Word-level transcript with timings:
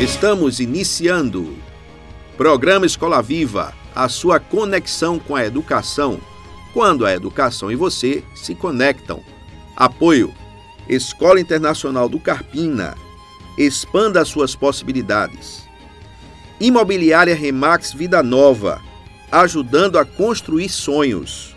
Estamos 0.00 0.60
iniciando. 0.60 1.56
Programa 2.36 2.86
Escola 2.86 3.20
Viva, 3.20 3.74
a 3.92 4.08
sua 4.08 4.38
conexão 4.38 5.18
com 5.18 5.34
a 5.34 5.44
educação, 5.44 6.20
quando 6.72 7.04
a 7.04 7.12
educação 7.12 7.68
e 7.68 7.74
você 7.74 8.22
se 8.32 8.54
conectam. 8.54 9.20
Apoio: 9.74 10.32
Escola 10.88 11.40
Internacional 11.40 12.08
do 12.08 12.20
Carpina. 12.20 12.96
Expanda 13.58 14.24
suas 14.24 14.54
possibilidades. 14.54 15.68
Imobiliária 16.60 17.34
Remax 17.34 17.92
Vida 17.92 18.22
Nova, 18.22 18.80
ajudando 19.32 19.98
a 19.98 20.04
construir 20.04 20.68
sonhos. 20.68 21.56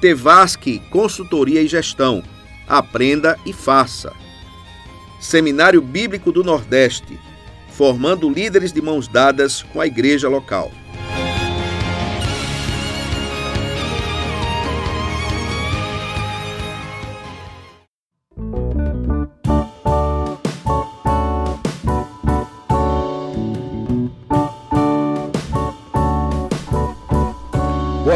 Tevasque 0.00 0.78
Consultoria 0.88 1.60
e 1.60 1.68
Gestão. 1.68 2.24
Aprenda 2.66 3.38
e 3.44 3.52
faça. 3.52 4.10
Seminário 5.20 5.82
Bíblico 5.82 6.32
do 6.32 6.42
Nordeste 6.42 7.20
formando 7.72 8.30
líderes 8.30 8.72
de 8.72 8.80
mãos 8.80 9.08
dadas 9.08 9.62
com 9.62 9.80
a 9.80 9.86
igreja 9.86 10.28
local. 10.28 10.70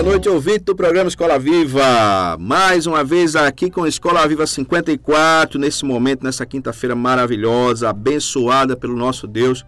Noite, 0.07 0.29
ouvinte 0.29 0.61
do 0.61 0.77
programa 0.77 1.09
Escola 1.09 1.37
Viva. 1.37 2.37
Mais 2.39 2.87
uma 2.87 3.03
vez 3.03 3.35
aqui 3.35 3.69
com 3.69 3.85
Escola 3.85 4.25
Viva 4.29 4.47
54, 4.47 5.59
nesse 5.59 5.85
momento, 5.85 6.23
nessa 6.23 6.47
quinta-feira 6.47 6.95
maravilhosa, 6.95 7.91
abençoada 7.91 8.77
pelo 8.77 8.95
nosso 8.95 9.27
Deus. 9.27 9.67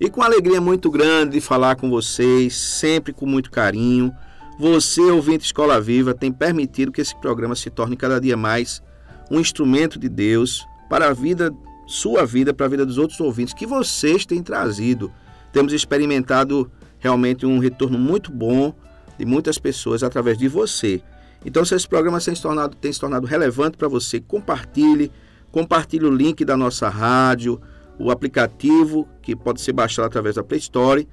E 0.00 0.08
com 0.08 0.22
alegria 0.22 0.58
muito 0.58 0.90
grande 0.90 1.32
de 1.32 1.40
falar 1.42 1.76
com 1.76 1.90
vocês, 1.90 2.56
sempre 2.56 3.12
com 3.12 3.26
muito 3.26 3.50
carinho. 3.50 4.10
Você, 4.58 5.02
ouvinte 5.02 5.44
Escola 5.44 5.78
Viva, 5.78 6.14
tem 6.14 6.32
permitido 6.32 6.90
que 6.90 7.02
esse 7.02 7.14
programa 7.20 7.54
se 7.54 7.68
torne 7.68 7.94
cada 7.94 8.18
dia 8.18 8.38
mais 8.38 8.82
um 9.30 9.38
instrumento 9.38 9.98
de 9.98 10.08
Deus 10.08 10.66
para 10.88 11.08
a 11.08 11.12
vida, 11.12 11.52
sua 11.86 12.24
vida, 12.24 12.54
para 12.54 12.64
a 12.64 12.70
vida 12.70 12.86
dos 12.86 12.96
outros 12.96 13.20
ouvintes 13.20 13.52
que 13.52 13.66
vocês 13.66 14.24
têm 14.24 14.42
trazido. 14.42 15.12
Temos 15.52 15.74
experimentado 15.74 16.72
realmente 16.98 17.44
um 17.44 17.58
retorno 17.58 17.98
muito 17.98 18.32
bom 18.32 18.74
de 19.18 19.24
muitas 19.24 19.58
pessoas 19.58 20.02
através 20.02 20.38
de 20.38 20.48
você. 20.48 21.02
Então, 21.44 21.64
se 21.64 21.74
esse 21.74 21.88
programa 21.88 22.20
tem 22.20 22.34
se 22.34 22.42
tornado, 22.42 22.76
tem 22.76 22.92
se 22.92 23.00
tornado 23.00 23.26
relevante 23.26 23.76
para 23.76 23.88
você, 23.88 24.20
compartilhe, 24.20 25.12
compartilhe 25.52 26.06
o 26.06 26.10
link 26.10 26.44
da 26.44 26.56
nossa 26.56 26.88
rádio, 26.88 27.60
o 27.98 28.10
aplicativo 28.10 29.06
que 29.22 29.36
pode 29.36 29.60
ser 29.60 29.72
baixado 29.72 30.06
através 30.06 30.36
da 30.36 30.42
Play 30.42 30.58
Store 30.58 31.06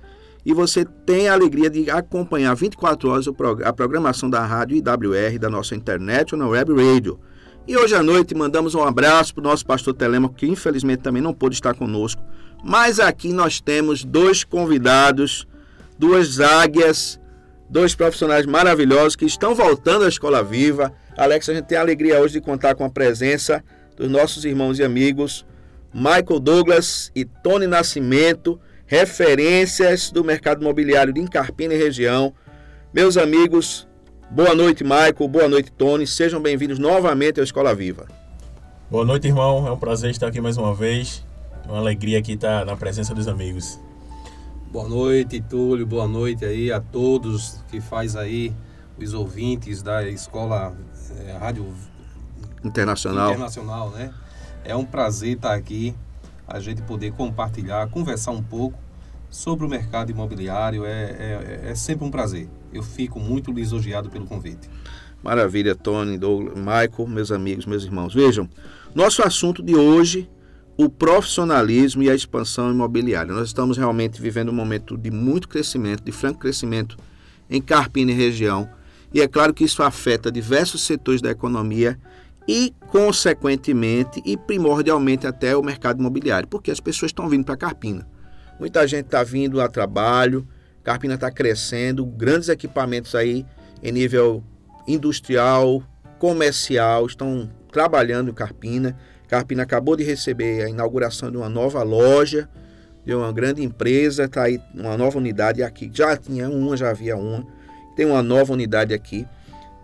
e 0.46 0.54
você 0.54 0.84
tem 1.06 1.28
a 1.28 1.34
alegria 1.34 1.70
de 1.70 1.90
acompanhar 1.90 2.56
24 2.56 3.10
horas 3.10 3.26
a 3.64 3.74
programação 3.74 4.30
da 4.30 4.44
rádio 4.44 4.78
IWR, 4.78 5.38
da 5.40 5.50
nossa 5.50 5.76
na 6.36 6.48
web 6.48 6.74
radio. 6.74 7.20
E 7.68 7.78
hoje 7.78 7.94
à 7.94 8.02
noite 8.02 8.34
mandamos 8.34 8.74
um 8.74 8.82
abraço 8.82 9.36
para 9.36 9.42
o 9.42 9.44
nosso 9.44 9.66
pastor 9.66 9.94
Telemaco, 9.94 10.34
que 10.34 10.48
infelizmente 10.48 11.04
também 11.04 11.22
não 11.22 11.34
pôde 11.34 11.56
estar 11.56 11.76
conosco. 11.76 12.22
Mas 12.64 13.00
aqui 13.00 13.32
nós 13.32 13.62
temos 13.62 14.04
dois 14.04 14.44
convidados, 14.44 15.48
duas 15.98 16.40
águias 16.40 17.21
dois 17.72 17.96
profissionais 17.96 18.46
maravilhosos 18.46 19.16
que 19.16 19.24
estão 19.26 19.56
voltando 19.56 20.04
à 20.04 20.10
Escola 20.10 20.44
Viva. 20.44 20.94
Alex, 21.18 21.48
a 21.48 21.54
gente 21.54 21.66
tem 21.66 21.78
a 21.78 21.82
alegria 21.82 22.20
hoje 22.20 22.34
de 22.34 22.42
contar 22.42 22.76
com 22.76 22.84
a 22.84 22.90
presença 22.90 23.64
dos 23.96 24.12
nossos 24.12 24.44
irmãos 24.44 24.78
e 24.78 24.84
amigos 24.84 25.46
Michael 25.94 26.40
Douglas 26.40 27.12
e 27.16 27.26
Tony 27.26 27.68
Nascimento, 27.68 28.60
referências 28.86 30.12
do 30.12 30.24
mercado 30.24 30.62
imobiliário 30.62 31.14
de 31.14 31.20
Incarpina 31.20 31.74
e 31.74 31.78
região. 31.78 32.34
Meus 32.94 33.18
amigos, 33.18 33.88
boa 34.30 34.54
noite, 34.54 34.84
Michael, 34.84 35.28
boa 35.30 35.48
noite, 35.48 35.72
Tony. 35.72 36.06
Sejam 36.06 36.42
bem-vindos 36.42 36.78
novamente 36.78 37.40
à 37.40 37.44
Escola 37.44 37.74
Viva. 37.74 38.08
Boa 38.90 39.06
noite, 39.06 39.28
irmão. 39.28 39.66
É 39.68 39.72
um 39.72 39.78
prazer 39.78 40.12
estar 40.12 40.28
aqui 40.28 40.42
mais 40.42 40.58
uma 40.58 40.74
vez. 40.74 41.26
É 41.66 41.72
uma 41.72 41.80
alegria 41.80 42.20
aqui 42.20 42.34
estar 42.34 42.66
na 42.66 42.76
presença 42.76 43.14
dos 43.14 43.28
amigos. 43.28 43.80
Boa 44.72 44.88
noite, 44.88 45.42
Túlio. 45.42 45.86
Boa 45.86 46.08
noite 46.08 46.46
aí 46.46 46.72
a 46.72 46.80
todos 46.80 47.62
que 47.70 47.82
faz 47.82 48.16
aí 48.16 48.54
os 48.98 49.14
ouvintes 49.14 49.82
da 49.82 50.08
escola 50.08 50.74
é, 51.28 51.34
Rádio 51.34 51.74
Internacional. 52.64 53.32
Internacional, 53.32 53.90
né? 53.90 54.14
É 54.64 54.74
um 54.74 54.86
prazer 54.86 55.36
estar 55.36 55.54
aqui, 55.56 55.94
a 56.48 56.62
gente 56.62 56.82
poder 56.84 57.12
compartilhar, 57.12 57.86
conversar 57.90 58.32
um 58.32 58.42
pouco 58.42 58.80
sobre 59.30 59.66
o 59.66 59.70
mercado 59.70 60.10
imobiliário. 60.10 60.86
É, 60.86 61.02
é, 61.02 61.62
é 61.72 61.76
sempre 61.76 62.08
um 62.08 62.10
prazer. 62.10 62.48
Eu 62.72 62.82
fico 62.82 63.20
muito 63.20 63.52
lisonjeado 63.52 64.10
pelo 64.10 64.26
convite. 64.26 64.70
Maravilha, 65.22 65.76
Tony, 65.76 66.18
Douglas, 66.18 66.56
Michael, 66.56 67.10
meus 67.10 67.30
amigos, 67.30 67.66
meus 67.66 67.84
irmãos. 67.84 68.14
Vejam, 68.14 68.48
nosso 68.96 69.22
assunto 69.22 69.62
de 69.62 69.76
hoje 69.76 70.30
o 70.78 70.90
profissionalismo 70.90 72.02
e 72.04 72.10
a 72.10 72.16
expansão 72.16 72.72
imobiliária. 72.72 73.34
Nós 73.34 73.48
estamos 73.48 73.78
realmente 73.78 74.22
vivendo 74.22 74.50
um 74.50 74.56
momento 74.56 74.98
de 74.98 75.12
muito 75.12 75.48
crescimento, 75.48 76.04
de 76.04 76.12
franco 76.12 76.40
crescimento 76.40 76.98
em 77.50 77.62
Carpina 77.62 78.12
e 78.12 78.16
região, 78.16 78.70
e 79.14 79.22
é 79.22 79.28
claro 79.28 79.54
que 79.54 79.64
isso 79.64 79.84
afeta 79.84 80.32
diversos 80.32 80.82
setores 80.86 81.22
da 81.22 81.30
economia 81.30 82.00
e, 82.48 82.74
consequentemente 82.88 84.22
e 84.26 84.38
primordialmente 84.38 85.28
até 85.28 85.56
o 85.56 85.62
mercado 85.62 86.00
imobiliário, 86.00 86.48
porque 86.48 86.72
as 86.72 86.80
pessoas 86.80 87.10
estão 87.10 87.28
vindo 87.28 87.46
para 87.46 87.58
Carpina. 87.58 88.08
Muita 88.60 88.88
gente 88.88 89.06
está 89.06 89.24
vindo 89.24 89.60
a 89.60 89.68
trabalho, 89.68 90.48
Carpina 90.84 91.16
está 91.16 91.30
crescendo, 91.30 92.06
grandes 92.06 92.50
equipamentos 92.50 93.16
aí 93.16 93.46
em 93.84 93.92
nível 93.92 94.44
industrial, 94.88 95.84
comercial 96.18 97.06
estão 97.06 97.50
trabalhando 97.72 98.30
em 98.30 98.34
Carpina. 98.34 98.98
Carpina 99.32 99.64
acabou 99.64 99.96
de 99.96 100.04
receber 100.04 100.62
a 100.62 100.70
inauguração 100.70 101.32
de 101.32 101.38
uma 101.38 101.48
nova 101.48 101.82
loja 101.84 102.50
de 103.06 103.16
uma 103.16 103.32
grande 103.32 103.64
empresa, 103.64 104.26
está 104.26 104.44
aí 104.44 104.60
uma 104.76 104.98
nova 104.98 105.18
unidade 105.18 105.64
aqui. 105.64 105.90
Já 105.94 106.18
tinha 106.18 106.50
uma, 106.50 106.76
já 106.76 106.90
havia 106.90 107.16
uma. 107.16 107.48
Tem 107.96 108.06
uma 108.06 108.22
nova 108.22 108.52
unidade 108.52 108.94
aqui 108.94 109.26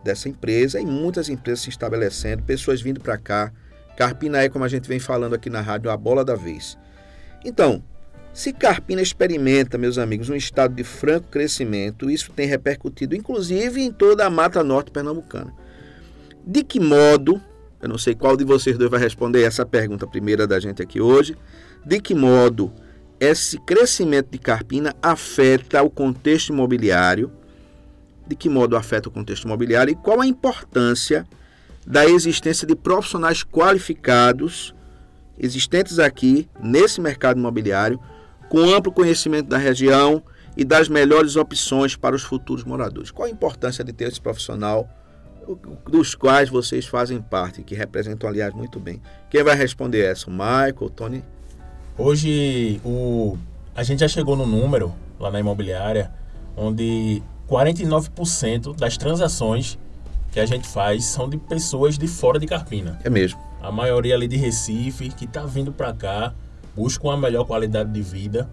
dessa 0.03 0.27
empresa 0.27 0.81
e 0.81 0.85
muitas 0.85 1.29
empresas 1.29 1.61
se 1.61 1.69
estabelecendo, 1.69 2.43
pessoas 2.43 2.81
vindo 2.81 2.99
para 2.99 3.17
cá. 3.17 3.53
Carpina 3.95 4.43
é, 4.43 4.49
como 4.49 4.65
a 4.65 4.67
gente 4.67 4.85
vem 4.85 4.99
falando 4.99 5.35
aqui 5.35 5.49
na 5.49 5.61
rádio, 5.61 5.89
a 5.89 5.95
bola 5.95 6.25
da 6.25 6.35
vez. 6.35 6.77
Então, 7.45 7.81
se 8.33 8.51
Carpina 8.51 9.01
experimenta, 9.01 9.77
meus 9.77 9.97
amigos, 9.97 10.27
um 10.29 10.35
estado 10.35 10.75
de 10.75 10.83
franco 10.83 11.29
crescimento, 11.29 12.09
isso 12.09 12.33
tem 12.33 12.47
repercutido 12.47 13.15
inclusive 13.15 13.81
em 13.81 13.93
toda 13.93 14.25
a 14.25 14.29
Mata 14.29 14.61
Norte 14.61 14.91
pernambucana. 14.91 15.53
De 16.45 16.65
que 16.65 16.81
modo 16.81 17.41
eu 17.81 17.88
não 17.88 17.97
sei 17.97 18.15
qual 18.15 18.35
de 18.35 18.43
vocês 18.43 18.77
dois 18.77 18.89
vai 18.89 18.99
responder 18.99 19.43
essa 19.43 19.65
pergunta 19.65 20.07
primeira 20.07 20.47
da 20.47 20.59
gente 20.59 20.81
aqui 20.81 20.99
hoje. 20.99 21.35
De 21.85 21.99
que 22.01 22.15
modo 22.15 22.73
esse 23.19 23.59
crescimento 23.59 24.31
de 24.31 24.38
Carpina 24.38 24.95
afeta 25.01 25.81
o 25.83 25.89
contexto 25.89 26.49
imobiliário? 26.49 27.31
De 28.27 28.35
que 28.35 28.49
modo 28.49 28.75
afeta 28.75 29.09
o 29.09 29.11
contexto 29.11 29.45
imobiliário 29.45 29.91
e 29.91 29.95
qual 29.95 30.21
a 30.21 30.27
importância 30.27 31.25
da 31.85 32.05
existência 32.05 32.67
de 32.67 32.75
profissionais 32.75 33.43
qualificados 33.43 34.75
existentes 35.38 35.99
aqui 35.99 36.49
nesse 36.59 36.99
mercado 36.99 37.39
imobiliário 37.39 37.99
com 38.49 38.59
amplo 38.73 38.91
conhecimento 38.91 39.47
da 39.47 39.57
região 39.57 40.23
e 40.57 40.65
das 40.65 40.89
melhores 40.89 41.35
opções 41.35 41.95
para 41.95 42.15
os 42.15 42.23
futuros 42.23 42.63
moradores? 42.63 43.11
Qual 43.11 43.27
a 43.27 43.31
importância 43.31 43.83
de 43.83 43.94
ter 43.94 44.07
esse 44.07 44.19
profissional 44.19 44.89
dos 45.89 46.15
quais 46.15 46.49
vocês 46.49 46.85
fazem 46.85 47.21
parte, 47.21 47.63
que 47.63 47.75
representam, 47.75 48.29
aliás, 48.29 48.53
muito 48.53 48.79
bem. 48.79 49.01
Quem 49.29 49.44
vai 49.44 49.55
responder 49.55 50.05
essa? 50.05 50.29
O 50.29 50.31
Michael, 50.31 50.89
Tony? 50.95 51.23
Hoje, 51.97 52.81
o, 52.83 53.38
a 53.75 53.83
gente 53.83 53.99
já 53.99 54.07
chegou 54.07 54.35
no 54.35 54.45
número, 54.45 54.94
lá 55.19 55.31
na 55.31 55.39
imobiliária, 55.39 56.11
onde 56.55 57.21
49% 57.49 58.75
das 58.75 58.97
transações 58.97 59.79
que 60.31 60.39
a 60.39 60.45
gente 60.45 60.67
faz 60.67 61.05
são 61.05 61.29
de 61.29 61.38
pessoas 61.38 61.97
de 61.97 62.07
fora 62.07 62.39
de 62.39 62.45
Carpina. 62.45 63.00
É 63.03 63.09
mesmo. 63.09 63.39
A 63.61 63.71
maioria 63.71 64.15
ali 64.15 64.27
de 64.27 64.38
Recife, 64.38 65.09
que 65.09 65.25
está 65.25 65.45
vindo 65.45 65.71
para 65.71 65.93
cá, 65.93 66.33
buscam 66.75 67.11
a 67.11 67.17
melhor 67.17 67.45
qualidade 67.45 67.91
de 67.91 68.01
vida. 68.01 68.50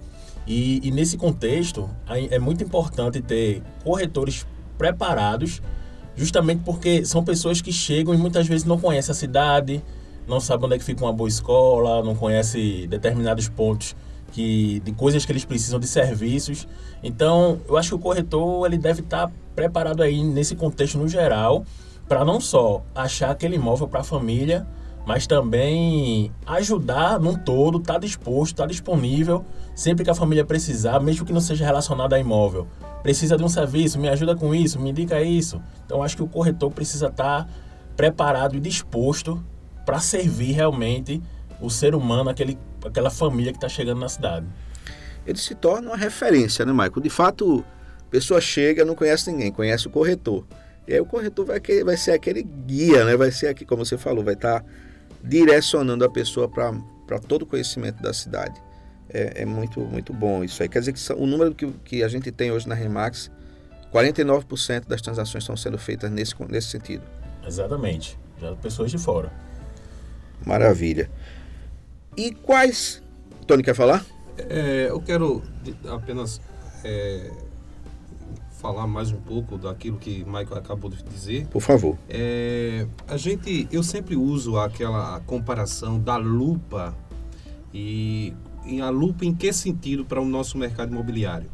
E, 0.47 0.87
e 0.87 0.90
nesse 0.90 1.17
contexto, 1.17 1.88
é 2.31 2.38
muito 2.38 2.62
importante 2.62 3.20
ter 3.20 3.62
corretores 3.82 4.47
preparados 4.79 5.61
justamente 6.16 6.62
porque 6.64 7.05
são 7.05 7.25
pessoas 7.25 7.61
que 7.61 7.72
chegam 7.72 8.14
e 8.14 8.16
muitas 8.16 8.46
vezes 8.46 8.64
não 8.64 8.78
conhecem 8.78 9.12
a 9.12 9.14
cidade, 9.14 9.82
não 10.26 10.40
sabem 10.40 10.66
onde 10.66 10.76
é 10.76 10.78
que 10.78 10.84
fica 10.84 11.05
uma 11.05 11.12
boa 11.12 11.28
escola, 11.28 12.02
não 12.02 12.14
conhecem 12.14 12.88
determinados 12.88 13.49
pontos 13.49 13.94
que, 14.32 14.81
de 14.81 14.93
coisas 14.93 15.25
que 15.25 15.32
eles 15.32 15.44
precisam 15.44 15.78
de 15.78 15.87
serviços. 15.87 16.66
Então, 17.02 17.61
eu 17.69 17.76
acho 17.76 17.90
que 17.90 17.94
o 17.94 17.99
corretor 17.99 18.66
ele 18.66 18.78
deve 18.78 19.00
estar 19.00 19.31
preparado 19.55 20.02
aí 20.02 20.22
nesse 20.22 20.56
contexto 20.56 20.99
no 20.99 21.08
geral 21.08 21.64
para 22.08 22.25
não 22.25 22.40
só 22.40 22.82
achar 22.94 23.31
aquele 23.31 23.56
imóvel 23.56 23.88
para 23.88 24.00
a 24.00 24.05
família, 24.05 24.66
mas 25.06 25.26
também 25.26 26.32
ajudar 26.46 27.20
num 27.20 27.34
todo, 27.34 27.78
tá 27.78 27.99
disposto, 27.99 28.56
tá 28.56 28.66
disponível 28.66 29.44
sempre 29.75 30.05
que 30.05 30.11
a 30.11 30.15
família 30.15 30.44
precisar, 30.44 31.00
mesmo 31.00 31.26
que 31.26 31.32
não 31.32 31.41
seja 31.41 31.65
relacionado 31.65 32.12
a 32.12 32.19
imóvel. 32.19 32.67
Precisa 33.03 33.37
de 33.37 33.43
um 33.43 33.49
serviço, 33.49 33.99
me 33.99 34.09
ajuda 34.09 34.37
com 34.37 34.55
isso, 34.55 34.79
me 34.81 34.91
indica 34.91 35.21
isso. 35.21 35.61
Então 35.85 36.03
acho 36.03 36.17
que 36.17 36.23
o 36.23 36.29
corretor 36.29 36.71
precisa 36.71 37.09
estar 37.09 37.44
tá 37.44 37.49
preparado 37.97 38.56
e 38.56 38.61
disposto 38.61 39.44
para 39.85 39.99
servir 40.00 40.53
realmente 40.53 41.23
o 41.61 41.71
ser 41.71 41.94
humano, 41.94 42.31
aquele, 42.31 42.59
aquela 42.85 43.11
família 43.11 43.53
que 43.53 43.59
está 43.59 43.69
chegando 43.69 44.00
na 44.00 44.09
cidade. 44.09 44.47
Ele 45.26 45.38
se 45.38 45.55
torna 45.55 45.91
uma 45.91 45.97
referência, 45.97 46.65
né, 46.65 46.73
Michael? 46.73 47.00
De 47.00 47.11
fato, 47.11 47.65
a 48.00 48.11
pessoa 48.11 48.41
chega, 48.41 48.85
não 48.85 48.94
conhece 48.94 49.31
ninguém, 49.31 49.50
conhece 49.50 49.87
o 49.87 49.91
corretor. 49.91 50.44
E 50.87 50.93
aí 50.93 51.00
o 51.00 51.06
corretor 51.06 51.47
vai, 51.47 51.61
vai 51.85 51.97
ser 51.97 52.12
aquele 52.12 52.43
guia, 52.43 53.05
né? 53.05 53.17
Vai 53.17 53.31
ser 53.31 53.49
aqui, 53.49 53.65
como 53.65 53.85
você 53.85 53.97
falou, 53.97 54.23
vai 54.23 54.35
estar 54.35 54.61
tá 54.61 54.67
direcionando 55.23 56.05
a 56.05 56.11
pessoa 56.11 56.49
para 56.49 57.19
todo 57.19 57.43
o 57.43 57.47
conhecimento 57.47 58.03
da 58.03 58.12
cidade. 58.12 58.61
É, 59.09 59.43
é, 59.43 59.45
muito, 59.45 59.81
muito 59.81 60.12
bom 60.12 60.43
isso 60.43 60.62
aí. 60.62 60.69
Quer 60.69 60.81
dizer 60.81 60.93
que 60.93 61.12
o 61.12 61.27
número 61.27 61.55
que, 61.55 61.67
que 61.85 62.03
a 62.03 62.09
gente 62.09 62.33
tem 62.33 62.51
hoje 62.51 62.69
na 62.69 62.75
Remax, 62.75 63.31
49% 63.93 64.87
das 64.87 65.01
transações 65.01 65.45
estão 65.45 65.56
sendo 65.56 65.79
feitas 65.79 66.11
nesse, 66.11 66.35
nesse 66.49 66.69
sentido. 66.69 67.03
Exatamente. 67.47 68.19
Já 68.41 68.55
pessoas 68.56 68.91
de 68.91 68.99
fora. 68.99 69.33
Maravilha. 70.45 71.11
E 72.17 72.33
quais. 72.33 73.03
Tony, 73.47 73.62
quer 73.62 73.75
falar? 73.75 74.05
É, 74.39 74.87
eu 74.89 75.01
quero 75.01 75.43
apenas 75.89 76.41
é, 76.83 77.31
falar 78.65 78.87
mais 78.87 79.12
um 79.12 79.21
pouco 79.21 79.59
daquilo 79.59 79.99
que 79.99 80.25
Michael 80.25 80.57
acabou 80.57 80.91
de 80.91 81.03
dizer. 81.03 81.47
Por 81.49 81.61
favor. 81.61 81.99
É, 82.09 82.87
a 83.07 83.17
gente, 83.17 83.69
eu 83.71 83.83
sempre 83.83 84.17
uso 84.17 84.59
aquela 84.59 85.21
comparação 85.21 86.00
da 86.00 86.17
lupa 86.17 86.97
e, 87.73 88.33
e 88.66 88.81
a 88.81 88.90
lupa 88.90 89.25
em 89.25 89.34
que 89.34 89.52
sentido 89.52 90.05
para 90.05 90.20
o 90.20 90.25
nosso 90.25 90.56
mercado 90.58 90.93
imobiliário? 90.93 91.49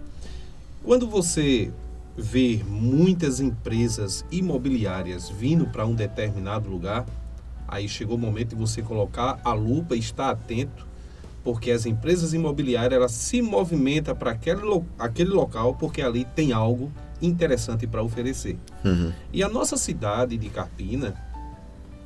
Quando 0.83 1.07
você 1.07 1.71
vê 2.17 2.63
muitas 2.67 3.41
empresas 3.41 4.25
imobiliárias 4.31 5.29
vindo 5.29 5.67
para 5.67 5.87
um 5.87 5.95
determinado 5.95 6.69
lugar, 6.69 7.07
aí 7.67 7.89
chegou 7.89 8.17
o 8.17 8.19
momento 8.19 8.51
de 8.51 8.57
você 8.57 8.83
colocar 8.83 9.41
a 9.45 9.53
lupa 9.53 9.95
e 9.95 9.99
estar 9.99 10.31
atento, 10.31 10.87
porque 11.43 11.71
as 11.71 11.87
empresas 11.87 12.35
imobiliárias 12.35 12.93
elas 12.93 13.13
se 13.13 13.41
movimentam 13.41 14.15
para 14.15 14.33
aquele, 14.33 14.61
aquele 14.99 15.31
local 15.31 15.75
porque 15.75 16.03
ali 16.03 16.25
tem 16.25 16.53
algo 16.53 16.91
interessante 17.23 17.87
para 17.87 18.03
oferecer. 18.03 18.59
Uhum. 18.85 19.13
E 19.33 19.43
a 19.43 19.49
nossa 19.49 19.77
cidade 19.77 20.37
de 20.37 20.49
Carpina, 20.49 21.15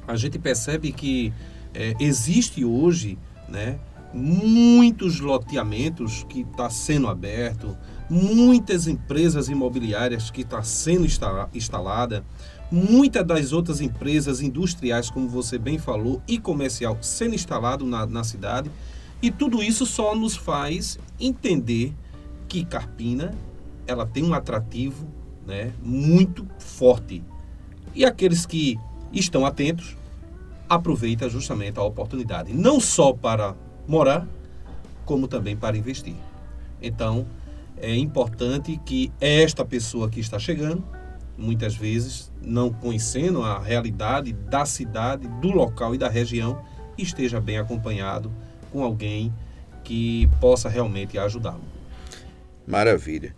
a 0.06 0.16
gente 0.16 0.38
percebe 0.38 0.92
que 0.92 1.32
é, 1.72 1.94
existe 1.98 2.64
hoje, 2.64 3.18
né, 3.48 3.78
muitos 4.14 5.18
loteamentos 5.18 6.24
que 6.28 6.42
está 6.42 6.70
sendo 6.70 7.08
aberto, 7.08 7.76
muitas 8.08 8.86
empresas 8.86 9.48
imobiliárias 9.48 10.30
que 10.30 10.42
está 10.42 10.62
sendo 10.62 11.04
instala, 11.04 11.50
instalada, 11.52 12.24
muitas 12.70 13.26
das 13.26 13.52
outras 13.52 13.80
empresas 13.80 14.40
industriais, 14.40 15.10
como 15.10 15.28
você 15.28 15.58
bem 15.58 15.78
falou, 15.78 16.22
e 16.28 16.38
comercial 16.38 16.96
sendo 17.00 17.34
instalado 17.34 17.84
na, 17.84 18.06
na 18.06 18.22
cidade. 18.22 18.70
E 19.20 19.30
tudo 19.30 19.62
isso 19.62 19.84
só 19.84 20.14
nos 20.14 20.36
faz 20.36 20.98
entender 21.18 21.92
que 22.46 22.64
Carpina 22.64 23.34
ela 23.86 24.06
tem 24.06 24.22
um 24.22 24.32
atrativo 24.32 25.08
né, 25.44 25.72
muito 25.82 26.46
forte. 26.58 27.22
E 27.94 28.04
aqueles 28.04 28.46
que 28.46 28.78
estão 29.12 29.44
atentos 29.44 29.96
aproveitam 30.68 31.28
justamente 31.28 31.78
a 31.78 31.82
oportunidade, 31.82 32.52
não 32.52 32.80
só 32.80 33.12
para 33.12 33.54
morar, 33.86 34.26
como 35.04 35.28
também 35.28 35.56
para 35.56 35.76
investir. 35.76 36.16
Então, 36.80 37.26
é 37.76 37.94
importante 37.94 38.80
que 38.84 39.12
esta 39.20 39.64
pessoa 39.64 40.08
que 40.08 40.20
está 40.20 40.38
chegando, 40.38 40.84
muitas 41.36 41.74
vezes 41.74 42.32
não 42.40 42.70
conhecendo 42.70 43.42
a 43.42 43.58
realidade 43.58 44.32
da 44.32 44.64
cidade, 44.64 45.26
do 45.40 45.50
local 45.50 45.94
e 45.94 45.98
da 45.98 46.08
região, 46.08 46.62
esteja 46.96 47.40
bem 47.40 47.58
acompanhado 47.58 48.30
com 48.72 48.82
alguém 48.84 49.32
que 49.82 50.28
possa 50.40 50.68
realmente 50.68 51.18
ajudá-lo. 51.18 51.62
Maravilha. 52.66 53.34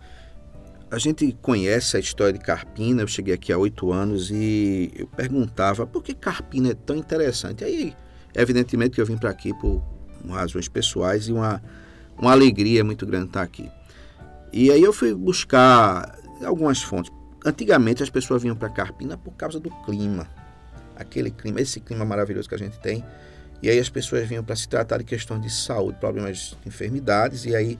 A 0.89 0.97
gente 0.97 1.37
conhece 1.41 1.97
a 1.97 1.99
história 1.99 2.33
de 2.33 2.39
Carpina, 2.39 3.01
eu 3.01 3.07
cheguei 3.07 3.33
aqui 3.33 3.51
há 3.51 3.57
oito 3.57 3.91
anos 3.91 4.31
e 4.31 4.89
eu 4.95 5.05
perguntava 5.07 5.85
por 5.85 6.01
que 6.01 6.13
Carpina 6.13 6.69
é 6.69 6.73
tão 6.73 6.95
interessante. 6.95 7.63
Aí, 7.65 7.93
evidentemente, 8.33 8.95
que 8.95 9.01
eu 9.01 9.05
vim 9.05 9.17
para 9.17 9.29
aqui 9.29 9.53
por 9.53 9.83
razões 10.29 10.67
pessoais 10.67 11.27
e 11.27 11.33
uma, 11.33 11.61
uma 12.17 12.31
alegria 12.31 12.83
muito 12.83 13.05
grande 13.05 13.27
estar 13.27 13.41
aqui. 13.41 13.69
E 14.51 14.71
aí 14.71 14.81
eu 14.81 14.93
fui 14.93 15.13
buscar 15.13 16.17
algumas 16.43 16.81
fontes. 16.81 17.11
Antigamente 17.45 18.03
as 18.03 18.09
pessoas 18.09 18.41
vinham 18.41 18.55
para 18.55 18.69
Carpina 18.69 19.17
por 19.17 19.33
causa 19.33 19.59
do 19.59 19.69
clima. 19.85 20.27
Aquele 20.95 21.29
clima, 21.29 21.61
esse 21.61 21.79
clima 21.79 22.03
maravilhoso 22.03 22.49
que 22.49 22.55
a 22.55 22.57
gente 22.57 22.79
tem. 22.79 23.03
E 23.61 23.69
aí 23.69 23.79
as 23.79 23.89
pessoas 23.89 24.27
vinham 24.27 24.43
para 24.43 24.55
se 24.55 24.67
tratar 24.67 24.97
de 24.97 25.03
questões 25.03 25.41
de 25.41 25.49
saúde, 25.49 25.97
problemas 25.99 26.55
de 26.61 26.67
enfermidades, 26.67 27.45
e 27.45 27.55
aí 27.55 27.79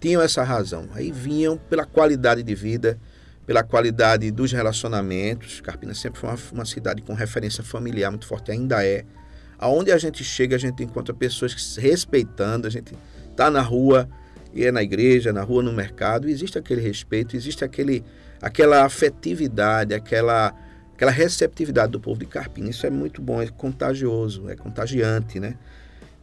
tinham 0.00 0.22
essa 0.22 0.42
razão. 0.42 0.88
Aí 0.94 1.12
vinham 1.12 1.56
pela 1.56 1.84
qualidade 1.84 2.42
de 2.42 2.54
vida, 2.54 2.98
pela 3.46 3.62
qualidade 3.62 4.30
dos 4.30 4.52
relacionamentos. 4.52 5.60
Carpina 5.60 5.92
sempre 5.94 6.20
foi 6.20 6.30
uma, 6.30 6.38
uma 6.52 6.64
cidade 6.64 7.02
com 7.02 7.12
referência 7.12 7.62
familiar 7.62 8.10
muito 8.10 8.26
forte, 8.26 8.50
ainda 8.50 8.84
é. 8.84 9.04
Aonde 9.60 9.92
a 9.92 9.98
gente 9.98 10.24
chega, 10.24 10.56
a 10.56 10.58
gente 10.58 10.82
encontra 10.82 11.12
pessoas 11.12 11.52
que, 11.52 11.80
respeitando, 11.80 12.66
a 12.66 12.70
gente 12.70 12.94
está 13.30 13.50
na 13.50 13.60
rua, 13.60 14.08
e 14.54 14.64
é 14.64 14.72
na 14.72 14.82
igreja, 14.82 15.34
na 15.34 15.42
rua, 15.42 15.62
no 15.62 15.70
mercado, 15.70 16.30
existe 16.30 16.58
aquele 16.58 16.80
respeito, 16.80 17.36
existe 17.36 17.62
aquele, 17.62 18.02
aquela 18.40 18.86
afetividade, 18.86 19.92
aquela, 19.92 20.54
aquela 20.94 21.10
receptividade 21.10 21.92
do 21.92 22.00
povo 22.00 22.18
de 22.18 22.24
Carpina. 22.24 22.70
Isso 22.70 22.86
é 22.86 22.90
muito 22.90 23.20
bom, 23.20 23.42
é 23.42 23.48
contagioso, 23.48 24.48
é 24.48 24.56
contagiante, 24.56 25.38
né? 25.38 25.56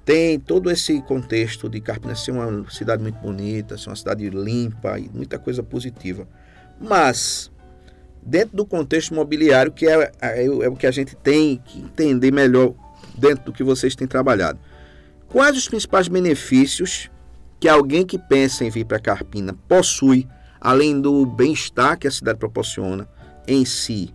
Tem 0.03 0.39
todo 0.39 0.71
esse 0.71 0.99
contexto 1.03 1.69
de 1.69 1.79
Carpina 1.79 2.15
ser 2.15 2.31
uma 2.31 2.67
cidade 2.71 3.03
muito 3.03 3.19
bonita, 3.19 3.77
ser 3.77 3.89
uma 3.89 3.95
cidade 3.95 4.27
limpa 4.31 4.97
e 4.97 5.07
muita 5.13 5.37
coisa 5.37 5.61
positiva. 5.61 6.27
Mas, 6.81 7.51
dentro 8.23 8.57
do 8.57 8.65
contexto 8.65 9.11
imobiliário, 9.11 9.71
que 9.71 9.87
é, 9.87 10.11
é, 10.19 10.45
é 10.45 10.69
o 10.69 10.75
que 10.75 10.87
a 10.87 10.91
gente 10.91 11.15
tem 11.15 11.61
que 11.63 11.79
entender 11.79 12.31
melhor 12.31 12.73
dentro 13.19 13.45
do 13.45 13.53
que 13.53 13.63
vocês 13.63 13.95
têm 13.95 14.07
trabalhado. 14.07 14.59
Quais 15.27 15.57
os 15.57 15.67
principais 15.67 16.07
benefícios 16.07 17.09
que 17.59 17.67
alguém 17.67 18.05
que 18.05 18.17
pensa 18.17 18.63
em 18.63 18.69
vir 18.69 18.85
para 18.85 18.99
Carpina 18.99 19.55
possui, 19.67 20.27
além 20.59 20.99
do 20.99 21.25
bem-estar 21.25 21.97
que 21.97 22.07
a 22.07 22.11
cidade 22.11 22.39
proporciona 22.39 23.07
em 23.47 23.65
si. 23.65 24.13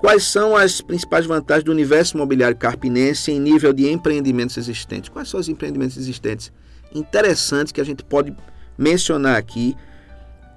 Quais 0.00 0.24
são 0.24 0.54
as 0.54 0.80
principais 0.80 1.24
vantagens 1.24 1.64
do 1.64 1.72
universo 1.72 2.16
imobiliário 2.16 2.56
carpinense 2.56 3.32
em 3.32 3.40
nível 3.40 3.72
de 3.72 3.90
empreendimentos 3.90 4.56
existentes? 4.56 5.08
Quais 5.08 5.28
são 5.28 5.40
os 5.40 5.48
empreendimentos 5.48 5.96
existentes 5.96 6.52
interessantes 6.94 7.72
que 7.72 7.80
a 7.80 7.84
gente 7.84 8.04
pode 8.04 8.34
mencionar 8.76 9.36
aqui? 9.36 9.74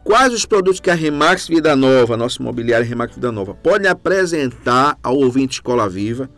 Quais 0.04 0.34
os 0.34 0.46
produtos 0.46 0.82
que 0.82 0.90
a 0.90 0.94
Remax 0.94 1.48
Vida 1.48 1.76
Nova, 1.76 2.18
nosso 2.18 2.42
imobiliário 2.42 2.86
Remax 2.86 3.16
Vida 3.16 3.32
Nova, 3.32 3.54
pode 3.54 3.88
apresentar 3.88 4.98
ao 5.02 5.16
ouvinte 5.16 5.56
Escola 5.56 5.88
Viva? 5.88 6.30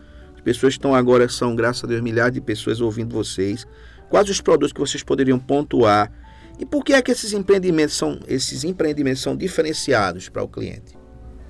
As 0.42 0.44
pessoas 0.44 0.74
estão 0.74 0.96
agora, 0.96 1.30
são, 1.30 1.56
graças 1.56 1.84
a 1.84 1.88
Deus, 1.88 2.02
milhares 2.02 2.34
de 2.34 2.42
pessoas 2.42 2.82
ouvindo 2.82 3.14
vocês. 3.14 3.68
Quais 4.10 4.28
os 4.28 4.42
produtos 4.42 4.74
que 4.74 4.80
vocês 4.80 5.04
poderiam 5.04 5.38
pontuar? 5.38 6.12
E 6.60 6.66
por 6.66 6.84
que 6.84 6.94
é 6.94 7.02
que 7.02 7.12
esses 7.12 7.32
empreendimentos 7.32 7.96
são, 7.96 8.20
esses 8.28 8.64
empreendimentos 8.64 9.22
são 9.22 9.38
diferenciados 9.38 10.30
para 10.30 10.42
o 10.42 10.48
cliente? 10.48 10.98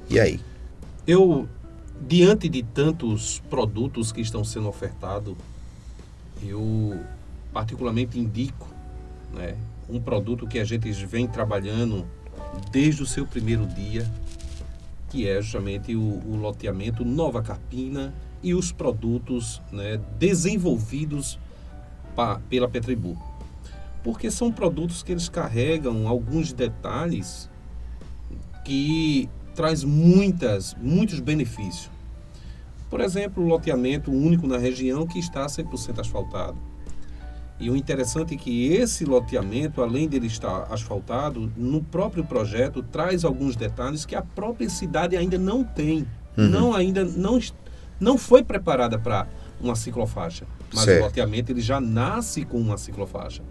E 0.09 0.19
aí? 0.19 0.41
Eu, 1.07 1.47
diante 2.05 2.49
de 2.49 2.63
tantos 2.63 3.41
produtos 3.49 4.11
que 4.11 4.19
estão 4.19 4.43
sendo 4.43 4.67
ofertados, 4.67 5.35
eu 6.43 6.99
particularmente 7.53 8.19
indico 8.19 8.67
né, 9.33 9.55
um 9.89 10.01
produto 10.01 10.45
que 10.45 10.59
a 10.59 10.65
gente 10.65 10.91
vem 10.91 11.27
trabalhando 11.27 12.05
desde 12.73 13.01
o 13.01 13.05
seu 13.05 13.25
primeiro 13.25 13.65
dia, 13.65 14.05
que 15.09 15.27
é 15.27 15.41
justamente 15.41 15.95
o, 15.95 16.01
o 16.01 16.35
loteamento 16.35 17.05
Nova 17.05 17.41
Carpina 17.41 18.13
e 18.43 18.53
os 18.53 18.71
produtos 18.71 19.61
né, 19.71 19.99
desenvolvidos 20.17 21.39
pela 22.49 22.67
Petribu. 22.67 23.17
Porque 24.03 24.31
são 24.31 24.51
produtos 24.51 25.03
que 25.03 25.11
eles 25.11 25.29
carregam 25.29 26.07
alguns 26.07 26.51
detalhes 26.51 27.49
que 28.65 29.29
traz 29.55 29.83
muitas, 29.83 30.75
muitos 30.75 31.19
benefícios. 31.19 31.89
Por 32.89 32.99
exemplo, 32.99 33.43
o 33.43 33.47
loteamento 33.47 34.11
único 34.11 34.47
na 34.47 34.57
região 34.57 35.07
que 35.07 35.19
está 35.19 35.45
100% 35.45 35.99
asfaltado. 35.99 36.57
E 37.61 37.69
o 37.69 37.75
interessante 37.75 38.33
é 38.33 38.37
que 38.37 38.73
esse 38.73 39.05
loteamento, 39.05 39.83
além 39.83 40.07
dele 40.09 40.25
estar 40.25 40.63
asfaltado, 40.73 41.51
no 41.55 41.81
próprio 41.83 42.25
projeto 42.25 42.81
traz 42.81 43.23
alguns 43.23 43.55
detalhes 43.55 44.03
que 44.03 44.15
a 44.15 44.21
própria 44.23 44.67
cidade 44.67 45.15
ainda 45.15 45.37
não 45.37 45.63
tem. 45.63 46.07
Uhum. 46.35 46.49
Não 46.49 46.73
ainda 46.73 47.05
não, 47.05 47.39
não 48.01 48.17
foi 48.17 48.43
preparada 48.43 48.97
para 48.99 49.27
uma 49.61 49.75
ciclofaixa. 49.75 50.45
Mas 50.73 50.83
Certo. 50.85 51.01
o 51.01 51.05
loteamento 51.05 51.51
ele 51.51 51.61
já 51.61 51.79
nasce 51.79 52.43
com 52.43 52.59
uma 52.59 52.77
ciclofaixa. 52.77 53.43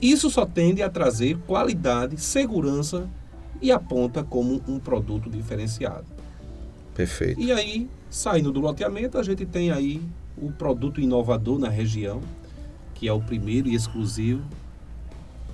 Isso 0.00 0.30
só 0.30 0.46
tende 0.46 0.82
a 0.82 0.88
trazer 0.88 1.36
qualidade, 1.46 2.16
segurança 2.18 3.08
e 3.60 3.70
aponta 3.70 4.22
como 4.22 4.62
um 4.66 4.78
produto 4.78 5.28
diferenciado. 5.28 6.06
Perfeito. 6.94 7.40
E 7.40 7.52
aí, 7.52 7.90
saindo 8.08 8.52
do 8.52 8.60
loteamento, 8.60 9.18
a 9.18 9.22
gente 9.22 9.44
tem 9.44 9.70
aí 9.70 10.00
o 10.38 10.50
produto 10.52 11.00
inovador 11.00 11.58
na 11.58 11.68
região, 11.68 12.22
que 12.94 13.08
é 13.08 13.12
o 13.12 13.20
primeiro 13.20 13.68
e 13.68 13.74
exclusivo 13.74 14.42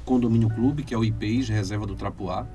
condomínio 0.04 0.48
clube, 0.48 0.84
que 0.84 0.94
é 0.94 0.98
o 0.98 1.04
IPIs, 1.04 1.48
Reserva 1.48 1.84
do 1.84 1.96
Trapuá, 1.96 2.46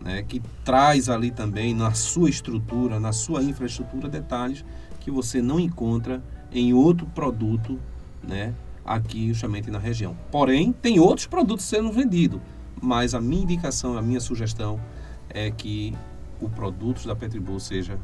né, 0.00 0.22
que 0.26 0.40
traz 0.64 1.08
ali 1.08 1.30
também 1.30 1.74
na 1.74 1.92
sua 1.92 2.30
estrutura, 2.30 3.00
na 3.00 3.12
sua 3.12 3.42
infraestrutura, 3.42 4.08
detalhes 4.08 4.64
que 5.00 5.10
você 5.10 5.42
não 5.42 5.58
encontra 5.58 6.22
em 6.52 6.72
outro 6.72 7.06
produto 7.06 7.78
né, 8.22 8.54
aqui 8.84 9.28
justamente 9.28 9.70
na 9.70 9.78
região. 9.78 10.16
Porém, 10.30 10.72
tem 10.72 10.98
outros 10.98 11.26
produtos 11.26 11.64
sendo 11.64 11.90
vendidos, 11.90 12.40
mas 12.80 13.14
a 13.14 13.20
minha 13.20 13.42
indicação, 13.42 13.96
a 13.96 14.02
minha 14.02 14.20
sugestão 14.20 14.80
é 15.28 15.50
que 15.50 15.94
o 16.40 16.48
produto 16.48 17.06
da 17.06 17.14
Petribul 17.14 17.60
seja 17.60 17.98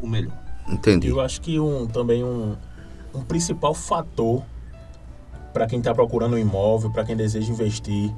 o 0.00 0.06
melhor. 0.06 0.36
Entendi. 0.68 1.08
Eu 1.08 1.20
acho 1.20 1.40
que 1.40 1.58
um, 1.58 1.86
também 1.86 2.22
um, 2.22 2.56
um 3.14 3.22
principal 3.22 3.74
fator 3.74 4.42
para 5.52 5.66
quem 5.66 5.78
está 5.78 5.94
procurando 5.94 6.34
um 6.34 6.38
imóvel, 6.38 6.90
para 6.90 7.04
quem 7.04 7.16
deseja 7.16 7.50
investir 7.50 8.14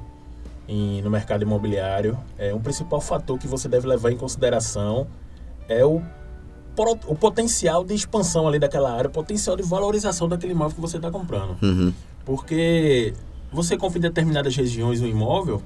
em, 0.67 1.01
no 1.01 1.09
mercado 1.09 1.43
imobiliário, 1.43 2.17
é 2.37 2.53
um 2.53 2.59
principal 2.59 3.01
fator 3.01 3.37
que 3.37 3.47
você 3.47 3.67
deve 3.67 3.87
levar 3.87 4.11
em 4.11 4.17
consideração 4.17 5.07
é 5.67 5.85
o, 5.85 6.01
o 7.07 7.15
potencial 7.15 7.83
de 7.83 7.93
expansão 7.93 8.47
ali 8.47 8.59
daquela 8.59 8.91
área, 8.93 9.07
o 9.07 9.11
potencial 9.11 9.55
de 9.55 9.63
valorização 9.63 10.27
daquele 10.27 10.51
imóvel 10.51 10.75
que 10.75 10.81
você 10.81 10.97
está 10.97 11.09
comprando. 11.09 11.57
Uhum. 11.61 11.93
Porque 12.25 13.13
você 13.51 13.77
compra 13.77 13.97
em 13.97 14.01
determinadas 14.01 14.55
regiões 14.55 15.01
um 15.01 15.07
imóvel 15.07 15.61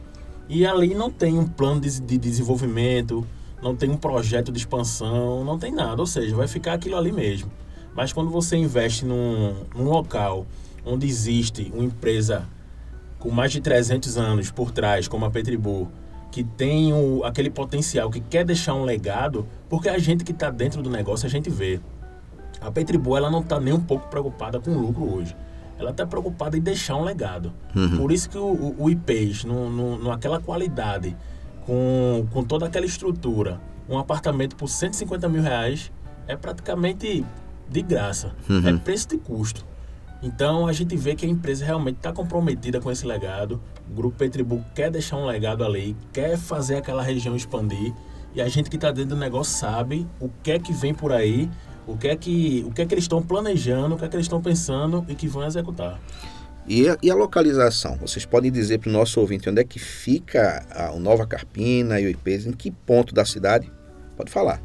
e 0.48 0.66
ali 0.66 0.94
não 0.94 1.10
tem 1.10 1.38
um 1.38 1.48
plano 1.48 1.82
de, 1.82 2.00
de 2.00 2.18
desenvolvimento, 2.18 3.26
não 3.62 3.76
tem 3.76 3.90
um 3.90 3.98
projeto 3.98 4.52
de 4.52 4.60
expansão, 4.60 5.44
não 5.44 5.58
tem 5.58 5.72
nada. 5.72 6.02
Ou 6.02 6.08
seja, 6.08 6.36
vai 6.36 6.48
ficar 6.48 6.74
aquilo 6.74 6.98
ali 6.98 7.12
mesmo. 7.12 7.52
Mas 7.96 8.14
quando 8.14 8.30
você 8.30 8.58
investe 8.58 9.06
num, 9.06 9.56
num 9.74 9.86
local 9.86 10.46
onde 10.86 11.08
existe 11.08 11.72
uma 11.74 11.84
empresa 11.84 12.48
com 13.26 13.32
mais 13.32 13.52
de 13.52 13.60
300 13.60 14.20
anos 14.20 14.52
por 14.52 14.70
trás, 14.70 15.08
como 15.08 15.26
a 15.26 15.32
Petribu, 15.32 15.90
que 16.32 16.44
tem 16.44 16.94
o, 16.94 17.24
aquele 17.24 17.50
potencial, 17.50 18.08
que 18.12 18.20
quer 18.20 18.46
deixar 18.46 18.76
um 18.76 18.84
legado, 18.84 19.48
porque 19.68 19.90
a 19.90 19.98
gente 19.98 20.24
que 20.24 20.32
está 20.32 20.52
dentro 20.52 20.84
do 20.84 20.92
negócio, 20.92 21.26
a 21.26 21.30
gente 21.30 21.50
vê. 21.50 21.80
A 22.62 22.70
Petribu, 22.70 23.18
ela 23.18 23.32
não 23.32 23.40
está 23.40 23.60
nem 23.60 23.74
um 23.74 23.80
pouco 23.80 24.08
preocupada 24.10 24.60
com 24.60 24.76
lucro 24.76 25.12
hoje. 25.12 25.36
Ela 25.80 25.90
está 25.90 26.06
preocupada 26.06 26.56
em 26.56 26.62
deixar 26.62 26.98
um 26.98 27.04
legado. 27.04 27.52
Por 27.98 28.12
isso 28.12 28.30
que 28.30 28.38
o, 28.38 28.46
o, 28.46 28.84
o 28.84 28.90
IPES, 28.92 29.44
no, 29.44 29.72
no, 29.72 30.04
naquela 30.04 30.40
qualidade, 30.40 31.18
com, 31.66 32.28
com 32.32 32.44
toda 32.44 32.68
aquela 32.68 32.86
estrutura, 32.86 33.60
um 33.90 33.98
apartamento 33.98 34.56
por 34.56 34.70
150 34.70 35.28
mil 35.28 35.42
reais 35.42 35.92
é 36.28 36.36
praticamente 36.36 37.26
de 37.68 37.82
graça. 37.82 38.36
É 38.70 38.78
preço 38.78 39.10
de 39.10 39.18
custo. 39.18 39.66
Então 40.26 40.66
a 40.66 40.74
gente 40.74 40.98
vê 40.98 41.14
que 41.14 41.24
a 41.24 41.30
empresa 41.30 41.64
realmente 41.64 41.98
está 41.98 42.12
comprometida 42.12 42.82
com 42.82 42.92
esse 42.92 43.06
legado. 43.06 43.62
O 43.88 43.94
Grupo 43.94 44.18
Petribu 44.18 44.66
quer 44.74 44.90
deixar 44.90 45.18
um 45.18 45.26
legado 45.28 45.64
ali, 45.64 45.96
quer 46.12 46.36
fazer 46.36 46.78
aquela 46.78 47.04
região 47.04 47.36
expandir. 47.36 47.94
E 48.34 48.42
a 48.42 48.48
gente 48.50 48.68
que 48.68 48.76
está 48.76 48.92
dentro 48.92 49.12
do 49.12 49.18
negócio 49.18 49.56
sabe 49.56 50.08
o 50.20 50.28
que 50.42 50.54
é 50.54 50.60
que 50.60 50.74
vem 50.74 50.96
por 50.96 51.14
aí, 51.14 51.48
o 51.86 51.96
que 51.96 52.08
é 52.08 52.16
que, 52.16 52.66
o 52.68 52.72
que, 52.72 52.82
é 52.82 52.86
que 52.88 52.96
eles 52.96 53.04
estão 53.04 53.22
planejando, 53.22 53.94
o 53.94 53.98
que 54.00 54.06
é 54.06 54.08
que 54.08 54.16
eles 54.16 54.26
estão 54.26 54.42
pensando 54.42 55.06
e 55.08 55.14
que 55.14 55.28
vão 55.28 55.46
executar. 55.46 56.02
E 56.68 56.90
a, 56.90 56.98
e 57.04 57.12
a 57.12 57.16
localização? 57.16 57.96
Vocês 57.98 58.26
podem 58.26 58.52
dizer 58.52 58.80
para 58.80 58.90
o 58.90 58.92
nosso 58.92 59.22
ouvinte 59.22 59.48
onde 59.48 59.62
é 59.62 59.64
que 59.64 59.78
fica 59.78 60.66
a, 60.72 60.92
Nova 61.00 61.28
Carpina 61.28 62.00
e 62.00 62.08
o 62.08 62.10
IPs, 62.10 62.48
em 62.48 62.52
que 62.52 62.72
ponto 62.72 63.14
da 63.14 63.24
cidade? 63.24 63.72
Pode 64.18 64.32
falar. 64.32 64.60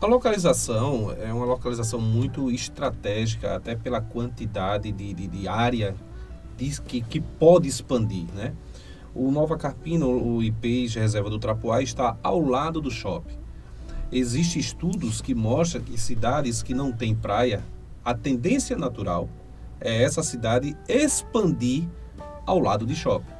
A 0.00 0.06
localização 0.06 1.12
é 1.20 1.32
uma 1.32 1.44
localização 1.44 2.00
muito 2.00 2.52
estratégica, 2.52 3.56
até 3.56 3.74
pela 3.74 4.00
quantidade 4.00 4.92
de, 4.92 5.12
de, 5.12 5.26
de 5.26 5.48
área 5.48 5.96
de- 6.56 6.80
que, 6.82 7.00
que 7.00 7.20
pode 7.20 7.66
expandir, 7.66 8.26
né? 8.32 8.54
O 9.12 9.32
Nova 9.32 9.56
Carpina, 9.56 10.06
o 10.06 10.40
IPs 10.40 10.94
Reserva 10.94 11.28
do 11.28 11.38
Trapuá, 11.38 11.82
está 11.82 12.16
ao 12.22 12.40
lado 12.40 12.80
do 12.80 12.92
shopping. 12.92 13.36
Existem 14.12 14.60
estudos 14.60 15.20
que 15.20 15.34
mostram 15.34 15.82
que 15.82 15.98
cidades 15.98 16.62
que 16.62 16.72
não 16.72 16.92
têm 16.92 17.12
praia, 17.14 17.64
a 18.04 18.14
tendência 18.14 18.76
natural 18.76 19.28
é 19.80 20.04
essa 20.04 20.22
cidade 20.22 20.76
expandir 20.88 21.88
ao 22.46 22.60
lado 22.60 22.86
de 22.86 22.94
shopping. 22.94 23.32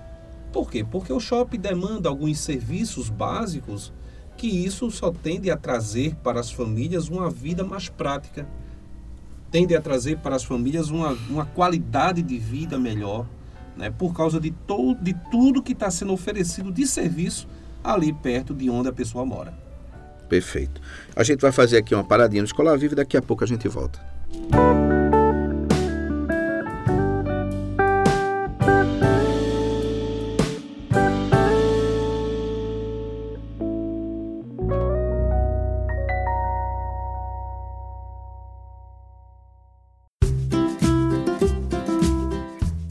Por 0.52 0.68
quê? 0.68 0.84
Porque 0.84 1.12
o 1.12 1.20
shopping 1.20 1.60
demanda 1.60 2.08
alguns 2.08 2.40
serviços 2.40 3.08
básicos 3.08 3.92
que 4.38 4.46
isso 4.46 4.90
só 4.90 5.10
tende 5.10 5.50
a 5.50 5.56
trazer 5.56 6.14
para 6.22 6.38
as 6.38 6.50
famílias 6.50 7.08
uma 7.08 7.28
vida 7.28 7.64
mais 7.64 7.88
prática, 7.88 8.46
tende 9.50 9.74
a 9.74 9.80
trazer 9.80 10.18
para 10.18 10.36
as 10.36 10.44
famílias 10.44 10.88
uma, 10.88 11.10
uma 11.28 11.44
qualidade 11.44 12.22
de 12.22 12.38
vida 12.38 12.78
melhor, 12.78 13.26
né, 13.76 13.90
por 13.90 14.14
causa 14.14 14.40
de, 14.40 14.52
to, 14.52 14.94
de 14.94 15.14
tudo 15.30 15.62
que 15.62 15.72
está 15.72 15.90
sendo 15.90 16.12
oferecido 16.12 16.70
de 16.72 16.86
serviço 16.86 17.48
ali 17.82 18.12
perto 18.12 18.54
de 18.54 18.70
onde 18.70 18.88
a 18.88 18.92
pessoa 18.92 19.26
mora. 19.26 19.52
Perfeito. 20.28 20.80
A 21.16 21.24
gente 21.24 21.40
vai 21.40 21.52
fazer 21.52 21.78
aqui 21.78 21.94
uma 21.94 22.04
paradinha 22.04 22.42
no 22.42 22.46
Escola 22.46 22.76
Viva 22.76 22.94
e 22.94 22.96
daqui 22.96 23.16
a 23.16 23.22
pouco 23.22 23.42
a 23.42 23.46
gente 23.46 23.66
volta. 23.66 23.98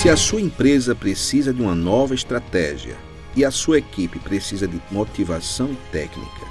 Se 0.00 0.08
a 0.08 0.16
sua 0.16 0.40
empresa 0.40 0.94
precisa 0.94 1.52
de 1.52 1.60
uma 1.60 1.74
nova 1.74 2.14
estratégia 2.14 2.96
e 3.36 3.44
a 3.44 3.50
sua 3.50 3.76
equipe 3.76 4.18
precisa 4.18 4.66
de 4.66 4.80
motivação 4.90 5.76
técnica, 5.92 6.46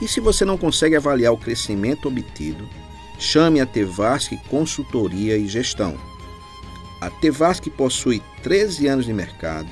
e 0.00 0.06
se 0.06 0.20
você 0.20 0.44
não 0.44 0.56
consegue 0.56 0.94
avaliar 0.94 1.32
o 1.32 1.36
crescimento 1.36 2.06
obtido, 2.06 2.68
chame 3.18 3.60
a 3.60 3.66
Tevasc 3.66 4.36
Consultoria 4.48 5.36
e 5.36 5.48
Gestão. 5.48 5.96
A 7.00 7.10
Tevasc 7.10 7.68
possui 7.70 8.22
13 8.44 8.86
anos 8.86 9.06
de 9.06 9.12
mercado 9.12 9.68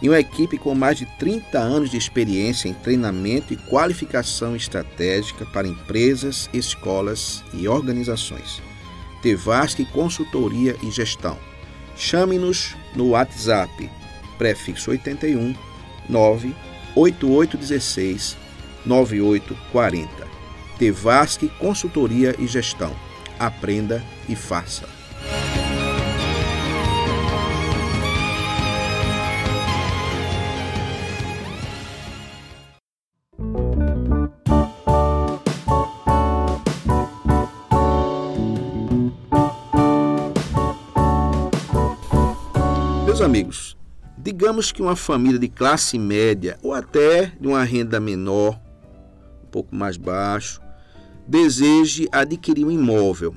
e 0.00 0.08
uma 0.08 0.18
equipe 0.18 0.56
com 0.56 0.74
mais 0.74 0.96
de 0.96 1.04
30 1.18 1.58
anos 1.58 1.90
de 1.90 1.98
experiência 1.98 2.66
em 2.66 2.72
treinamento 2.72 3.52
e 3.52 3.58
qualificação 3.58 4.56
estratégica 4.56 5.44
para 5.44 5.68
empresas, 5.68 6.48
escolas 6.54 7.44
e 7.52 7.68
organizações. 7.68 8.62
Tevasc 9.20 9.84
Consultoria 9.92 10.74
e 10.82 10.90
Gestão. 10.90 11.38
Chame-nos 11.96 12.76
no 12.94 13.08
WhatsApp, 13.10 13.90
prefixo 14.36 14.90
81 14.90 15.54
98816 16.08 18.36
9840. 18.84 20.26
Tevasc 20.78 21.48
Consultoria 21.58 22.34
e 22.38 22.46
Gestão. 22.46 22.94
Aprenda 23.38 24.04
e 24.28 24.36
faça. 24.36 24.93
Digamos 44.24 44.72
que 44.72 44.80
uma 44.80 44.96
família 44.96 45.38
de 45.38 45.48
classe 45.48 45.98
média 45.98 46.58
ou 46.62 46.72
até 46.72 47.26
de 47.38 47.46
uma 47.46 47.62
renda 47.62 48.00
menor, 48.00 48.58
um 49.44 49.46
pouco 49.48 49.76
mais 49.76 49.98
baixo, 49.98 50.62
deseje 51.28 52.08
adquirir 52.10 52.64
um 52.64 52.70
imóvel 52.70 53.34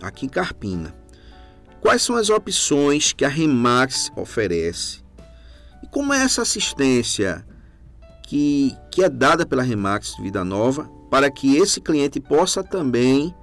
aqui 0.00 0.26
em 0.26 0.28
Carpina, 0.28 0.94
quais 1.80 2.02
são 2.02 2.14
as 2.14 2.30
opções 2.30 3.12
que 3.12 3.24
a 3.24 3.28
Remax 3.28 4.12
oferece? 4.14 5.02
E 5.82 5.88
como 5.88 6.14
é 6.14 6.22
essa 6.22 6.42
assistência 6.42 7.44
que, 8.22 8.76
que 8.92 9.02
é 9.02 9.08
dada 9.08 9.44
pela 9.44 9.64
Remax 9.64 10.14
Vida 10.22 10.44
Nova 10.44 10.88
para 11.10 11.32
que 11.32 11.56
esse 11.56 11.80
cliente 11.80 12.20
possa 12.20 12.62
também, 12.62 13.34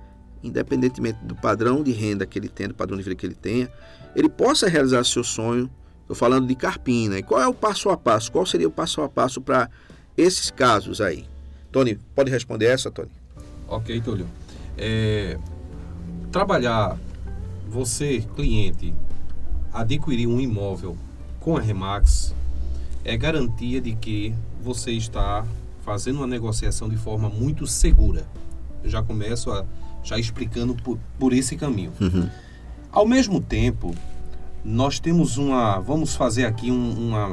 independentemente 0.42 1.20
do 1.26 1.36
padrão 1.36 1.84
de 1.84 1.92
renda 1.92 2.26
que 2.26 2.40
ele 2.40 2.48
tenha, 2.48 2.70
do 2.70 2.76
padrão 2.76 2.96
de 2.96 3.04
vida 3.04 3.16
que 3.18 3.26
ele 3.26 3.36
tenha, 3.36 3.70
ele 4.16 4.30
possa 4.30 4.70
realizar 4.70 5.04
seu 5.04 5.26
sonho. 5.26 5.70
Estou 6.06 6.16
falando 6.16 6.46
de 6.46 6.54
Carpina. 6.54 7.18
E 7.18 7.24
qual 7.24 7.42
é 7.42 7.48
o 7.48 7.54
passo 7.54 7.90
a 7.90 7.98
passo? 7.98 8.32
Qual 8.32 8.46
seria 8.46 8.68
o 8.68 8.72
passo 8.72 9.02
a 9.02 9.10
passo 9.10 9.42
para 9.42 9.68
esses 10.16 10.52
casos 10.52 11.02
aí? 11.02 11.26
Tony, 11.72 11.98
pode 12.14 12.30
responder 12.30 12.68
essa, 12.68 12.92
Tony? 12.92 13.10
Ok, 13.68 14.00
Túlio. 14.02 14.28
É, 14.78 15.40
trabalhar, 16.32 16.96
você, 17.68 18.24
cliente, 18.36 18.94
adquirir 19.74 20.28
um 20.28 20.40
imóvel 20.40 20.96
com 21.40 21.58
a 21.58 21.60
Remax 21.60 22.36
é 23.04 23.18
garantia 23.18 23.82
de 23.82 23.96
que 23.96 24.34
você 24.62 24.92
está 24.92 25.44
fazendo 25.84 26.18
uma 26.18 26.28
negociação 26.28 26.88
de 26.88 26.98
forma 26.98 27.30
muito 27.30 27.66
segura. 27.66 28.28
Eu 28.84 28.92
já 28.92 29.02
começo 29.02 29.52
a 29.52 29.66
já 30.04 30.20
explicando 30.20 30.76
por, 30.76 31.00
por 31.18 31.34
esse 31.34 31.56
caminho. 31.56 31.92
Uhum. 32.00 32.30
Ao 32.92 33.08
mesmo 33.08 33.42
tempo, 33.42 33.94
nós 34.66 35.00
temos 35.00 35.38
uma, 35.38 35.80
vamos 35.80 36.16
fazer 36.16 36.46
aqui 36.46 36.72
um, 36.72 37.10
uma, 37.10 37.28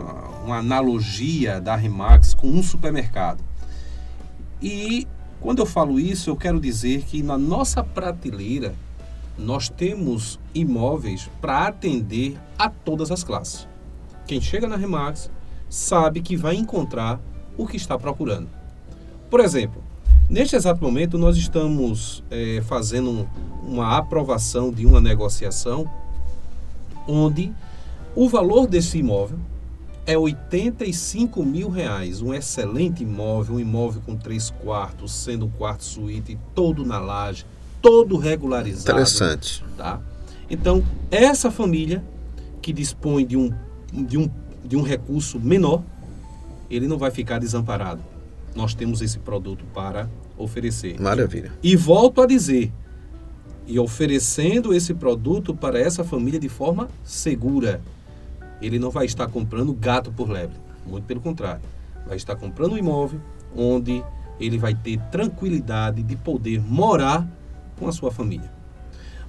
uma 0.45 0.59
analogia 0.59 1.59
da 1.62 1.75
Remax 1.75 2.35
com 2.35 2.47
um 2.47 2.62
supermercado. 2.62 3.43
E 4.61 5.09
quando 5.41 5.61
eu 5.61 5.67
falo 5.67 5.99
isso, 5.99 6.29
eu 6.29 6.37
quero 6.37 6.61
dizer 6.61 7.05
que 7.05 7.23
na 7.23 7.39
nossa 7.39 7.83
prateleira 7.83 8.75
nós 9.39 9.71
temos 9.71 10.39
imóveis 10.55 11.31
para 11.41 11.69
atender 11.69 12.39
a 12.59 12.69
todas 12.69 13.11
as 13.11 13.25
classes. 13.25 13.67
Quem 14.27 14.39
chega 14.39 14.69
na 14.69 14.77
Remax 14.77 15.31
sabe 15.71 16.21
que 16.21 16.37
vai 16.37 16.55
encontrar 16.55 17.19
o 17.57 17.67
que 17.67 17.79
está 17.79 17.99
procurando. 17.99 18.51
Por 19.31 19.41
exemplo, 19.41 19.83
neste 20.29 20.55
exato 20.55 20.85
momento 20.85 21.17
nós 21.17 21.39
estamos 21.39 22.23
é, 22.31 22.61
fazendo 22.67 23.27
uma 23.62 23.97
aprovação 23.97 24.71
de 24.71 24.85
uma 24.85 25.01
negociação 25.01 25.91
onde 27.06 27.52
o 28.14 28.28
valor 28.28 28.66
desse 28.66 28.99
imóvel 28.99 29.38
é 30.06 30.18
85 30.18 31.44
mil 31.44 31.68
reais. 31.68 32.21
Um 32.21 32.35
excelente 32.35 33.02
imóvel, 33.02 33.56
um 33.56 33.61
imóvel 33.61 34.02
com 34.04 34.16
três 34.16 34.50
quartos, 34.50 35.12
sendo 35.12 35.47
um 35.47 35.50
quarto 35.50 35.85
suíte, 35.85 36.38
todo 36.54 36.85
na 36.85 36.99
laje, 36.99 37.47
todo 37.80 38.16
regularizado. 38.16 38.90
Interessante. 38.90 39.64
Tá? 39.76 40.00
Então, 40.50 40.85
essa 41.11 41.50
família 41.50 42.04
que 42.61 42.73
dispõe 42.73 43.25
de 43.25 43.37
um, 43.37 43.52
de, 43.92 44.18
um, 44.18 44.30
de 44.64 44.76
um 44.76 44.82
recurso 44.82 45.38
menor, 45.40 45.82
ele 46.71 46.87
não 46.87 46.99
vai 46.99 47.11
ficar 47.11 47.38
desamparado. 47.38 48.02
Nós 48.54 48.75
temos 48.75 49.00
esse 49.00 49.18
produto 49.18 49.64
para 49.73 50.09
oferecer. 50.37 51.00
Maravilha. 51.00 51.52
E 51.62 51.75
volto 51.75 52.21
a 52.21 52.26
dizer, 52.26 52.73
e 53.66 53.78
oferecendo 53.78 54.75
esse 54.75 54.92
produto 54.95 55.54
para 55.54 55.78
essa 55.78 56.04
família 56.04 56.38
de 56.38 56.49
forma 56.49 56.88
segura. 57.04 57.81
Ele 58.61 58.78
não 58.78 58.90
vai 58.90 59.07
estar 59.07 59.26
comprando 59.28 59.73
gato 59.73 60.12
por 60.12 60.28
lebre, 60.28 60.57
muito 60.87 61.04
pelo 61.04 61.21
contrário. 61.21 61.62
Vai 62.07 62.16
estar 62.16 62.37
comprando 62.37 62.73
um 62.73 62.78
imóvel 62.78 63.21
onde 63.57 64.02
ele 64.40 64.59
vai 64.59 64.75
ter 64.75 64.99
tranquilidade 65.11 66.02
de 66.02 66.16
poder 66.16 66.61
morar 66.61 67.26
com 67.78 67.88
a 67.88 67.92
sua 67.92 68.11
família. 68.11 68.50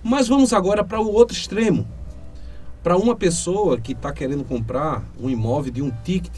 Mas 0.03 0.27
vamos 0.27 0.53
agora 0.53 0.83
para 0.83 0.99
o 0.99 1.11
outro 1.11 1.35
extremo. 1.35 1.87
Para 2.81 2.97
uma 2.97 3.15
pessoa 3.15 3.79
que 3.79 3.93
está 3.93 4.11
querendo 4.11 4.43
comprar 4.43 5.03
um 5.19 5.29
imóvel 5.29 5.71
de 5.71 5.81
um 5.81 5.89
ticket, 6.03 6.33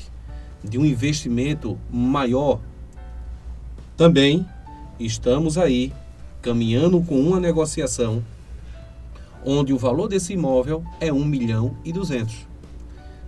de 0.64 0.78
um 0.78 0.86
investimento 0.86 1.78
maior, 1.92 2.60
também 3.98 4.46
estamos 5.00 5.58
aí 5.58 5.92
caminhando 6.46 7.02
com 7.02 7.20
uma 7.20 7.40
negociação 7.40 8.24
onde 9.44 9.74
o 9.74 9.80
valor 9.80 10.08
desse 10.08 10.34
imóvel 10.34 10.84
é 11.00 11.12
1 11.12 11.26
milhão 11.26 11.76
e 11.84 11.92
200. 11.92 12.46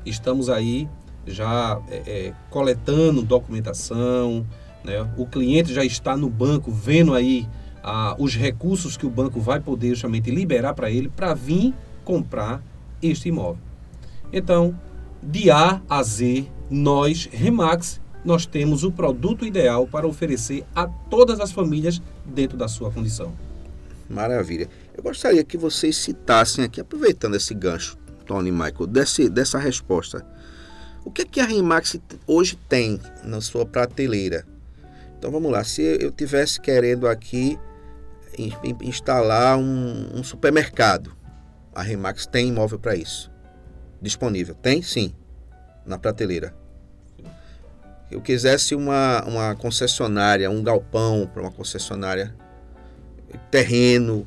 Estamos 0.05 0.51
aí 0.51 0.87
já 1.25 1.81
é, 1.89 1.95
é, 2.05 2.33
coletando 2.51 3.23
documentação, 3.23 4.45
né? 4.83 5.01
o 5.17 5.25
cliente 5.25 5.73
já 5.73 5.83
está 5.83 6.15
no 6.15 6.29
banco 6.29 6.71
vendo 6.71 7.15
aí 7.15 7.47
ah, 7.83 8.15
os 8.19 8.35
recursos 8.35 8.95
que 8.95 9.05
o 9.07 9.09
banco 9.09 9.41
vai 9.41 9.59
poder 9.59 9.89
justamente 9.89 10.29
liberar 10.29 10.75
para 10.75 10.91
ele 10.91 11.09
para 11.09 11.33
vir 11.33 11.73
comprar 12.05 12.61
este 13.01 13.29
imóvel. 13.29 13.57
Então, 14.31 14.79
de 15.23 15.49
A 15.49 15.81
a 15.89 16.03
Z, 16.03 16.45
nós, 16.69 17.27
Remax, 17.31 17.99
nós 18.23 18.45
temos 18.45 18.83
o 18.83 18.91
produto 18.91 19.43
ideal 19.43 19.87
para 19.87 20.07
oferecer 20.07 20.63
a 20.75 20.85
todas 20.85 21.39
as 21.39 21.51
famílias 21.51 21.99
dentro 22.27 22.57
da 22.57 22.67
sua 22.67 22.91
condição. 22.91 23.33
Maravilha. 24.09 24.69
Eu 24.95 25.03
gostaria 25.03 25.43
que 25.43 25.57
vocês 25.57 25.95
citassem 25.97 26.63
aqui, 26.63 26.79
aproveitando 26.79 27.35
esse 27.35 27.53
gancho, 27.53 27.97
Tony 28.25 28.49
e 28.49 28.51
Michael, 28.51 28.87
desse, 28.87 29.29
dessa 29.29 29.57
resposta. 29.57 30.25
O 31.03 31.11
que, 31.11 31.21
é 31.21 31.25
que 31.25 31.39
a 31.39 31.45
Remax 31.45 31.97
hoje 32.25 32.57
tem 32.67 32.99
na 33.23 33.41
sua 33.41 33.65
prateleira? 33.65 34.45
Então 35.17 35.31
vamos 35.31 35.51
lá, 35.51 35.63
se 35.63 35.81
eu 35.81 36.11
tivesse 36.11 36.59
querendo 36.59 37.07
aqui 37.07 37.57
instalar 38.81 39.57
um, 39.57 40.19
um 40.19 40.23
supermercado, 40.23 41.15
a 41.73 41.81
Remax 41.81 42.25
tem 42.25 42.49
imóvel 42.49 42.77
para 42.77 42.95
isso? 42.95 43.31
Disponível? 44.01 44.53
Tem? 44.55 44.81
Sim. 44.81 45.13
Na 45.85 45.97
prateleira 45.97 46.53
eu 48.09 48.21
quisesse 48.21 48.73
uma, 48.73 49.23
uma 49.25 49.55
concessionária, 49.55 50.49
um 50.49 50.63
galpão 50.63 51.29
para 51.31 51.41
uma 51.43 51.51
concessionária, 51.51 52.33
terreno 53.51 54.25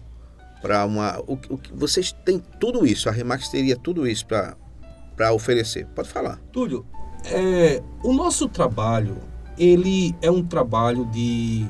para 0.60 0.84
uma. 0.84 1.18
O, 1.20 1.34
o, 1.34 1.60
vocês 1.74 2.12
têm 2.24 2.42
tudo 2.58 2.86
isso, 2.86 3.08
a 3.08 3.12
Remax 3.12 3.48
teria 3.48 3.76
tudo 3.76 4.06
isso 4.06 4.26
para 4.26 5.32
oferecer. 5.32 5.86
Pode 5.94 6.08
falar. 6.08 6.38
Túlio, 6.52 6.84
é, 7.24 7.82
o 8.02 8.12
nosso 8.12 8.48
trabalho, 8.48 9.16
ele 9.58 10.14
é 10.20 10.30
um 10.30 10.44
trabalho 10.44 11.06
de 11.06 11.66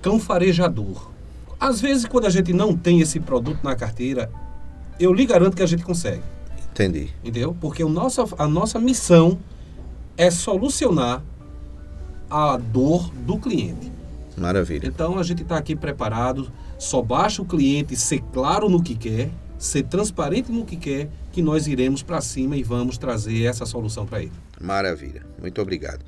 cão 0.00 0.18
farejador. 0.18 1.10
Às 1.58 1.80
vezes, 1.80 2.06
quando 2.06 2.26
a 2.26 2.30
gente 2.30 2.54
não 2.54 2.74
tem 2.74 3.00
esse 3.00 3.20
produto 3.20 3.62
na 3.62 3.76
carteira, 3.76 4.30
eu 4.98 5.12
lhe 5.12 5.26
garanto 5.26 5.54
que 5.56 5.62
a 5.62 5.66
gente 5.66 5.84
consegue. 5.84 6.22
Entendi. 6.70 7.10
Entendeu? 7.22 7.54
Porque 7.60 7.84
o 7.84 7.88
nosso, 7.90 8.26
a 8.38 8.48
nossa 8.48 8.78
missão 8.78 9.38
é 10.16 10.30
solucionar 10.30 11.22
a 12.30 12.56
dor 12.56 13.10
do 13.26 13.38
cliente. 13.38 13.90
Maravilha. 14.36 14.86
Então 14.86 15.18
a 15.18 15.22
gente 15.22 15.42
está 15.42 15.56
aqui 15.56 15.74
preparado, 15.74 16.50
só 16.78 17.02
basta 17.02 17.42
o 17.42 17.44
cliente 17.44 17.96
ser 17.96 18.20
claro 18.32 18.68
no 18.68 18.82
que 18.82 18.94
quer, 18.94 19.30
ser 19.58 19.82
transparente 19.82 20.50
no 20.50 20.64
que 20.64 20.76
quer, 20.76 21.10
que 21.32 21.42
nós 21.42 21.66
iremos 21.66 22.02
para 22.02 22.20
cima 22.20 22.56
e 22.56 22.62
vamos 22.62 22.96
trazer 22.96 23.44
essa 23.44 23.66
solução 23.66 24.06
para 24.06 24.22
ele. 24.22 24.32
Maravilha, 24.60 25.26
muito 25.40 25.60
obrigado. 25.60 26.04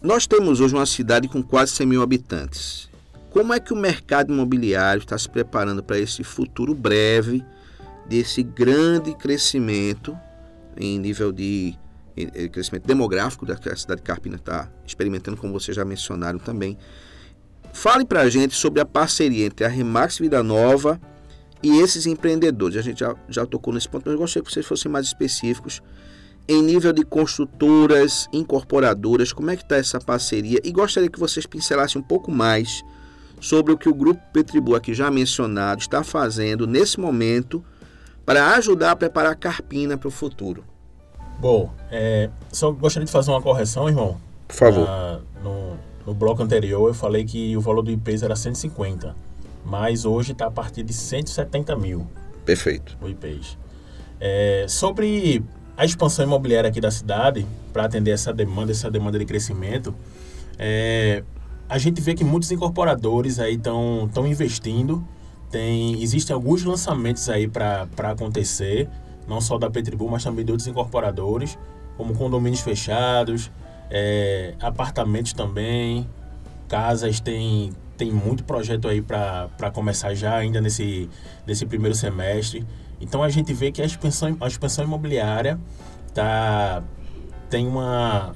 Nós 0.00 0.26
temos 0.26 0.60
hoje 0.60 0.74
uma 0.74 0.86
cidade 0.86 1.28
com 1.28 1.42
quase 1.42 1.72
100 1.72 1.86
mil 1.86 2.02
habitantes. 2.02 2.88
Como 3.30 3.52
é 3.52 3.60
que 3.60 3.72
o 3.72 3.76
mercado 3.76 4.32
imobiliário 4.32 5.00
está 5.00 5.18
se 5.18 5.28
preparando 5.28 5.82
para 5.82 5.98
esse 5.98 6.22
futuro 6.24 6.74
breve 6.74 7.44
desse 8.08 8.42
grande 8.42 9.14
crescimento 9.14 10.16
em 10.76 10.98
nível 10.98 11.32
de 11.32 11.74
crescimento 12.26 12.86
demográfico 12.86 13.46
da 13.46 13.56
cidade 13.56 14.00
de 14.00 14.02
Carpina 14.02 14.36
está 14.36 14.70
experimentando, 14.86 15.36
como 15.36 15.52
vocês 15.52 15.76
já 15.76 15.84
mencionaram 15.84 16.38
também. 16.38 16.76
Fale 17.72 18.04
para 18.04 18.22
a 18.22 18.30
gente 18.30 18.54
sobre 18.54 18.80
a 18.80 18.84
parceria 18.84 19.46
entre 19.46 19.64
a 19.64 19.68
Remax 19.68 20.18
Vida 20.18 20.42
Nova 20.42 21.00
e 21.62 21.80
esses 21.80 22.06
empreendedores. 22.06 22.76
A 22.76 22.82
gente 22.82 23.00
já, 23.00 23.14
já 23.28 23.46
tocou 23.46 23.72
nesse 23.72 23.88
ponto, 23.88 24.04
mas 24.06 24.14
eu 24.14 24.18
gostaria 24.18 24.44
que 24.44 24.52
vocês 24.52 24.66
fossem 24.66 24.90
mais 24.90 25.06
específicos 25.06 25.82
em 26.48 26.62
nível 26.62 26.94
de 26.94 27.04
construtoras, 27.04 28.26
incorporadoras, 28.32 29.34
como 29.34 29.50
é 29.50 29.56
que 29.56 29.62
está 29.62 29.76
essa 29.76 30.00
parceria? 30.00 30.58
E 30.64 30.72
gostaria 30.72 31.10
que 31.10 31.18
vocês 31.18 31.44
pincelassem 31.44 32.00
um 32.00 32.04
pouco 32.04 32.32
mais 32.32 32.82
sobre 33.38 33.72
o 33.72 33.76
que 33.76 33.88
o 33.88 33.94
Grupo 33.94 34.20
Petribu, 34.32 34.74
aqui 34.74 34.94
já 34.94 35.10
mencionado, 35.10 35.82
está 35.82 36.02
fazendo 36.02 36.66
nesse 36.66 36.98
momento 36.98 37.62
para 38.24 38.54
ajudar 38.54 38.92
a 38.92 38.96
preparar 38.96 39.32
a 39.32 39.36
Carpina 39.36 39.98
para 39.98 40.08
o 40.08 40.10
futuro. 40.10 40.64
Bom, 41.38 41.70
é, 41.90 42.30
só 42.52 42.70
gostaria 42.72 43.06
de 43.06 43.12
fazer 43.12 43.30
uma 43.30 43.40
correção, 43.40 43.88
irmão. 43.88 44.16
Por 44.46 44.56
favor. 44.56 44.88
Ah, 44.88 45.20
no, 45.42 45.76
no 46.06 46.14
bloco 46.14 46.42
anterior 46.42 46.88
eu 46.88 46.94
falei 46.94 47.24
que 47.24 47.56
o 47.56 47.60
valor 47.60 47.82
do 47.82 47.90
IPES 47.90 48.22
era 48.22 48.34
150, 48.34 49.14
mas 49.64 50.04
hoje 50.04 50.32
está 50.32 50.46
a 50.46 50.50
partir 50.50 50.82
de 50.82 50.92
170 50.92 51.76
mil. 51.76 52.06
Perfeito. 52.44 52.96
O 53.00 53.08
IPES. 53.08 53.56
É, 54.20 54.66
sobre 54.68 55.44
a 55.76 55.84
expansão 55.84 56.24
imobiliária 56.24 56.68
aqui 56.68 56.80
da 56.80 56.90
cidade, 56.90 57.46
para 57.72 57.84
atender 57.84 58.10
essa 58.10 58.32
demanda, 58.32 58.72
essa 58.72 58.90
demanda 58.90 59.16
de 59.16 59.24
crescimento, 59.24 59.94
é, 60.58 61.22
a 61.68 61.78
gente 61.78 62.00
vê 62.00 62.14
que 62.14 62.24
muitos 62.24 62.50
incorporadores 62.50 63.38
aí 63.38 63.54
estão 63.54 64.26
investindo. 64.26 65.06
Tem, 65.50 66.02
existem 66.02 66.34
alguns 66.34 66.64
lançamentos 66.64 67.28
aí 67.28 67.46
para 67.46 67.86
acontecer, 68.04 68.88
não 69.28 69.40
só 69.40 69.58
da 69.58 69.70
Petribu, 69.70 70.08
mas 70.08 70.24
também 70.24 70.44
de 70.44 70.50
outros 70.50 70.66
incorporadores, 70.66 71.58
como 71.96 72.14
condomínios 72.14 72.60
fechados, 72.60 73.50
é, 73.90 74.54
apartamentos 74.60 75.32
também, 75.32 76.08
casas, 76.68 77.20
tem, 77.20 77.72
tem 77.96 78.10
muito 78.10 78.44
projeto 78.44 78.88
aí 78.88 79.02
para 79.02 79.70
começar 79.72 80.14
já 80.14 80.36
ainda 80.36 80.60
nesse, 80.60 81.08
nesse 81.46 81.66
primeiro 81.66 81.94
semestre. 81.94 82.64
Então 83.00 83.22
a 83.22 83.28
gente 83.28 83.52
vê 83.52 83.70
que 83.70 83.82
a 83.82 83.84
expansão, 83.84 84.36
a 84.40 84.46
expansão 84.46 84.84
imobiliária 84.84 85.58
tá, 86.14 86.82
tem, 87.50 87.66
uma, 87.66 88.34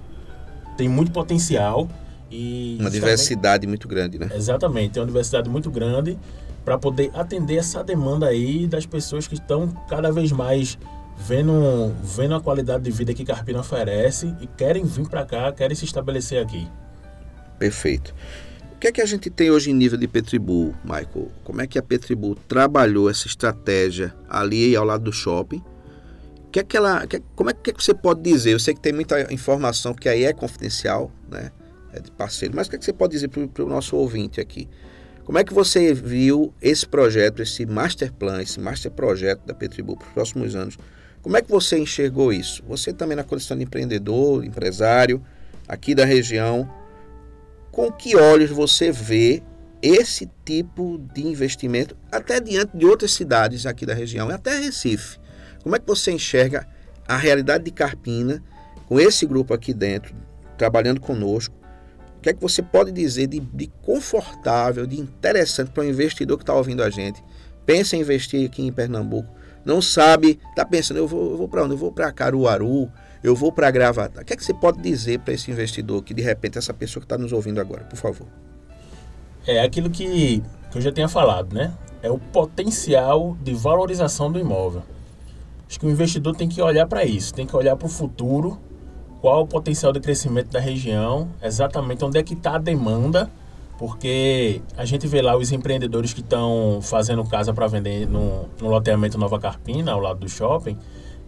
tem 0.76 0.88
muito 0.88 1.10
potencial. 1.10 1.88
E 2.30 2.78
uma 2.80 2.90
diversidade 2.90 3.66
muito 3.66 3.86
grande, 3.86 4.18
né? 4.18 4.30
Exatamente, 4.34 4.92
tem 4.92 5.02
uma 5.02 5.06
diversidade 5.06 5.50
muito 5.50 5.70
grande 5.70 6.18
para 6.64 6.78
poder 6.78 7.10
atender 7.14 7.56
essa 7.56 7.82
demanda 7.82 8.26
aí 8.26 8.66
das 8.66 8.86
pessoas 8.86 9.26
que 9.26 9.34
estão 9.34 9.68
cada 9.88 10.10
vez 10.12 10.30
mais 10.32 10.78
vendo, 11.16 11.94
vendo 12.02 12.34
a 12.34 12.40
qualidade 12.40 12.84
de 12.84 12.90
vida 12.90 13.14
que 13.14 13.24
Carpina 13.24 13.60
oferece 13.60 14.34
e 14.40 14.46
querem 14.46 14.84
vir 14.84 15.08
para 15.08 15.24
cá, 15.24 15.52
querem 15.52 15.76
se 15.76 15.84
estabelecer 15.84 16.42
aqui. 16.42 16.68
Perfeito. 17.58 18.14
O 18.74 18.78
que 18.82 18.88
é 18.88 18.92
que 18.92 19.00
a 19.00 19.06
gente 19.06 19.30
tem 19.30 19.50
hoje 19.50 19.70
em 19.70 19.74
nível 19.74 19.96
de 19.96 20.08
Petribu, 20.08 20.74
Michael? 20.82 21.30
Como 21.44 21.60
é 21.60 21.66
que 21.66 21.78
a 21.78 21.82
Petribu 21.82 22.34
trabalhou 22.34 23.08
essa 23.08 23.28
estratégia 23.28 24.12
ali 24.28 24.74
ao 24.74 24.84
lado 24.84 25.04
do 25.04 25.12
shopping? 25.12 25.62
Que 26.50 26.60
é 26.60 26.62
que 26.64 26.76
ela, 26.76 27.06
que, 27.06 27.22
como 27.34 27.48
é 27.48 27.54
que 27.54 27.72
você 27.72 27.94
pode 27.94 28.20
dizer? 28.20 28.52
Eu 28.52 28.58
sei 28.58 28.74
que 28.74 28.80
tem 28.80 28.92
muita 28.92 29.32
informação 29.32 29.94
que 29.94 30.08
aí 30.08 30.24
é 30.24 30.32
confidencial, 30.32 31.10
né? 31.30 31.50
É 31.94 32.00
de 32.00 32.10
parceiro, 32.10 32.54
mas 32.56 32.66
o 32.66 32.70
que, 32.70 32.76
é 32.76 32.78
que 32.78 32.84
você 32.84 32.92
pode 32.92 33.12
dizer 33.12 33.28
para 33.28 33.64
o 33.64 33.68
nosso 33.68 33.96
ouvinte 33.96 34.40
aqui? 34.40 34.68
Como 35.32 35.38
é 35.38 35.44
que 35.44 35.54
você 35.54 35.94
viu 35.94 36.52
esse 36.60 36.86
projeto, 36.86 37.40
esse 37.40 37.64
master 37.64 38.12
plan, 38.12 38.42
esse 38.42 38.60
master 38.60 38.90
projeto 38.90 39.40
da 39.46 39.54
Petribu 39.54 39.96
para 39.96 40.06
os 40.06 40.12
próximos 40.12 40.54
anos? 40.54 40.76
Como 41.22 41.34
é 41.38 41.40
que 41.40 41.50
você 41.50 41.78
enxergou 41.78 42.30
isso? 42.30 42.62
Você 42.68 42.92
também 42.92 43.16
na 43.16 43.24
condição 43.24 43.56
de 43.56 43.64
empreendedor, 43.64 44.44
empresário, 44.44 45.24
aqui 45.66 45.94
da 45.94 46.04
região, 46.04 46.70
com 47.70 47.90
que 47.90 48.14
olhos 48.14 48.50
você 48.50 48.92
vê 48.92 49.42
esse 49.80 50.28
tipo 50.44 50.98
de 51.14 51.26
investimento, 51.26 51.96
até 52.12 52.38
diante 52.38 52.76
de 52.76 52.84
outras 52.84 53.12
cidades 53.12 53.64
aqui 53.64 53.86
da 53.86 53.94
região, 53.94 54.28
até 54.28 54.58
Recife? 54.58 55.18
Como 55.62 55.74
é 55.74 55.78
que 55.78 55.86
você 55.86 56.12
enxerga 56.12 56.68
a 57.08 57.16
realidade 57.16 57.64
de 57.64 57.70
Carpina, 57.70 58.44
com 58.86 59.00
esse 59.00 59.24
grupo 59.24 59.54
aqui 59.54 59.72
dentro, 59.72 60.14
trabalhando 60.58 61.00
conosco? 61.00 61.61
Que 62.22 62.30
é 62.30 62.32
que 62.32 62.40
você 62.40 62.62
pode 62.62 62.92
dizer 62.92 63.26
de, 63.26 63.40
de 63.40 63.66
confortável, 63.82 64.86
de 64.86 64.98
interessante 64.98 65.70
para 65.70 65.82
o 65.82 65.86
investidor 65.86 66.38
que 66.38 66.42
está 66.42 66.54
ouvindo 66.54 66.82
a 66.82 66.88
gente? 66.88 67.22
Pensa 67.66 67.96
em 67.96 68.00
investir 68.00 68.46
aqui 68.46 68.62
em 68.62 68.72
Pernambuco 68.72 69.42
não 69.64 69.80
sabe, 69.80 70.40
está 70.50 70.64
pensando, 70.64 70.98
eu 70.98 71.06
vou, 71.06 71.36
vou 71.36 71.48
para 71.48 71.62
onde? 71.62 71.74
Eu 71.74 71.78
vou 71.78 71.92
para 71.92 72.12
Caruaru, 72.12 72.90
eu 73.22 73.34
vou 73.34 73.52
para 73.52 73.70
Gravatá. 73.70 74.22
O 74.22 74.24
que 74.24 74.32
é 74.32 74.36
que 74.36 74.44
você 74.44 74.52
pode 74.52 74.80
dizer 74.80 75.20
para 75.20 75.34
esse 75.34 75.50
investidor 75.50 76.02
que 76.02 76.12
de 76.12 76.22
repente 76.22 76.58
essa 76.58 76.74
pessoa 76.74 77.00
que 77.00 77.04
está 77.04 77.16
nos 77.16 77.32
ouvindo 77.32 77.60
agora, 77.60 77.84
por 77.84 77.96
favor? 77.96 78.26
É 79.46 79.60
aquilo 79.62 79.90
que, 79.90 80.42
que 80.70 80.78
eu 80.78 80.82
já 80.82 80.92
tinha 80.92 81.08
falado, 81.08 81.54
né? 81.54 81.72
É 82.02 82.10
o 82.10 82.18
potencial 82.18 83.36
de 83.42 83.54
valorização 83.54 84.30
do 84.30 84.38
imóvel. 84.38 84.82
Acho 85.68 85.78
que 85.78 85.86
o 85.86 85.90
investidor 85.90 86.36
tem 86.36 86.48
que 86.48 86.60
olhar 86.60 86.86
para 86.86 87.04
isso, 87.04 87.32
tem 87.32 87.46
que 87.46 87.56
olhar 87.56 87.76
para 87.76 87.86
o 87.86 87.88
futuro, 87.88 88.58
qual 89.22 89.42
o 89.42 89.46
potencial 89.46 89.90
de 89.92 90.00
crescimento 90.00 90.50
da 90.50 90.60
região, 90.60 91.30
exatamente 91.42 92.04
onde 92.04 92.18
é 92.18 92.22
que 92.22 92.34
está 92.34 92.56
a 92.56 92.58
demanda 92.58 93.30
porque 93.82 94.62
a 94.76 94.84
gente 94.84 95.08
vê 95.08 95.20
lá 95.20 95.36
os 95.36 95.50
empreendedores 95.50 96.12
que 96.12 96.20
estão 96.20 96.78
fazendo 96.80 97.24
casa 97.24 97.52
para 97.52 97.66
vender 97.66 98.06
no, 98.06 98.48
no, 98.60 98.68
loteamento 98.68 99.18
Nova 99.18 99.40
Carpina, 99.40 99.90
ao 99.90 99.98
lado 99.98 100.20
do 100.20 100.28
shopping, 100.28 100.78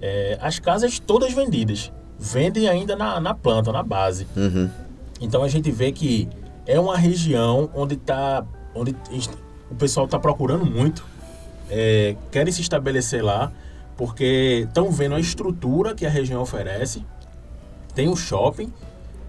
é, 0.01 0.39
as 0.41 0.61
casas 0.61 1.01
todas 1.01 1.33
vendidas. 1.33 1.91
Vendem 2.17 2.69
ainda 2.69 2.95
na, 2.95 3.19
na 3.19 3.35
planta, 3.35 3.73
na 3.73 3.83
base. 3.83 4.29
Uhum. 4.37 4.71
Então 5.21 5.43
a 5.43 5.49
gente 5.49 5.69
vê 5.73 5.91
que 5.91 6.29
é 6.65 6.79
uma 6.79 6.97
região 6.97 7.69
onde, 7.75 7.97
tá, 7.97 8.47
onde 8.73 8.95
o 9.69 9.75
pessoal 9.75 10.07
está 10.07 10.21
procurando 10.21 10.65
muito, 10.65 11.05
é, 11.69 12.15
querem 12.31 12.53
se 12.53 12.61
estabelecer 12.61 13.25
lá, 13.25 13.51
porque 13.97 14.65
estão 14.69 14.93
vendo 14.93 15.17
a 15.17 15.21
estrutura 15.21 15.93
que 15.93 16.07
a 16.07 16.11
região 16.11 16.41
oferece. 16.41 17.05
Tem 17.95 18.09
o 18.09 18.17
shopping, 18.17 18.73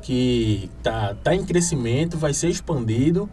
que 0.01 0.69
tá, 0.83 1.15
tá 1.23 1.35
em 1.35 1.43
crescimento, 1.43 2.17
vai 2.17 2.33
ser 2.33 2.49
expandido. 2.49 3.29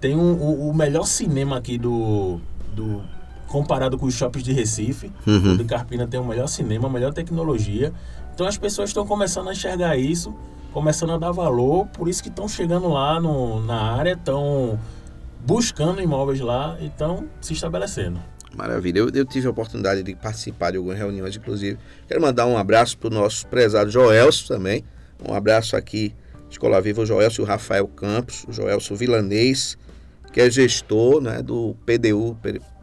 Tem 0.00 0.16
um, 0.16 0.32
o, 0.32 0.70
o, 0.70 0.74
melhor 0.74 1.04
cinema 1.06 1.58
aqui 1.58 1.78
do, 1.78 2.40
do. 2.74 3.02
Comparado 3.48 3.98
com 3.98 4.06
os 4.06 4.14
shoppings 4.14 4.44
de 4.44 4.52
Recife. 4.52 5.12
Uhum. 5.26 5.52
O 5.52 5.56
de 5.58 5.64
Carpina 5.64 6.06
tem 6.06 6.18
o 6.18 6.24
melhor 6.24 6.46
cinema, 6.46 6.88
a 6.88 6.90
melhor 6.90 7.12
tecnologia. 7.12 7.92
Então 8.34 8.46
as 8.46 8.58
pessoas 8.58 8.90
estão 8.90 9.06
começando 9.06 9.48
a 9.48 9.52
enxergar 9.52 9.96
isso, 9.96 10.34
começando 10.72 11.12
a 11.12 11.18
dar 11.18 11.30
valor, 11.30 11.86
por 11.86 12.08
isso 12.08 12.22
que 12.22 12.28
estão 12.28 12.48
chegando 12.48 12.88
lá 12.88 13.20
no, 13.20 13.60
na 13.60 13.80
área, 13.92 14.14
estão 14.14 14.78
buscando 15.46 16.00
imóveis 16.00 16.40
lá 16.40 16.76
e 16.80 16.86
estão 16.86 17.28
se 17.40 17.52
estabelecendo. 17.52 18.18
Maravilha. 18.56 19.00
Eu, 19.00 19.10
eu, 19.12 19.24
tive 19.24 19.46
a 19.46 19.50
oportunidade 19.50 20.02
de 20.02 20.14
participar 20.14 20.70
de 20.70 20.76
algumas 20.76 20.98
reuniões, 20.98 21.36
inclusive. 21.36 21.78
Quero 22.06 22.20
mandar 22.20 22.46
um 22.46 22.56
abraço 22.56 22.96
para 22.96 23.08
o 23.08 23.10
nosso 23.10 23.46
prezado 23.48 23.90
Joelso 23.90 24.48
também, 24.48 24.84
um 25.28 25.34
abraço 25.34 25.76
aqui, 25.76 26.14
Escola 26.50 26.80
Viva, 26.80 27.02
o 27.02 27.06
Joelcio 27.06 27.44
Rafael 27.44 27.86
Campos, 27.88 28.44
o 28.48 28.52
Joelcio 28.52 28.94
Vilanês, 28.94 29.76
que 30.32 30.40
é 30.40 30.50
gestor 30.50 31.20
né, 31.20 31.42
do 31.42 31.76
PDU, 31.86 32.36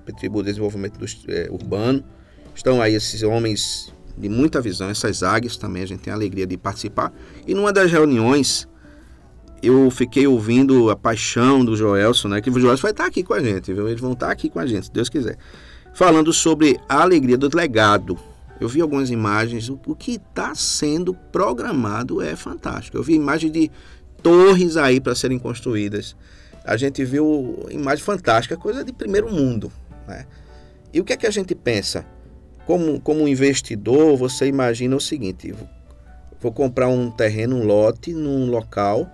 Petribu 0.06 0.44
Desenvolvimento 0.44 0.98
do, 0.98 1.06
é, 1.32 1.50
Urbano. 1.50 2.04
Estão 2.56 2.82
aí 2.82 2.96
esses 2.96 3.24
homens 3.24 3.94
de 4.18 4.28
muita 4.28 4.60
visão, 4.62 4.90
essas 4.90 5.24
águias 5.24 5.56
também, 5.56 5.84
a 5.84 5.86
gente 5.86 6.02
tem 6.02 6.12
a 6.12 6.16
alegria 6.16 6.46
de 6.46 6.58
participar. 6.58 7.14
E 7.48 7.54
numa 7.54 7.72
das 7.72 7.92
reuniões, 7.92 8.68
eu 9.62 9.90
fiquei 9.92 10.28
ouvindo 10.28 10.90
a 10.90 10.96
paixão 10.96 11.64
do 11.64 11.76
Joelson, 11.76 12.30
né? 12.30 12.42
Que 12.42 12.50
o 12.50 12.60
Joelson 12.60 12.82
vai 12.82 12.92
estar 12.92 13.06
aqui 13.06 13.24
com 13.24 13.34
a 13.34 13.42
gente, 13.42 13.74
viu? 13.74 13.88
Eles 13.88 14.02
vão 14.02 14.14
estar 14.14 14.32
aqui 14.32 14.50
com 14.50 14.60
a 14.60 14.66
gente, 14.66 14.86
se 14.86 14.92
Deus 14.92 15.10
quiser. 15.10 15.38
Falando 15.94 16.32
sobre 16.32 16.80
a 16.88 17.02
alegria 17.02 17.38
do 17.38 17.50
legado 17.56 18.18
eu 18.62 18.68
vi 18.68 18.80
algumas 18.80 19.10
imagens, 19.10 19.70
o, 19.70 19.80
o 19.88 19.96
que 19.96 20.18
está 20.18 20.54
sendo 20.54 21.16
programado 21.16 22.22
é 22.22 22.36
fantástico. 22.36 22.96
Eu 22.96 23.02
vi 23.02 23.16
imagens 23.16 23.52
de 23.52 23.72
torres 24.22 24.78
aí 24.78 25.02
para 25.02 25.16
serem 25.16 25.40
construídas. 25.40 26.16
A 26.64 26.78
gente 26.78 27.04
viu 27.04 27.66
imagem 27.72 28.06
fantástica, 28.06 28.56
coisa 28.56 28.84
de 28.84 28.94
primeiro 28.94 29.32
mundo. 29.32 29.72
Né? 30.08 30.28
E 30.94 31.02
o 31.02 31.04
que 31.04 31.12
é 31.12 31.18
que 31.18 31.26
a 31.26 31.32
gente 31.32 31.56
pensa? 31.56 32.06
Como, 32.64 33.02
como 33.02 33.28
investidor, 33.28 34.16
você 34.16 34.46
imagina 34.46 34.96
o 34.96 35.02
seguinte: 35.02 35.56
vou 36.40 36.52
comprar 36.52 36.88
um 36.88 37.10
terreno, 37.10 37.56
um 37.56 37.66
lote, 37.66 38.14
num 38.14 38.46
local 38.46 39.10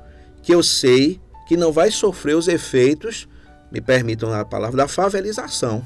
que 0.48 0.56
eu 0.56 0.64
sei 0.64 1.20
que 1.46 1.58
não 1.58 1.74
vai 1.74 1.92
sofrer 1.92 2.34
os 2.34 2.48
efeitos, 2.48 3.28
me 3.70 3.82
permitam 3.82 4.34
a 4.34 4.46
palavra, 4.46 4.78
da 4.78 4.88
favelização. 4.88 5.86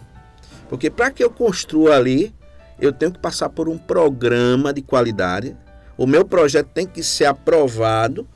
Porque 0.69 0.87
para 0.87 1.09
que 1.09 1.23
eu 1.23 1.31
construa 1.31 1.95
ali, 1.95 2.31
eu 2.79 2.93
tenho 2.93 3.11
que 3.11 3.17
passar 3.17 3.49
por 3.49 3.67
um 3.67 3.75
programa 3.75 4.71
de 4.71 4.83
qualidade. 4.83 5.57
O 5.97 6.05
meu 6.05 6.23
projeto 6.23 6.67
tem 6.67 6.85
que 6.85 7.01
ser 7.01 7.25
aprovado. 7.25 8.27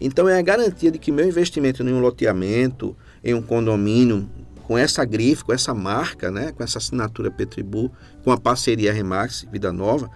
Então 0.00 0.26
é 0.26 0.38
a 0.38 0.42
garantia 0.42 0.90
de 0.90 0.98
que 0.98 1.12
meu 1.12 1.28
investimento 1.28 1.82
em 1.82 1.92
um 1.92 2.00
loteamento, 2.00 2.96
em 3.22 3.34
um 3.34 3.42
condomínio, 3.42 4.26
com 4.66 4.78
essa 4.78 5.04
grife, 5.04 5.44
com 5.44 5.52
essa 5.52 5.74
marca, 5.74 6.30
né, 6.30 6.50
com 6.52 6.64
essa 6.64 6.78
assinatura 6.78 7.30
Petribu, 7.30 7.92
com 8.24 8.32
a 8.32 8.38
parceria 8.38 8.90
Remax 8.90 9.46
Vida 9.52 9.70
Nova, 9.70 10.10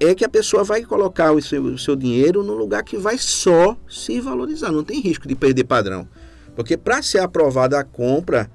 é 0.00 0.14
que 0.14 0.24
a 0.24 0.28
pessoa 0.28 0.64
vai 0.64 0.82
colocar 0.82 1.32
o 1.32 1.42
seu, 1.42 1.62
o 1.62 1.78
seu 1.78 1.94
dinheiro 1.94 2.42
no 2.42 2.54
lugar 2.54 2.82
que 2.82 2.96
vai 2.96 3.18
só 3.18 3.76
se 3.88 4.18
valorizar. 4.18 4.72
Não 4.72 4.82
tem 4.82 4.98
risco 5.00 5.28
de 5.28 5.34
perder 5.34 5.64
padrão. 5.64 6.08
Porque 6.56 6.76
para 6.76 7.02
ser 7.02 7.18
aprovada 7.18 7.78
a 7.78 7.84
compra, 7.84 8.50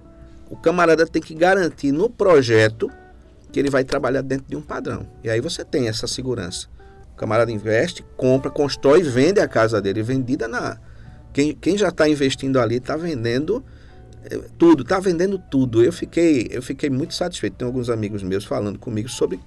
o 0.49 0.55
camarada 0.55 1.05
tem 1.05 1.21
que 1.21 1.35
garantir 1.35 1.91
no 1.91 2.09
projeto 2.09 2.89
que 3.51 3.59
ele 3.59 3.69
vai 3.69 3.83
trabalhar 3.83 4.21
dentro 4.21 4.47
de 4.49 4.55
um 4.55 4.61
padrão. 4.61 5.07
E 5.23 5.29
aí 5.29 5.39
você 5.39 5.63
tem 5.63 5.87
essa 5.87 6.07
segurança. 6.07 6.67
O 7.13 7.15
camarada 7.15 7.51
investe, 7.51 8.03
compra, 8.17 8.49
constrói 8.49 8.99
e 8.99 9.03
vende 9.03 9.39
a 9.39 9.47
casa 9.47 9.81
dele. 9.81 10.01
Vendida 10.01 10.47
na. 10.47 10.77
Quem, 11.31 11.53
quem 11.53 11.77
já 11.77 11.89
está 11.89 12.09
investindo 12.09 12.59
ali 12.59 12.77
está 12.77 12.97
vendendo 12.97 13.63
eh, 14.29 14.41
tudo, 14.57 14.83
está 14.83 14.99
vendendo 14.99 15.37
tudo. 15.37 15.83
Eu 15.83 15.93
fiquei, 15.93 16.47
eu 16.51 16.61
fiquei 16.61 16.89
muito 16.89 17.13
satisfeito. 17.13 17.55
Tem 17.55 17.65
alguns 17.65 17.89
amigos 17.89 18.23
meus 18.23 18.43
falando 18.43 18.79
comigo 18.79 19.07
sobre 19.07 19.39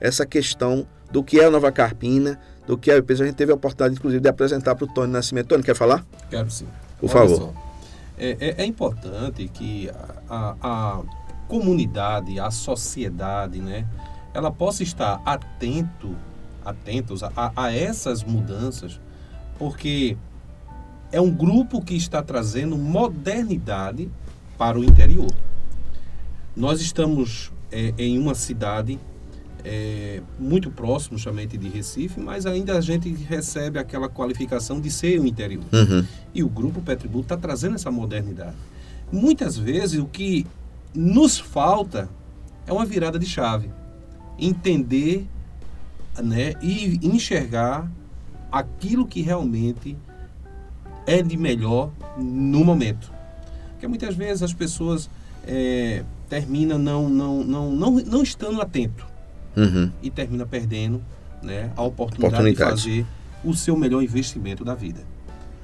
essa 0.00 0.26
questão 0.26 0.86
do 1.12 1.22
que 1.22 1.38
é 1.38 1.44
a 1.44 1.50
Nova 1.50 1.70
Carpina, 1.70 2.40
do 2.66 2.78
que 2.78 2.90
é 2.90 2.98
o 2.98 3.02
peso. 3.02 3.22
A 3.22 3.26
gente 3.26 3.36
teve 3.36 3.52
a 3.52 3.54
oportunidade, 3.54 3.94
inclusive, 3.94 4.20
de 4.20 4.28
apresentar 4.28 4.74
para 4.74 4.84
o 4.84 4.88
Tony 4.88 5.12
Nascimento. 5.12 5.48
Tony, 5.48 5.62
quer 5.62 5.76
falar? 5.76 6.04
Quero 6.30 6.50
sim. 6.50 6.66
Por 6.98 7.10
Olha 7.10 7.28
favor. 7.28 7.52
É, 8.18 8.36
é, 8.40 8.62
é, 8.62 8.64
importante 8.64 9.48
que 9.48 9.90
a, 10.28 10.56
a 10.62 11.02
comunidade, 11.48 12.40
a 12.40 12.50
sociedade, 12.50 13.60
né, 13.60 13.86
ela 14.32 14.50
possa 14.50 14.82
estar 14.82 15.20
atento, 15.24 16.14
atentos 16.64 17.22
a, 17.22 17.52
a 17.54 17.72
essas 17.72 18.24
mudanças, 18.24 19.00
porque 19.58 20.16
é 21.10 21.20
um 21.20 21.30
grupo 21.30 21.82
que 21.82 21.94
está 21.94 22.22
trazendo 22.22 22.76
modernidade 22.78 24.10
para 24.56 24.78
o 24.78 24.84
interior. 24.84 25.30
Nós 26.56 26.80
estamos 26.80 27.52
é, 27.70 27.92
em 27.98 28.18
uma 28.18 28.34
cidade 28.34 28.98
é, 29.64 30.20
muito 30.38 30.70
próximo, 30.70 31.18
somente 31.18 31.56
de 31.56 31.68
Recife, 31.68 32.20
mas 32.20 32.46
ainda 32.46 32.76
a 32.76 32.80
gente 32.80 33.10
recebe 33.10 33.78
aquela 33.78 34.08
qualificação 34.08 34.80
de 34.80 34.90
ser 34.90 35.20
o 35.20 35.26
interior. 35.26 35.64
Uhum. 35.72 36.04
E 36.34 36.42
o 36.42 36.48
Grupo 36.48 36.80
Petribu 36.80 37.20
está 37.20 37.36
trazendo 37.36 37.76
essa 37.76 37.90
modernidade. 37.90 38.56
Muitas 39.10 39.56
vezes 39.56 40.00
o 40.00 40.06
que 40.06 40.46
nos 40.94 41.38
falta 41.38 42.08
é 42.66 42.72
uma 42.72 42.84
virada 42.84 43.18
de 43.18 43.26
chave. 43.26 43.70
Entender 44.38 45.26
né, 46.22 46.54
e 46.60 46.98
enxergar 47.02 47.90
aquilo 48.50 49.06
que 49.06 49.22
realmente 49.22 49.96
é 51.06 51.22
de 51.22 51.36
melhor 51.36 51.90
no 52.18 52.64
momento. 52.64 53.12
Porque 53.72 53.86
muitas 53.86 54.14
vezes 54.14 54.42
as 54.42 54.52
pessoas 54.52 55.08
é, 55.46 56.04
terminam 56.28 56.78
não, 56.78 57.08
não, 57.08 57.44
não, 57.44 57.70
não, 57.70 57.90
não 57.92 58.22
estando 58.22 58.60
atento 58.60 59.11
Uhum. 59.56 59.90
e 60.02 60.10
termina 60.10 60.46
perdendo 60.46 61.02
né, 61.42 61.70
a 61.76 61.82
oportunidade, 61.82 62.34
Oportunidade. 62.34 62.82
de 62.82 62.82
fazer 62.82 63.06
o 63.44 63.54
seu 63.54 63.76
melhor 63.76 64.02
investimento 64.02 64.64
da 64.64 64.74
vida. 64.74 65.00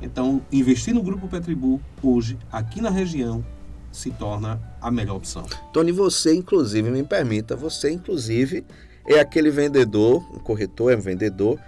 Então, 0.01 0.42
investir 0.53 0.94
no 0.94 1.03
Grupo 1.03 1.27
Petribu 1.29 1.81
hoje, 2.03 2.38
aqui 2.53 2.81
na 2.81 2.90
região, 2.90 3.44
se 3.90 4.11
torna 4.11 4.61
a 4.81 4.90
melhor 4.90 5.16
opção. 5.16 5.44
Tony, 5.72 5.90
você, 5.90 6.35
inclusive, 6.35 6.90
me 6.90 7.03
permita, 7.03 7.57
você, 7.57 7.90
inclusive, 7.90 8.64
é 9.07 9.18
aquele 9.18 9.51
vendedor, 9.51 10.22
um 10.35 10.38
corretor 10.38 10.92
é 10.92 10.96
um 10.96 11.01
vendedor, 11.01 11.59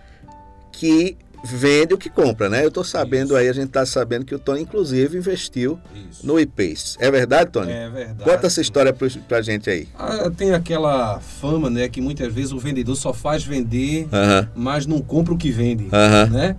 que 0.70 1.16
vende 1.44 1.94
o 1.94 1.98
que 1.98 2.10
compra, 2.10 2.48
né? 2.48 2.62
Eu 2.64 2.68
estou 2.68 2.84
sabendo 2.84 3.28
Isso. 3.28 3.36
aí, 3.36 3.48
a 3.48 3.52
gente 3.52 3.66
está 3.68 3.84
sabendo 3.86 4.24
que 4.24 4.34
o 4.34 4.38
Tony, 4.38 4.62
inclusive, 4.62 5.16
investiu 5.18 5.78
Isso. 6.10 6.26
no 6.26 6.38
iPace. 6.38 6.96
É 7.00 7.10
verdade, 7.10 7.50
Tony? 7.50 7.72
É 7.72 7.88
verdade. 7.88 8.28
Conta 8.30 8.46
essa 8.46 8.60
história 8.60 8.92
pra, 8.92 9.08
pra 9.28 9.40
gente 9.42 9.68
aí. 9.70 9.88
Ah, 9.98 10.30
tem 10.36 10.52
aquela 10.52 11.18
fama, 11.20 11.70
né, 11.70 11.88
que 11.88 12.00
muitas 12.00 12.32
vezes 12.32 12.52
o 12.52 12.58
vendedor 12.58 12.94
só 12.96 13.12
faz 13.12 13.42
vender, 13.42 14.06
Aham, 14.12 14.48
mas 14.54 14.86
não 14.86 15.00
compra 15.00 15.32
o 15.34 15.38
que 15.38 15.50
vende, 15.50 15.88
aham. 15.92 16.26
né? 16.30 16.56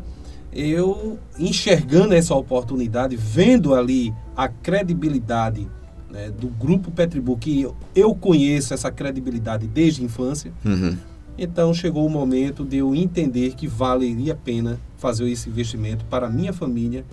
Eu 0.54 1.18
enxergando 1.40 2.14
essa 2.14 2.36
oportunidade, 2.36 3.16
vendo 3.16 3.74
ali 3.74 4.14
a 4.36 4.48
credibilidade 4.50 5.68
né, 6.10 6.30
do 6.30 6.48
grupo 6.50 6.92
Petribu, 6.92 7.38
que 7.38 7.62
eu- 7.62 7.76
eu 7.96 8.14
conheço 8.14 8.74
essa 8.74 8.92
credibilidade 8.92 9.66
desde 9.66 10.02
a 10.02 10.06
infância, 10.06 10.52
Uhum. 10.66 10.98
Então 11.38 11.74
chegou 11.74 12.06
o 12.06 12.10
momento 12.10 12.64
de 12.64 12.78
eu 12.78 12.94
entender 12.94 13.54
que 13.56 13.68
valeria 13.68 14.34
a 14.34 14.36
pena 14.36 14.80
fazer 14.98 15.30
esse 15.30 15.50
investimento 15.50 16.06
para 16.06 16.28
a 16.28 16.30
minha 16.30 16.54
família 16.54 17.04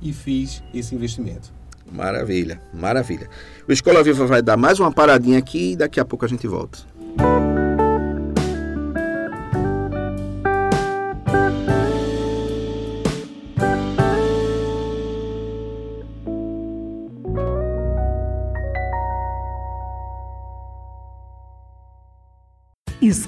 e 0.00 0.12
fiz 0.12 0.62
esse 0.72 0.94
investimento. 0.94 1.52
Maravilha, 1.90 2.60
maravilha. 2.72 3.28
O 3.68 3.72
Escola 3.72 4.02
Viva 4.02 4.26
vai 4.26 4.40
dar 4.40 4.56
mais 4.56 4.80
uma 4.80 4.90
paradinha 4.90 5.38
aqui 5.38 5.72
e 5.72 5.76
daqui 5.76 6.00
a 6.00 6.04
pouco 6.04 6.24
a 6.24 6.28
gente 6.28 6.46
volta. 6.46 6.78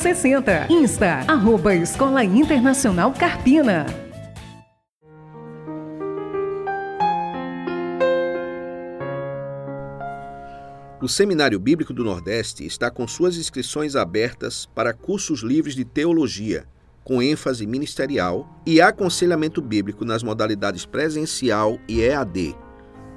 4060. 0.00 0.66
Insta, 0.70 1.24
arroba 1.28 1.74
Escola 1.74 2.24
Internacional 2.24 3.12
Carpina. 3.12 3.84
O 11.02 11.08
Seminário 11.08 11.58
Bíblico 11.58 11.92
do 11.92 12.02
Nordeste 12.02 12.64
está 12.64 12.90
com 12.90 13.06
suas 13.06 13.36
inscrições 13.36 13.94
abertas 13.94 14.66
para 14.74 14.94
cursos 14.94 15.42
livres 15.42 15.74
de 15.74 15.84
teologia, 15.84 16.64
com 17.04 17.22
ênfase 17.22 17.66
ministerial, 17.66 18.48
e 18.66 18.80
aconselhamento 18.80 19.60
bíblico 19.60 20.04
nas 20.04 20.22
modalidades 20.22 20.86
presencial 20.86 21.78
e 21.86 22.00
EAD. 22.00 22.56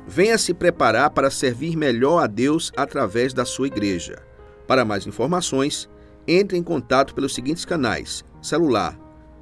Venha 0.05 0.37
se 0.37 0.53
preparar 0.53 1.11
para 1.11 1.31
servir 1.31 1.77
melhor 1.77 2.21
a 2.21 2.27
Deus 2.27 2.73
através 2.75 3.33
da 3.33 3.45
sua 3.45 3.67
igreja. 3.67 4.21
Para 4.67 4.85
mais 4.85 5.05
informações, 5.05 5.89
entre 6.27 6.57
em 6.57 6.63
contato 6.63 7.13
pelos 7.13 7.33
seguintes 7.33 7.65
canais: 7.65 8.23
celular, 8.41 8.99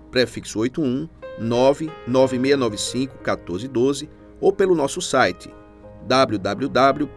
prefixo 0.09 0.59
81 0.59 1.07
99695 1.39 3.15
1412 3.15 4.09
ou 4.39 4.51
pelo 4.51 4.75
nosso 4.75 5.01
site 5.01 5.49
www.sbne.com.br. 6.07 7.09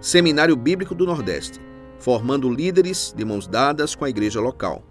Seminário 0.00 0.56
Bíblico 0.56 0.94
do 0.94 1.04
Nordeste, 1.04 1.60
formando 1.98 2.50
líderes 2.50 3.12
de 3.14 3.24
mãos 3.24 3.46
dadas 3.46 3.94
com 3.94 4.04
a 4.06 4.10
igreja 4.10 4.40
local. 4.40 4.82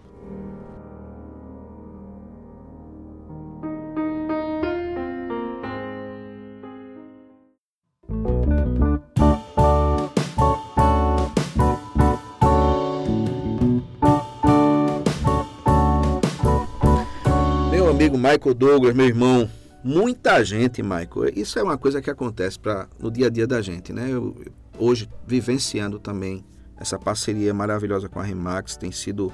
Amigo 18.07 18.17
Michael 18.17 18.53
Douglas, 18.53 18.95
meu 18.95 19.05
irmão, 19.05 19.49
muita 19.83 20.41
gente, 20.41 20.81
Michael, 20.81 21.33
isso 21.35 21.59
é 21.59 21.63
uma 21.63 21.77
coisa 21.77 22.01
que 22.01 22.09
acontece 22.09 22.57
no 22.97 23.11
dia 23.11 23.27
a 23.27 23.29
dia 23.29 23.45
da 23.45 23.61
gente, 23.61 23.91
né? 23.91 24.07
Eu, 24.09 24.33
hoje, 24.79 25.09
vivenciando 25.25 25.99
também 25.99 26.41
essa 26.79 26.97
parceria 26.97 27.53
maravilhosa 27.53 28.07
com 28.07 28.17
a 28.17 28.23
Remax, 28.23 28.77
tem 28.77 28.93
sido 28.93 29.33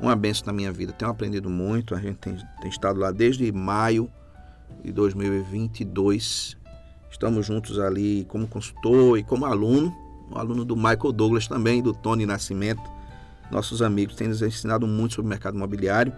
uma 0.00 0.14
benção 0.14 0.46
na 0.46 0.52
minha 0.52 0.70
vida. 0.70 0.92
Tenho 0.92 1.10
aprendido 1.10 1.50
muito, 1.50 1.92
a 1.92 1.98
gente 1.98 2.18
tem, 2.18 2.36
tem 2.60 2.70
estado 2.70 3.00
lá 3.00 3.10
desde 3.10 3.50
maio 3.50 4.08
de 4.84 4.92
2022. 4.92 6.56
Estamos 7.10 7.44
juntos 7.44 7.80
ali 7.80 8.24
como 8.26 8.46
consultor 8.46 9.18
e 9.18 9.24
como 9.24 9.44
aluno, 9.44 9.92
um 10.30 10.38
aluno 10.38 10.64
do 10.64 10.76
Michael 10.76 11.10
Douglas 11.10 11.48
também, 11.48 11.82
do 11.82 11.92
Tony 11.92 12.26
Nascimento. 12.26 12.82
Nossos 13.50 13.82
amigos 13.82 14.14
têm 14.14 14.28
nos 14.28 14.40
ensinado 14.40 14.86
muito 14.86 15.14
sobre 15.14 15.26
o 15.26 15.30
mercado 15.30 15.56
imobiliário. 15.56 16.12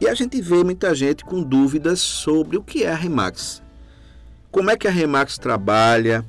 E 0.00 0.08
a 0.08 0.14
gente 0.14 0.40
vê 0.40 0.64
muita 0.64 0.94
gente 0.94 1.24
com 1.26 1.42
dúvidas 1.42 2.00
sobre 2.00 2.56
o 2.56 2.62
que 2.62 2.84
é 2.84 2.90
a 2.90 2.94
Remax. 2.94 3.62
Como 4.50 4.70
é 4.70 4.76
que 4.76 4.88
a 4.88 4.90
Remax 4.90 5.36
trabalha? 5.36 6.24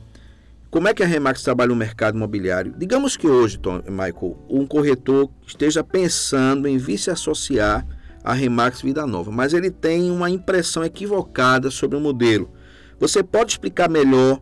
Como 0.69 0.89
é 0.89 0.93
que 0.93 1.01
a 1.01 1.05
Remax 1.05 1.41
trabalha 1.41 1.69
no 1.69 1.75
mercado 1.75 2.17
imobiliário? 2.17 2.73
Digamos 2.77 3.15
que 3.15 3.27
hoje, 3.27 3.57
Tom, 3.57 3.81
Michael, 3.87 4.37
um 4.49 4.67
corretor 4.67 5.29
esteja 5.47 5.85
pensando 5.85 6.67
em 6.67 6.77
vir 6.77 6.97
se 6.97 7.09
associar 7.09 7.87
à 8.21 8.33
Remax 8.33 8.81
Vida 8.81 9.07
Nova, 9.07 9.31
mas 9.31 9.53
ele 9.53 9.71
tem 9.71 10.11
uma 10.11 10.29
impressão 10.29 10.83
equivocada 10.83 11.71
sobre 11.71 11.97
o 11.97 12.01
modelo. 12.01 12.51
Você 12.99 13.23
pode 13.23 13.53
explicar 13.53 13.89
melhor, 13.89 14.41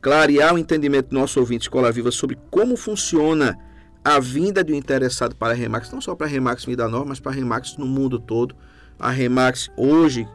clarear 0.00 0.54
o 0.54 0.58
entendimento 0.58 1.08
do 1.08 1.18
nosso 1.18 1.40
ouvinte 1.40 1.62
Escola 1.62 1.90
Viva 1.90 2.10
sobre 2.10 2.38
como 2.50 2.76
funciona 2.76 3.58
a 4.04 4.18
vinda 4.18 4.64
de 4.64 4.72
um 4.72 4.76
interessado 4.76 5.34
para 5.34 5.52
a 5.52 5.56
Remax, 5.56 5.90
não 5.92 6.00
só 6.00 6.14
para 6.14 6.26
a 6.26 6.30
Remax 6.30 6.64
Vida 6.64 6.88
Nova, 6.88 7.04
mas 7.04 7.20
para 7.20 7.32
a 7.32 7.34
Remax 7.34 7.76
no 7.76 7.86
mundo 7.86 8.18
todo. 8.18 8.54
A 8.98 9.10
Remax 9.10 9.70
hoje, 9.76 10.26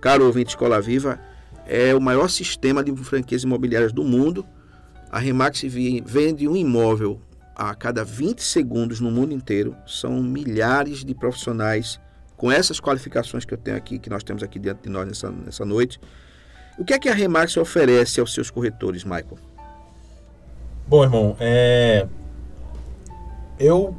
caro 0.00 0.26
ouvinte 0.26 0.50
Escola 0.50 0.80
Viva, 0.80 1.18
é 1.66 1.94
o 1.94 2.00
maior 2.00 2.28
sistema 2.28 2.82
de 2.82 2.94
franquias 2.96 3.44
imobiliárias 3.44 3.92
do 3.92 4.02
mundo. 4.02 4.44
A 5.10 5.18
Remax 5.18 5.62
vende 6.04 6.48
um 6.48 6.56
imóvel 6.56 7.20
a 7.54 7.74
cada 7.74 8.04
20 8.04 8.42
segundos 8.42 9.00
no 9.00 9.10
mundo 9.10 9.32
inteiro. 9.32 9.76
São 9.86 10.22
milhares 10.22 11.04
de 11.04 11.14
profissionais 11.14 12.00
com 12.36 12.50
essas 12.50 12.80
qualificações 12.80 13.44
que 13.44 13.52
eu 13.52 13.58
tenho 13.58 13.76
aqui, 13.76 13.98
que 13.98 14.08
nós 14.08 14.24
temos 14.24 14.42
aqui 14.42 14.58
diante 14.58 14.82
de 14.84 14.88
nós 14.88 15.06
nessa, 15.06 15.30
nessa 15.30 15.64
noite. 15.64 16.00
O 16.78 16.84
que 16.84 16.94
é 16.94 16.98
que 16.98 17.08
a 17.08 17.14
Remax 17.14 17.56
oferece 17.58 18.18
aos 18.18 18.32
seus 18.32 18.50
corretores, 18.50 19.04
Michael? 19.04 19.38
Bom, 20.88 21.04
irmão, 21.04 21.36
é... 21.38 22.08
eu 23.60 23.94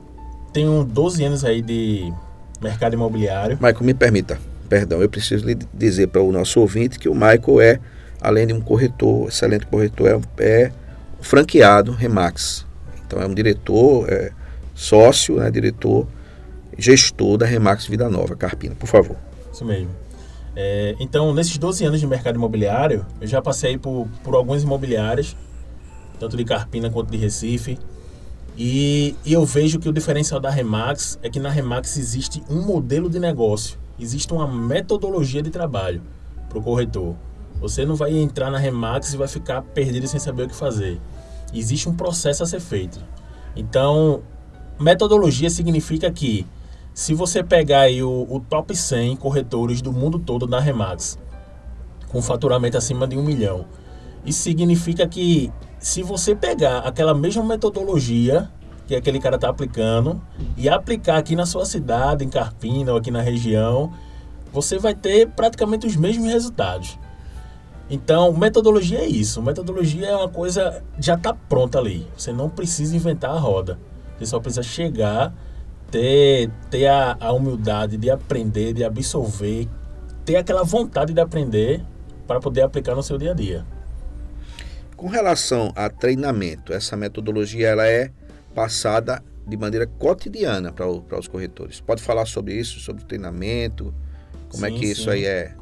tenho 0.51 0.83
12 0.83 1.23
anos 1.23 1.45
aí 1.45 1.61
de 1.61 2.11
mercado 2.59 2.93
imobiliário. 2.93 3.55
Michael, 3.61 3.83
me 3.83 3.93
permita. 3.93 4.39
perdão, 4.67 5.01
eu 5.01 5.09
preciso 5.09 5.45
lhe 5.45 5.55
dizer 5.73 6.07
para 6.07 6.21
o 6.21 6.31
nosso 6.31 6.59
ouvinte 6.59 6.97
que 6.97 7.07
o 7.07 7.13
Michael 7.13 7.61
é, 7.61 7.79
além 8.19 8.47
de 8.47 8.53
um 8.53 8.59
corretor, 8.59 9.27
excelente 9.27 9.65
corretor, 9.67 10.07
é, 10.07 10.43
é 10.43 10.71
franqueado 11.21 11.91
Remax. 11.91 12.65
Então 13.05 13.21
é 13.21 13.27
um 13.27 13.33
diretor, 13.33 14.11
é 14.11 14.31
sócio, 14.73 15.35
né, 15.35 15.51
diretor, 15.51 16.07
gestor 16.77 17.37
da 17.37 17.45
Remax 17.45 17.85
Vida 17.85 18.09
Nova, 18.09 18.35
Carpina, 18.35 18.75
por 18.75 18.87
favor. 18.87 19.15
Isso 19.53 19.63
mesmo. 19.63 19.89
É, 20.55 20.95
então, 20.99 21.33
nesses 21.33 21.57
12 21.57 21.85
anos 21.85 21.99
de 21.99 22.07
mercado 22.07 22.35
imobiliário, 22.35 23.05
eu 23.21 23.27
já 23.27 23.41
passei 23.41 23.77
por, 23.77 24.07
por 24.23 24.35
algumas 24.35 24.63
imobiliárias, 24.63 25.35
tanto 26.19 26.35
de 26.35 26.43
Carpina 26.43 26.89
quanto 26.89 27.11
de 27.11 27.17
Recife. 27.17 27.77
E, 28.57 29.15
e, 29.25 29.33
eu 29.33 29.45
vejo 29.45 29.79
que 29.79 29.87
o 29.87 29.93
diferencial 29.93 30.39
da 30.39 30.49
Remax 30.49 31.17
é 31.21 31.29
que 31.29 31.39
na 31.39 31.49
Remax 31.49 31.97
existe 31.97 32.43
um 32.49 32.61
modelo 32.61 33.09
de 33.09 33.19
negócio, 33.19 33.79
existe 33.99 34.33
uma 34.33 34.47
metodologia 34.47 35.41
de 35.41 35.49
trabalho 35.49 36.01
para 36.49 36.59
o 36.59 36.61
corretor. 36.61 37.15
Você 37.61 37.85
não 37.85 37.95
vai 37.95 38.17
entrar 38.17 38.51
na 38.51 38.57
Remax 38.57 39.13
e 39.13 39.17
vai 39.17 39.27
ficar 39.27 39.61
perdido 39.61 40.07
sem 40.07 40.19
saber 40.19 40.43
o 40.43 40.47
que 40.49 40.55
fazer. 40.55 40.99
Existe 41.53 41.87
um 41.87 41.95
processo 41.95 42.43
a 42.43 42.45
ser 42.45 42.59
feito. 42.59 42.99
Então, 43.55 44.21
metodologia 44.79 45.49
significa 45.49 46.11
que 46.11 46.45
se 46.93 47.13
você 47.13 47.43
pegar 47.43 47.81
aí 47.81 48.03
o, 48.03 48.27
o 48.29 48.39
top 48.39 48.75
100 48.75 49.15
corretores 49.15 49.81
do 49.81 49.93
mundo 49.93 50.19
todo 50.19 50.45
da 50.45 50.59
Remax, 50.59 51.17
com 52.09 52.21
faturamento 52.21 52.77
acima 52.77 53.07
de 53.07 53.17
um 53.17 53.23
milhão, 53.23 53.65
isso 54.25 54.41
significa 54.41 55.07
que 55.07 55.51
se 55.81 56.03
você 56.03 56.35
pegar 56.35 56.79
aquela 56.79 57.13
mesma 57.13 57.43
metodologia 57.43 58.49
que 58.87 58.95
aquele 58.95 59.19
cara 59.19 59.35
está 59.35 59.49
aplicando 59.49 60.21
e 60.55 60.69
aplicar 60.69 61.17
aqui 61.17 61.35
na 61.35 61.45
sua 61.45 61.65
cidade, 61.65 62.23
em 62.23 62.29
Carpina 62.29 62.91
ou 62.91 62.97
aqui 62.97 63.09
na 63.09 63.21
região, 63.21 63.91
você 64.53 64.77
vai 64.77 64.93
ter 64.93 65.27
praticamente 65.29 65.87
os 65.87 65.95
mesmos 65.95 66.31
resultados. 66.31 66.99
Então, 67.89 68.31
metodologia 68.31 68.99
é 68.99 69.07
isso. 69.07 69.41
Metodologia 69.41 70.07
é 70.07 70.15
uma 70.15 70.29
coisa 70.29 70.83
já 70.99 71.15
está 71.15 71.33
pronta 71.33 71.79
ali. 71.79 72.07
Você 72.15 72.31
não 72.31 72.49
precisa 72.49 72.95
inventar 72.95 73.31
a 73.31 73.39
roda. 73.39 73.79
Você 74.17 74.27
só 74.27 74.39
precisa 74.39 74.63
chegar 74.63 75.33
ter, 75.89 76.49
ter 76.69 76.87
a, 76.87 77.17
a 77.19 77.33
humildade 77.33 77.97
de 77.97 78.09
aprender, 78.09 78.73
de 78.73 78.83
absorver, 78.83 79.67
ter 80.23 80.37
aquela 80.37 80.63
vontade 80.63 81.13
de 81.13 81.19
aprender 81.19 81.83
para 82.27 82.39
poder 82.39 82.61
aplicar 82.61 82.95
no 82.95 83.03
seu 83.03 83.17
dia 83.17 83.31
a 83.31 83.33
dia. 83.33 83.65
Com 85.01 85.07
relação 85.07 85.73
a 85.75 85.89
treinamento, 85.89 86.71
essa 86.71 86.95
metodologia 86.95 87.69
ela 87.69 87.87
é 87.87 88.11
passada 88.53 89.23
de 89.47 89.57
maneira 89.57 89.87
cotidiana 89.87 90.71
para, 90.71 90.85
para 91.01 91.17
os 91.17 91.27
corretores. 91.27 91.81
Pode 91.81 92.03
falar 92.03 92.27
sobre 92.27 92.53
isso, 92.53 92.79
sobre 92.79 93.03
treinamento, 93.05 93.91
como 94.47 94.63
é 94.63 94.69
sim, 94.69 94.75
é 94.75 94.79
que 94.79 94.85
sim. 94.85 94.91
isso 94.91 95.09
aí 95.09 95.25
é, 95.25 95.55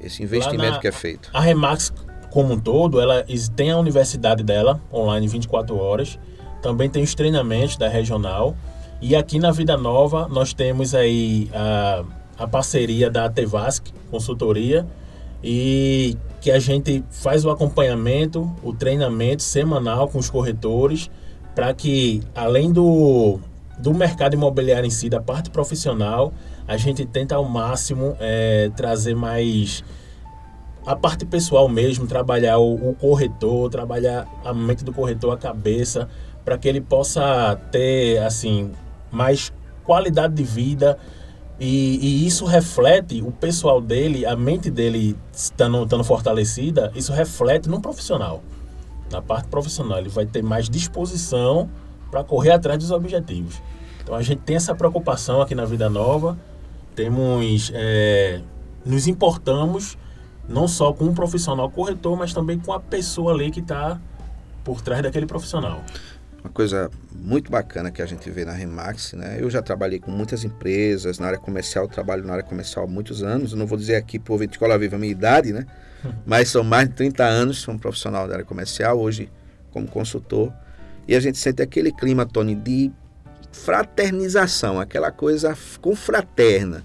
esse 0.00 0.22
investimento 0.22 0.74
na, 0.74 0.78
que 0.78 0.86
é 0.86 0.92
feito? 0.92 1.28
A 1.32 1.40
Remax 1.40 1.92
como 2.30 2.54
um 2.54 2.60
todo, 2.60 3.00
ela 3.00 3.26
tem 3.56 3.72
a 3.72 3.76
universidade 3.76 4.44
dela 4.44 4.80
online 4.92 5.26
24 5.26 5.76
horas, 5.76 6.16
também 6.62 6.88
tem 6.88 7.02
os 7.02 7.16
treinamentos 7.16 7.76
da 7.76 7.88
regional 7.88 8.56
e 9.02 9.16
aqui 9.16 9.40
na 9.40 9.50
Vida 9.50 9.76
Nova 9.76 10.28
nós 10.28 10.54
temos 10.54 10.94
aí 10.94 11.50
a, 11.52 12.04
a 12.38 12.46
parceria 12.46 13.10
da 13.10 13.28
Tevasc 13.28 13.92
Consultoria 14.08 14.86
e 15.42 16.16
que 16.44 16.50
a 16.50 16.58
gente 16.58 17.02
faz 17.10 17.42
o 17.46 17.48
acompanhamento, 17.48 18.54
o 18.62 18.74
treinamento 18.74 19.42
semanal 19.42 20.08
com 20.08 20.18
os 20.18 20.28
corretores 20.28 21.10
para 21.54 21.72
que 21.72 22.20
além 22.34 22.70
do, 22.70 23.40
do 23.78 23.94
mercado 23.94 24.34
imobiliário 24.34 24.86
em 24.86 24.90
si, 24.90 25.08
da 25.08 25.22
parte 25.22 25.48
profissional, 25.48 26.34
a 26.68 26.76
gente 26.76 27.06
tenta 27.06 27.34
ao 27.34 27.46
máximo 27.46 28.14
é, 28.20 28.70
trazer 28.76 29.14
mais 29.14 29.82
a 30.84 30.94
parte 30.94 31.24
pessoal 31.24 31.66
mesmo, 31.66 32.06
trabalhar 32.06 32.58
o, 32.58 32.90
o, 32.90 32.94
corretor, 32.94 33.70
trabalhar 33.70 34.28
a 34.44 34.52
mente 34.52 34.84
do 34.84 34.92
corretor, 34.92 35.32
a 35.32 35.38
cabeça, 35.38 36.10
para 36.44 36.58
que 36.58 36.68
ele 36.68 36.82
possa 36.82 37.58
ter 37.72 38.18
assim 38.18 38.70
mais 39.10 39.50
qualidade 39.82 40.34
de 40.34 40.42
vida. 40.42 40.98
E, 41.58 41.98
e, 42.02 42.26
isso 42.26 42.44
reflete 42.44 43.22
o 43.22 43.30
pessoal 43.30 43.80
dele, 43.80 44.26
a 44.26 44.34
mente 44.34 44.70
dele 44.70 45.16
estando, 45.32 45.84
estando 45.84 46.02
fortalecida, 46.02 46.90
isso 46.94 47.12
reflete 47.12 47.68
no 47.68 47.80
profissional. 47.80 48.42
Na 49.10 49.22
parte 49.22 49.48
profissional, 49.48 49.98
ele 49.98 50.08
vai 50.08 50.26
ter 50.26 50.42
mais 50.42 50.68
disposição 50.68 51.70
para 52.10 52.24
correr 52.24 52.50
atrás 52.50 52.78
dos 52.78 52.90
objetivos. 52.90 53.62
Então 54.02 54.14
a 54.14 54.22
gente 54.22 54.40
tem 54.40 54.56
essa 54.56 54.74
preocupação 54.74 55.40
aqui 55.40 55.54
na 55.54 55.64
Vida 55.64 55.88
Nova, 55.88 56.36
temos, 56.94 57.70
é, 57.74 58.40
nos 58.84 59.06
importamos 59.06 59.96
não 60.48 60.68
só 60.68 60.92
com 60.92 61.04
um 61.04 61.14
profissional 61.14 61.70
corretor, 61.70 62.16
mas 62.16 62.32
também 62.32 62.58
com 62.58 62.72
a 62.72 62.80
pessoa 62.80 63.32
ali 63.32 63.50
que 63.50 63.60
está 63.60 64.00
por 64.62 64.80
trás 64.82 65.02
daquele 65.02 65.26
profissional 65.26 65.80
uma 66.44 66.52
coisa 66.52 66.90
muito 67.10 67.50
bacana 67.50 67.90
que 67.90 68.02
a 68.02 68.06
gente 68.06 68.30
vê 68.30 68.44
na 68.44 68.52
Remax, 68.52 69.14
né? 69.14 69.38
Eu 69.40 69.48
já 69.48 69.62
trabalhei 69.62 69.98
com 69.98 70.10
muitas 70.10 70.44
empresas 70.44 71.18
na 71.18 71.28
área 71.28 71.38
comercial, 71.38 71.88
trabalho 71.88 72.22
na 72.22 72.34
área 72.34 72.44
comercial 72.44 72.84
há 72.84 72.88
muitos 72.88 73.22
anos. 73.22 73.52
Eu 73.52 73.58
não 73.58 73.66
vou 73.66 73.78
dizer 73.78 73.96
aqui 73.96 74.18
por 74.18 74.38
Viticola 74.38 74.78
Viva 74.78 74.96
a 74.96 74.98
minha 74.98 75.10
idade, 75.10 75.54
né? 75.54 75.66
Mas 76.26 76.50
são 76.50 76.62
mais 76.62 76.86
de 76.86 76.96
30 76.96 77.24
anos, 77.24 77.58
sou 77.58 77.72
um 77.72 77.78
profissional 77.78 78.28
da 78.28 78.34
área 78.34 78.44
comercial, 78.44 79.00
hoje 79.00 79.32
como 79.70 79.88
consultor. 79.88 80.52
E 81.08 81.16
a 81.16 81.20
gente 81.20 81.38
sente 81.38 81.62
aquele 81.62 81.90
clima, 81.90 82.26
Tony, 82.26 82.54
de 82.54 82.92
fraternização, 83.50 84.78
aquela 84.78 85.10
coisa 85.10 85.56
confraterna. 85.80 86.84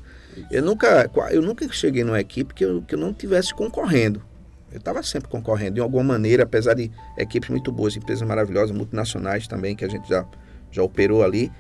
Eu 0.49 0.63
nunca, 0.63 1.11
eu 1.31 1.41
nunca 1.41 1.67
cheguei 1.73 2.05
numa 2.05 2.19
equipe 2.19 2.53
que 2.53 2.63
eu, 2.63 2.81
que 2.81 2.95
eu 2.95 2.99
não 2.99 3.13
tivesse 3.13 3.53
concorrendo. 3.53 4.23
Eu 4.71 4.77
estava 4.77 5.01
sempre 5.01 5.29
concorrendo 5.29 5.75
de 5.75 5.81
alguma 5.81 6.03
maneira, 6.03 6.43
apesar 6.43 6.75
de 6.75 6.91
equipes 7.17 7.49
muito 7.49 7.71
boas, 7.71 7.95
empresas 7.95 8.27
maravilhosas, 8.27 8.75
multinacionais 8.75 9.47
também, 9.47 9.75
que 9.75 9.83
a 9.83 9.89
gente 9.89 10.07
já, 10.07 10.25
já 10.71 10.83
operou 10.83 11.23
ali. 11.23 11.51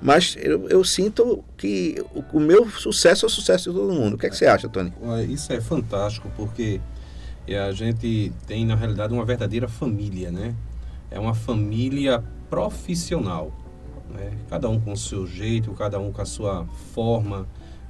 Mas 0.00 0.36
eu, 0.40 0.68
eu 0.68 0.84
sinto 0.84 1.44
que 1.56 2.02
o, 2.14 2.38
o, 2.38 2.40
meu 2.40 2.68
sucesso 2.68 3.24
é 3.24 3.28
o 3.28 3.30
sucesso 3.30 3.70
de 3.70 3.76
todo 3.76 3.92
mundo. 3.92 4.14
O 4.14 4.18
que, 4.18 4.26
é 4.26 4.30
que 4.30 4.36
você 4.36 4.46
acha, 4.46 4.68
Tony? 4.68 4.92
Isso 5.28 5.52
é 5.52 5.60
fantástico, 5.60 6.30
porque 6.36 6.80
a 7.48 7.72
gente 7.72 8.32
tem, 8.46 8.64
na 8.64 8.74
realidade, 8.74 9.12
uma 9.12 9.24
verdadeira 9.24 9.68
família, 9.68 10.30
né? 10.30 10.54
É 11.10 11.18
uma 11.18 11.34
família 11.34 12.22
profissional. 12.48 13.52
Né? 14.10 14.32
Cada 14.48 14.68
um 14.68 14.80
com 14.80 14.92
o 14.92 14.96
seu 14.96 15.26
jeito, 15.26 15.72
cada 15.72 15.98
um 15.98 16.12
com 16.12 16.22
a 16.22 16.26
sua 16.26 16.66
forma, 16.94 17.46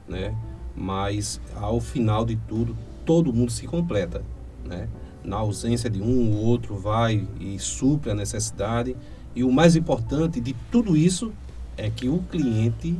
né? 0.08 0.34
Mas, 0.74 1.40
ao 1.54 1.80
final 1.80 2.24
de 2.24 2.36
tudo, 2.48 2.76
todo 3.04 3.32
mundo 3.32 3.50
se 3.50 3.66
completa 3.66 4.22
né? 4.66 4.88
Na 5.24 5.36
ausência 5.36 5.90
de 5.90 6.00
um, 6.00 6.32
o 6.32 6.44
outro 6.44 6.76
vai 6.76 7.26
e 7.40 7.58
supre 7.58 8.10
a 8.10 8.14
necessidade. 8.14 8.96
E 9.34 9.42
o 9.42 9.50
mais 9.50 9.76
importante 9.76 10.40
de 10.40 10.54
tudo 10.70 10.96
isso 10.96 11.32
é 11.76 11.90
que 11.90 12.08
o 12.08 12.18
cliente 12.30 12.96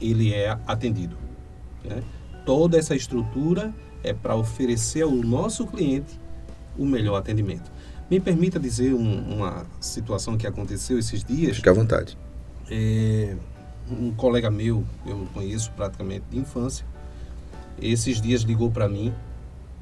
ele 0.00 0.32
é 0.32 0.58
atendido. 0.66 1.16
Né? 1.82 2.02
Toda 2.44 2.78
essa 2.78 2.94
estrutura 2.94 3.74
é 4.02 4.12
para 4.12 4.36
oferecer 4.36 5.02
ao 5.02 5.10
nosso 5.10 5.66
cliente 5.66 6.20
o 6.78 6.84
melhor 6.84 7.16
atendimento. 7.16 7.72
Me 8.10 8.20
permita 8.20 8.60
dizer 8.60 8.92
um, 8.92 9.34
uma 9.34 9.66
situação 9.80 10.36
que 10.36 10.46
aconteceu 10.46 10.98
esses 10.98 11.24
dias. 11.24 11.56
Fique 11.56 11.68
à 11.68 11.72
vontade. 11.72 12.18
É, 12.70 13.34
um 13.90 14.12
colega 14.12 14.50
meu, 14.50 14.84
eu 15.06 15.26
conheço 15.32 15.70
praticamente 15.72 16.24
de 16.30 16.38
infância, 16.38 16.84
esses 17.80 18.20
dias 18.20 18.42
ligou 18.42 18.70
para 18.70 18.88
mim 18.88 19.12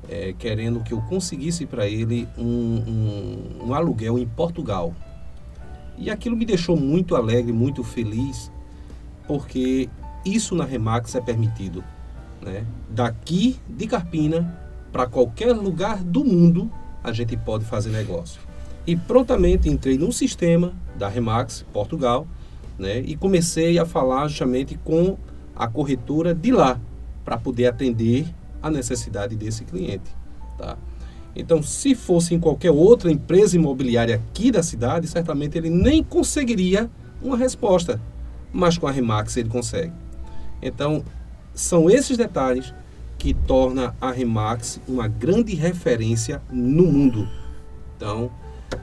é, 0.09 0.35
querendo 0.39 0.81
que 0.81 0.93
eu 0.93 1.01
conseguisse 1.03 1.67
para 1.67 1.87
ele 1.87 2.29
um, 2.37 2.45
um, 2.45 3.69
um 3.69 3.75
aluguel 3.75 4.19
em 4.19 4.27
Portugal. 4.27 4.95
E 5.97 6.11
aquilo 6.11 6.37
me 6.37 6.45
deixou 6.45 6.77
muito 6.77 7.15
alegre, 7.15 7.53
muito 7.53 7.85
feliz, 7.85 8.51
porque 9.27 9.89
isso 10.25 10.55
na 10.55 10.65
Remax 10.65 11.15
é 11.15 11.21
permitido. 11.21 11.85
Né? 12.41 12.65
Daqui 12.89 13.59
de 13.69 13.87
Carpina 13.87 14.59
para 14.93 15.07
qualquer 15.07 15.55
lugar 15.55 16.03
do 16.03 16.25
mundo 16.25 16.71
a 17.03 17.13
gente 17.13 17.37
pode 17.37 17.65
fazer 17.65 17.91
negócio. 17.91 18.41
E 18.87 18.97
prontamente 18.97 19.69
entrei 19.69 19.97
no 19.97 20.13
sistema 20.13 20.73
da 20.97 21.09
Remax 21.09 21.65
Portugal 21.73 22.27
né? 22.79 22.99
e 23.01 23.17
comecei 23.17 23.79
a 23.79 23.87
falar 23.87 24.29
justamente 24.29 24.77
com 24.77 25.17
a 25.55 25.67
corretora 25.67 26.35
de 26.35 26.51
lá 26.51 26.81
para 27.25 27.39
poder 27.39 27.67
atender 27.67 28.27
a 28.63 28.71
necessidade 28.71 29.35
desse 29.35 29.65
cliente. 29.65 30.11
Tá? 30.57 30.77
Então, 31.35 31.63
se 31.63 31.95
fosse 31.95 32.35
em 32.35 32.41
qualquer 32.41 32.71
outra 32.71 33.11
empresa 33.11 33.57
imobiliária 33.57 34.17
aqui 34.17 34.51
da 34.51 34.63
cidade, 34.63 35.09
certamente 35.09 35.57
ele 35.57 35.71
nem 35.71 36.03
conseguiria 36.03 36.91
uma 37.23 37.37
resposta, 37.37 38.01
mas 38.53 38.77
com 38.77 38.87
a 38.87 38.91
Remax 38.91 39.37
ele 39.37 39.49
consegue. 39.49 39.93
Então, 40.61 41.03
são 41.55 41.91
esses 41.91 42.17
detalhes 42.17 42.75
que 43.19 43.33
torna 43.33 43.95
a 44.01 44.11
Remax 44.11 44.81
uma 44.87 45.09
grande 45.09 45.55
referência 45.55 46.43
no 46.51 46.85
mundo. 46.85 47.29
Então, 47.97 48.31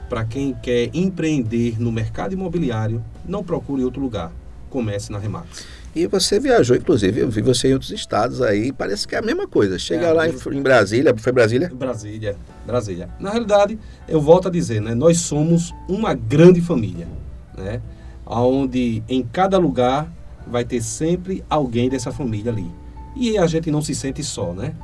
para 0.08 0.24
quem 0.24 0.54
quer 0.54 0.90
empreender 0.94 1.80
no 1.80 1.92
mercado 1.92 2.32
imobiliário, 2.32 3.04
não 3.24 3.44
procure 3.44 3.84
outro 3.84 4.00
lugar. 4.00 4.32
Comece 4.68 5.12
na 5.12 5.18
Remax. 5.18 5.66
E 5.94 6.06
você 6.06 6.38
viajou, 6.38 6.76
inclusive, 6.76 7.20
eu 7.20 7.28
vi 7.28 7.42
você 7.42 7.68
em 7.68 7.72
outros 7.72 7.90
estados 7.90 8.40
aí, 8.40 8.72
parece 8.72 9.08
que 9.08 9.16
é 9.16 9.18
a 9.18 9.22
mesma 9.22 9.48
coisa. 9.48 9.76
Chega 9.78 10.06
é, 10.06 10.12
lá 10.12 10.28
em, 10.28 10.32
em, 10.32 10.62
Brasília, 10.62 11.12
foi 11.16 11.32
Brasília? 11.32 11.68
Brasília, 11.74 12.36
Brasília. 12.64 13.08
Na 13.18 13.30
realidade, 13.30 13.76
eu 14.06 14.20
volto 14.20 14.46
a 14.46 14.50
dizer, 14.50 14.80
né, 14.80 14.94
nós 14.94 15.18
somos 15.18 15.74
uma 15.88 16.14
grande 16.14 16.60
família, 16.60 17.08
né? 17.58 17.82
Onde 18.24 19.02
em 19.08 19.24
cada 19.24 19.58
lugar 19.58 20.08
vai 20.46 20.64
ter 20.64 20.80
sempre 20.80 21.44
alguém 21.50 21.88
dessa 21.88 22.12
família 22.12 22.52
ali. 22.52 22.70
E 23.16 23.36
a 23.36 23.46
gente 23.48 23.70
não 23.72 23.82
se 23.82 23.92
sente 23.92 24.22
só, 24.22 24.52
né? 24.52 24.74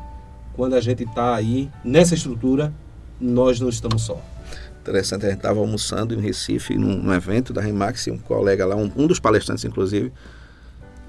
Quando 0.55 0.75
a 0.75 0.81
gente 0.81 1.05
está 1.05 1.37
aí 1.37 1.71
nessa 1.85 2.15
estrutura, 2.15 2.73
nós 3.21 3.61
não 3.61 3.69
estamos 3.69 4.03
só. 4.03 4.21
Interessante, 4.81 5.27
a 5.27 5.29
gente 5.29 5.39
estava 5.39 5.61
almoçando 5.61 6.15
em 6.15 6.21
Recife, 6.21 6.77
num, 6.77 6.97
num, 7.03 7.13
evento 7.13 7.53
da 7.53 7.61
Remax, 7.61 8.07
e 8.07 8.11
um 8.11 8.19
colega 8.19 8.65
lá, 8.65 8.77
um, 8.77 8.91
um 8.97 9.07
dos 9.07 9.21
palestrantes, 9.21 9.65
inclusive, 9.65 10.13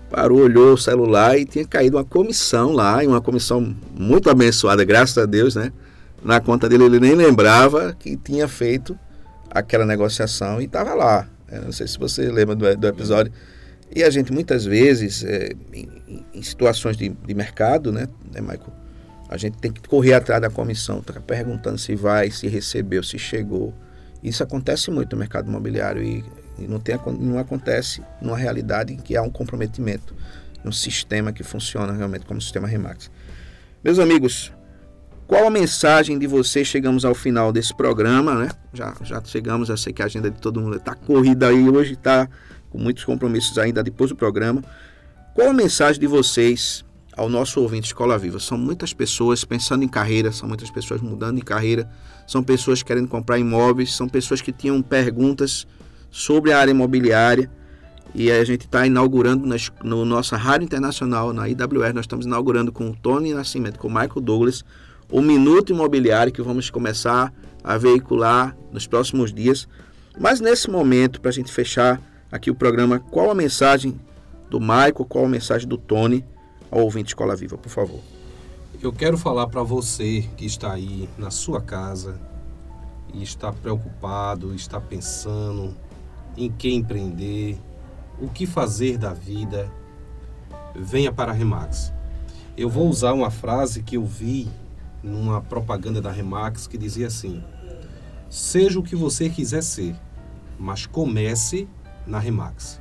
parou, 0.10 0.40
olhou 0.40 0.74
o 0.74 0.78
celular 0.78 1.38
e 1.38 1.46
tinha 1.46 1.66
caído 1.66 1.98
uma 1.98 2.04
comissão 2.06 2.72
lá, 2.72 3.04
e 3.04 3.08
uma 3.08 3.22
comissão 3.22 3.76
muito 3.98 4.30
abençoada, 4.30 4.84
graças 4.84 5.18
a 5.18 5.26
Deus, 5.26 5.56
né? 5.56 5.72
Na 6.24 6.40
conta 6.40 6.68
dele, 6.68 6.86
ele 6.86 7.00
nem 7.00 7.16
lembrava 7.16 7.96
que 7.98 8.18
tinha 8.18 8.48
feito 8.48 8.98
aquela 9.50 9.86
negociação 9.86 10.62
e 10.62 10.66
estava 10.66 10.94
lá. 10.94 11.28
Eu 11.52 11.64
não 11.64 11.72
sei 11.72 11.88
se 11.88 11.98
você 11.98 12.30
lembra 12.30 12.56
do, 12.56 12.76
do, 12.76 12.88
episódio. 12.88 13.32
E 13.96 14.04
a 14.04 14.10
gente, 14.10 14.34
muitas 14.34 14.66
vezes, 14.66 15.24
é, 15.24 15.52
em, 15.74 16.26
em, 16.34 16.42
situações 16.42 16.98
de, 16.98 17.10
de 17.10 17.34
mercado, 17.34 17.92
né, 17.92 18.08
né, 18.32 18.42
Michael? 18.42 18.74
A 19.30 19.38
gente 19.38 19.58
tem 19.58 19.72
que 19.72 19.82
correr 19.88 20.14
atrás 20.14 20.42
da 20.42 20.50
comissão, 20.50 21.02
tá 21.02 21.20
perguntando 21.20 21.78
se 21.78 21.96
vai, 21.96 22.32
se 22.32 22.48
recebeu, 22.48 23.04
se 23.04 23.20
chegou. 23.20 23.74
Isso 24.24 24.42
acontece 24.42 24.90
muito 24.90 25.16
no 25.16 25.20
mercado 25.20 25.50
imobiliário 25.50 26.02
e 26.02 26.24
e 26.60 26.68
não, 26.68 26.80
tem, 26.80 26.98
não 27.20 27.38
acontece 27.38 28.02
numa 28.22 28.38
realidade 28.38 28.94
em 28.94 28.98
que 28.98 29.16
há 29.16 29.22
um 29.22 29.30
comprometimento, 29.30 30.16
um 30.64 30.72
sistema 30.72 31.32
que 31.32 31.44
funciona 31.44 31.94
realmente 31.94 32.26
como 32.26 32.40
o 32.40 32.42
sistema 32.42 32.68
Remax. 32.68 33.10
Meus 33.84 34.00
amigos, 34.00 34.52
qual 35.28 35.46
a 35.46 35.50
mensagem 35.50 36.18
de 36.18 36.26
vocês? 36.26 36.68
Chegamos 36.68 37.04
ao 37.04 37.14
final 37.14 37.52
desse 37.52 37.76
programa, 37.76 38.34
né? 38.36 38.50
Já, 38.74 38.96
já 39.04 39.22
chegamos, 39.26 39.70
eu 39.70 39.78
sei 39.78 39.92
que 39.92 40.02
a 40.02 40.06
agenda 40.06 40.32
de 40.32 40.40
todo 40.40 40.62
mundo 40.62 40.78
está 40.78 40.96
corrida 40.96 41.50
aí 41.50 41.70
hoje, 41.70 41.94
está 41.94 42.30
com 42.70 42.78
muitos 42.78 43.04
compromissos 43.04 43.58
ainda 43.58 43.84
depois 43.84 44.10
do 44.10 44.16
programa. 44.16 44.64
Qual 45.34 45.50
a 45.50 45.54
mensagem 45.54 46.00
de 46.00 46.08
vocês 46.08 46.86
ao 47.16 47.30
nosso 47.30 47.62
ouvinte 47.62 47.88
Escola 47.88 48.18
Viva? 48.18 48.40
São 48.40 48.58
muitas 48.58 48.94
pessoas 48.94 49.44
pensando 49.44 49.84
em 49.84 49.88
carreira, 49.88 50.32
são 50.32 50.48
muitas 50.48 50.72
pessoas 50.72 51.02
mudando 51.02 51.36
de 51.36 51.44
carreira, 51.44 51.90
são 52.26 52.42
pessoas 52.42 52.82
querendo 52.82 53.08
comprar 53.08 53.38
imóveis, 53.38 53.94
são 53.94 54.08
pessoas 54.08 54.42
que 54.42 54.52
tinham 54.52 54.82
perguntas 54.82 55.68
sobre 56.18 56.52
a 56.52 56.60
área 56.60 56.72
imobiliária. 56.72 57.48
E 58.16 58.32
a 58.32 58.44
gente 58.44 58.62
está 58.62 58.88
inaugurando 58.88 59.46
nas, 59.46 59.72
no 59.84 60.04
nossa 60.04 60.36
rádio 60.36 60.66
internacional, 60.66 61.32
na 61.32 61.48
IWR, 61.48 61.94
nós 61.94 62.06
estamos 62.06 62.26
inaugurando 62.26 62.72
com 62.72 62.90
o 62.90 62.96
Tony 62.96 63.34
Nascimento, 63.34 63.78
com 63.78 63.88
o 63.88 63.92
Michael 63.92 64.22
Douglas, 64.22 64.66
o 65.12 65.22
Minuto 65.22 65.72
Imobiliário 65.72 66.34
que 66.34 66.42
vamos 66.42 66.72
começar 66.72 67.32
a 67.64 67.78
veicular 67.78 68.58
nos 68.72 68.88
próximos 68.88 69.32
dias. 69.32 69.68
Mas 70.20 70.40
nesse 70.40 70.72
momento, 70.72 71.22
para 71.22 71.30
a 71.30 71.34
gente 71.34 71.52
fechar 71.52 72.02
aqui 72.32 72.50
o 72.50 72.56
programa, 72.56 73.00
qual 73.00 73.30
a 73.30 73.36
mensagem 73.36 74.00
do 74.50 74.60
Michael, 74.60 75.06
qual 75.08 75.26
a 75.26 75.30
mensagem 75.30 75.68
do 75.68 75.78
Tony 75.78 76.26
ao 76.72 76.80
ouvinte 76.80 77.10
Escola 77.10 77.36
Viva, 77.36 77.60
por 77.60 77.70
favor? 77.70 78.00
Eu 78.82 78.92
quero 78.92 79.20
falar 79.20 79.46
para 79.48 79.62
você 79.62 80.28
que 80.36 80.46
está 80.46 80.72
aí 80.74 81.08
na 81.16 81.30
sua 81.30 81.62
casa 81.62 82.20
e 83.14 83.22
está 83.22 83.52
preocupado, 83.54 84.56
está 84.56 84.82
pensando 84.82 85.76
em 86.38 86.52
que 86.52 86.72
empreender, 86.74 87.60
o 88.22 88.30
que 88.30 88.46
fazer 88.46 88.98
da 88.98 89.14
vida, 89.14 89.72
venha 90.76 91.12
para 91.12 91.32
a 91.32 91.36
Remax. 91.36 91.92
Eu 92.56 92.70
vou 92.70 92.88
usar 92.88 93.14
uma 93.14 93.30
frase 93.30 93.84
que 93.84 93.98
eu 93.98 94.06
vi 94.06 94.48
numa 95.04 95.42
propaganda 95.42 96.02
da 96.02 96.12
Remax 96.12 96.68
que 96.68 96.78
dizia 96.78 97.08
assim: 97.08 97.44
Seja 98.30 98.80
o 98.80 98.84
que 98.84 98.96
você 98.96 99.30
quiser 99.30 99.64
ser, 99.64 99.96
mas 100.58 100.86
comece 100.86 101.68
na 102.06 102.20
Remax. 102.20 102.80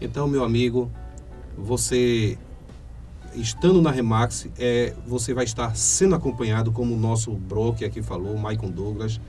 Então, 0.00 0.26
meu 0.26 0.44
amigo, 0.44 0.90
você 1.56 2.38
estando 3.34 3.80
na 3.80 3.90
Remax, 3.90 4.48
é, 4.58 4.94
você 5.06 5.32
vai 5.32 5.44
estar 5.44 5.74
sendo 5.76 6.14
acompanhado, 6.14 6.72
como 6.72 6.94
o 6.94 6.98
nosso 6.98 7.32
broker 7.32 7.86
aqui 7.86 8.02
falou, 8.02 8.36
Maicon 8.36 8.70
Douglas. 8.70 9.20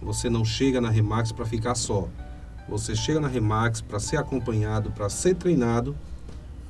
Você 0.00 0.28
não 0.28 0.44
chega 0.44 0.80
na 0.80 0.90
Remax 0.90 1.30
para 1.30 1.44
ficar 1.44 1.74
só. 1.74 2.08
Você 2.68 2.94
chega 2.94 3.20
na 3.20 3.28
Remax 3.28 3.80
para 3.80 3.98
ser 3.98 4.16
acompanhado, 4.16 4.90
para 4.90 5.08
ser 5.08 5.34
treinado 5.34 5.96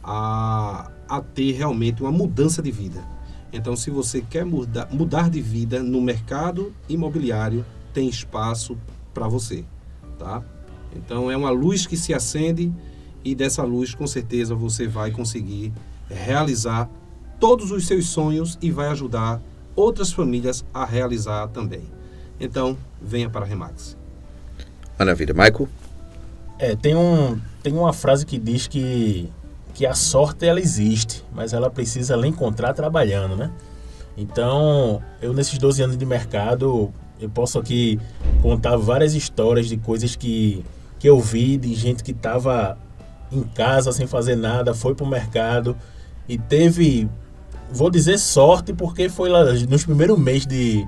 a, 0.03 0.90
a 1.09 1.20
ter 1.20 1.53
realmente 1.53 2.03
uma 2.03 2.11
mudança 2.11 2.62
de 2.62 2.70
vida. 2.70 3.03
Então, 3.53 3.76
se 3.76 3.90
você 3.90 4.22
quer 4.22 4.45
mudar, 4.45 4.88
mudar 4.90 5.28
de 5.28 5.40
vida 5.40 5.82
no 5.82 6.01
mercado 6.01 6.72
imobiliário, 6.88 7.64
tem 7.93 8.09
espaço 8.09 8.78
para 9.12 9.28
você, 9.28 9.64
tá? 10.18 10.43
Então, 10.97 11.30
é 11.30 11.36
uma 11.36 11.51
luz 11.51 11.86
que 11.86 11.97
se 11.97 12.14
acende 12.14 12.72
e 13.24 13.34
dessa 13.34 13.62
luz, 13.62 13.95
com 13.95 14.07
certeza, 14.07 14.55
você 14.55 14.88
vai 14.88 15.11
conseguir 15.11 15.72
realizar 16.09 16.90
todos 17.38 17.70
os 17.70 17.86
seus 17.86 18.07
sonhos 18.07 18.59
e 18.61 18.70
vai 18.70 18.88
ajudar 18.88 19.40
outras 19.76 20.12
famílias 20.12 20.64
a 20.72 20.84
realizar 20.84 21.49
também. 21.49 21.82
Então, 22.40 22.76
venha 23.01 23.28
para 23.28 23.45
a 23.45 23.49
Remax. 23.49 23.97
Maravilha. 24.99 25.34
Michael? 25.34 25.68
É, 26.63 26.77
tem, 26.77 26.95
um, 26.95 27.41
tem 27.61 27.73
uma 27.73 27.93
frase 27.93 28.25
que 28.25 28.39
diz 28.39 28.69
que, 28.69 29.29
que 29.75 29.85
a 29.85 29.95
sorte 29.95 30.47
ela 30.47 30.61
existe, 30.61 31.25
mas 31.35 31.53
ela 31.53 31.69
precisa 31.69 32.15
ela 32.15 32.25
encontrar 32.25 32.73
trabalhando, 32.73 33.35
né? 33.35 33.51
Então, 34.17 35.03
eu 35.21 35.33
nesses 35.33 35.59
12 35.59 35.83
anos 35.83 35.99
de 35.99 36.07
mercado, 36.07 36.93
eu 37.21 37.29
posso 37.29 37.59
aqui 37.59 37.99
contar 38.41 38.77
várias 38.77 39.13
histórias 39.13 39.67
de 39.67 39.77
coisas 39.77 40.15
que, 40.15 40.65
que 41.01 41.11
eu 41.11 41.19
vi, 41.19 41.57
de 41.57 41.75
gente 41.75 42.05
que 42.05 42.13
estava 42.13 42.79
em 43.33 43.43
casa 43.43 43.91
sem 43.91 44.07
fazer 44.07 44.37
nada, 44.37 44.73
foi 44.73 44.95
para 44.95 45.05
o 45.05 45.09
mercado 45.09 45.77
e 46.29 46.39
teve, 46.39 47.11
vou 47.73 47.91
dizer 47.91 48.19
sorte, 48.21 48.73
porque 48.73 49.09
foi 49.09 49.29
lá 49.29 49.43
nos 49.69 49.85
primeiros 49.85 50.17
meses 50.17 50.47
de, 50.47 50.87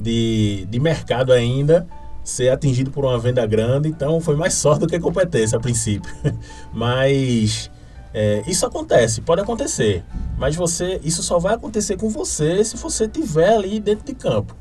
de, 0.00 0.68
de 0.70 0.78
mercado 0.78 1.32
ainda, 1.32 1.84
ser 2.30 2.50
atingido 2.50 2.90
por 2.90 3.04
uma 3.04 3.18
venda 3.18 3.44
grande, 3.46 3.88
então 3.88 4.20
foi 4.20 4.36
mais 4.36 4.54
sorte 4.54 4.80
do 4.80 4.86
que 4.86 4.98
competência 4.98 5.58
a 5.58 5.60
princípio. 5.60 6.10
Mas 6.72 7.70
é, 8.14 8.42
isso 8.46 8.64
acontece, 8.64 9.20
pode 9.20 9.40
acontecer, 9.40 10.02
mas 10.36 10.56
você, 10.56 11.00
isso 11.04 11.22
só 11.22 11.38
vai 11.38 11.54
acontecer 11.54 11.96
com 11.96 12.08
você 12.08 12.64
se 12.64 12.76
você 12.76 13.04
estiver 13.04 13.54
ali 13.54 13.78
dentro 13.78 14.04
de 14.04 14.14
campo. 14.14 14.56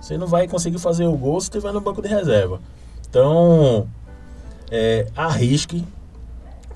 Você 0.00 0.18
não 0.18 0.26
vai 0.26 0.48
conseguir 0.48 0.78
fazer 0.78 1.06
o 1.06 1.16
gol 1.16 1.40
se 1.40 1.46
estiver 1.46 1.72
no 1.72 1.80
banco 1.80 2.02
de 2.02 2.08
reserva. 2.08 2.60
Então, 3.08 3.88
é, 4.70 5.06
arrisque. 5.16 5.84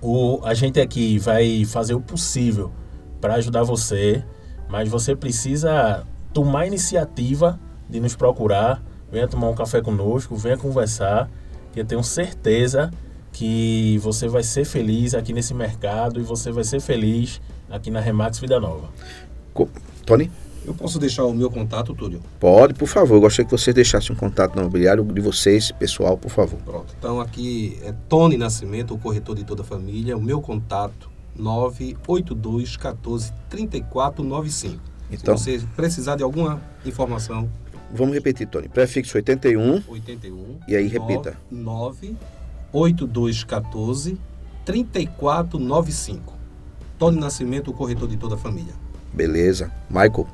O, 0.01 0.40
a 0.45 0.55
gente 0.55 0.80
aqui 0.80 1.18
vai 1.18 1.64
fazer 1.64 1.95
o 1.95 2.01
possível 2.01 2.72
para 3.20 3.34
ajudar 3.34 3.62
você, 3.62 4.24
mas 4.68 4.88
você 4.88 5.14
precisa 5.14 6.05
tomar 6.32 6.66
iniciativa 6.66 7.59
de 7.88 8.01
nos 8.01 8.16
procurar 8.16 8.82
venha 9.13 9.29
tomar 9.29 9.51
um 9.51 9.55
café 9.55 9.83
conosco, 9.83 10.35
venha 10.35 10.57
conversar, 10.57 11.31
que 11.73 11.81
eu 11.81 11.85
tenho 11.85 12.03
certeza 12.03 12.91
que 13.33 13.99
você 13.99 14.27
vai 14.27 14.43
ser 14.43 14.65
feliz 14.65 15.15
aqui 15.15 15.33
nesse 15.33 15.55
mercado 15.55 16.19
e 16.19 16.23
você 16.23 16.51
vai 16.51 16.65
ser 16.65 16.81
feliz 16.81 17.41
aqui 17.71 17.91
na 17.91 18.01
Remax 18.01 18.39
Vida 18.39 18.59
Nova. 18.59 18.89
Tony? 20.07 20.31
Eu 20.65 20.75
posso 20.75 20.99
deixar 20.99 21.25
o 21.25 21.35
meu 21.35 21.51
contato, 21.51 21.93
Túlio? 21.93 22.21
Pode, 22.39 22.75
por 22.75 22.87
favor. 22.87 23.17
Eu 23.17 23.21
gostaria 23.21 23.45
que 23.45 23.51
você 23.51 23.73
deixasse 23.73 24.13
um 24.13 24.15
contato 24.15 24.55
no 24.55 24.63
imobiliário 24.63 25.05
de 25.05 25.21
vocês, 25.21 25.73
pessoal, 25.73 26.17
por 26.17 26.31
favor. 26.31 26.59
Pronto. 26.65 26.95
Então 26.97 27.21
aqui 27.21 27.79
é 27.83 27.93
Tony 28.09 28.37
Nascimento, 28.37 28.95
o 28.95 28.99
corretor 28.99 29.35
de 29.35 29.45
toda 29.45 29.63
a 29.63 29.65
família. 29.65 30.17
O 30.17 30.23
meu 30.23 30.41
contato 30.41 31.11
982 31.37 32.77
14 32.77 33.33
3495. 33.51 34.81
Então, 35.11 35.37
Se 35.37 35.59
você 35.59 35.67
precisar 35.75 36.17
de 36.17 36.23
alguma 36.23 36.63
informação, 36.87 37.51
Vamos 37.93 38.14
repetir, 38.14 38.47
Tony. 38.47 38.68
Prefixo 38.68 39.16
81. 39.16 39.82
81. 39.86 40.61
E 40.66 40.74
aí 40.74 40.86
repita. 40.86 41.36
9 41.51 42.16
8214 42.72 44.18
3495. 44.64 46.32
Tony 46.99 47.18
Nascimento, 47.18 47.70
o 47.70 47.74
corretor 47.74 48.09
de 48.09 48.16
toda 48.16 48.36
a 48.36 48.38
família. 48.38 48.72
Beleza. 49.12 49.70
Michael. 49.90 50.26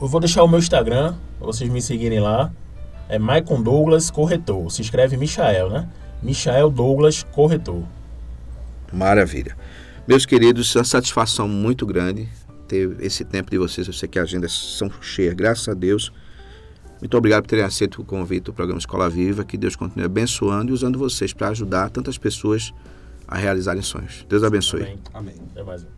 Eu 0.00 0.08
vou 0.08 0.20
deixar 0.20 0.42
o 0.42 0.48
meu 0.48 0.58
Instagram, 0.58 1.14
para 1.38 1.46
vocês 1.46 1.70
me 1.70 1.80
seguirem 1.80 2.20
lá. 2.20 2.50
É 3.08 3.18
Michael 3.18 3.62
Douglas 3.62 4.10
Corretor. 4.10 4.70
Se 4.70 4.82
escreve 4.82 5.16
Michael, 5.16 5.70
né? 5.70 5.88
Michael 6.22 6.70
Douglas 6.70 7.22
Corretor. 7.22 7.82
Maravilha. 8.92 9.56
Meus 10.06 10.26
queridos, 10.26 10.74
é 10.74 10.78
uma 10.78 10.84
satisfação 10.84 11.46
muito 11.46 11.86
grande 11.86 12.28
ter 12.66 12.96
esse 13.00 13.24
tempo 13.24 13.50
de 13.50 13.58
vocês. 13.58 13.86
Eu 13.86 13.92
sei 13.92 14.08
que 14.08 14.18
as 14.18 14.24
agendas 14.24 14.52
são 14.52 14.90
cheias, 15.00 15.34
graças 15.34 15.68
a 15.68 15.74
Deus. 15.74 16.12
Muito 17.00 17.16
obrigado 17.16 17.42
por 17.44 17.48
terem 17.48 17.64
aceito 17.64 18.02
o 18.02 18.04
convite 18.04 18.44
do 18.44 18.52
programa 18.52 18.78
Escola 18.78 19.08
Viva. 19.08 19.44
Que 19.44 19.56
Deus 19.56 19.76
continue 19.76 20.04
abençoando 20.04 20.70
e 20.70 20.74
usando 20.74 20.98
vocês 20.98 21.32
para 21.32 21.48
ajudar 21.48 21.90
tantas 21.90 22.18
pessoas 22.18 22.72
a 23.26 23.36
realizarem 23.36 23.82
sonhos. 23.82 24.24
Deus 24.28 24.42
abençoe. 24.42 24.82
Amém. 24.82 24.98
Amém. 25.14 25.34
Até 25.52 25.62
mais. 25.62 25.97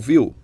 Ouviu, 0.00 0.34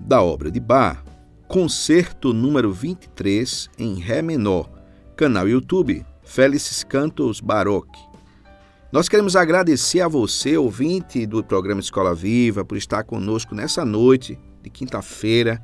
da 0.00 0.22
obra 0.22 0.50
de 0.50 0.58
Bach, 0.58 1.04
concerto 1.46 2.32
número 2.32 2.72
23 2.72 3.68
em 3.78 3.96
Ré 3.96 4.22
menor, 4.22 4.70
canal 5.14 5.46
YouTube 5.46 6.02
Félix 6.22 6.82
Cantos 6.82 7.38
Baroque. 7.38 8.00
Nós 8.90 9.10
queremos 9.10 9.36
agradecer 9.36 10.00
a 10.00 10.08
você, 10.08 10.56
ouvinte 10.56 11.26
do 11.26 11.44
programa 11.44 11.82
Escola 11.82 12.14
Viva, 12.14 12.64
por 12.64 12.78
estar 12.78 13.04
conosco 13.04 13.54
nessa 13.54 13.84
noite 13.84 14.38
de 14.62 14.70
quinta-feira. 14.70 15.62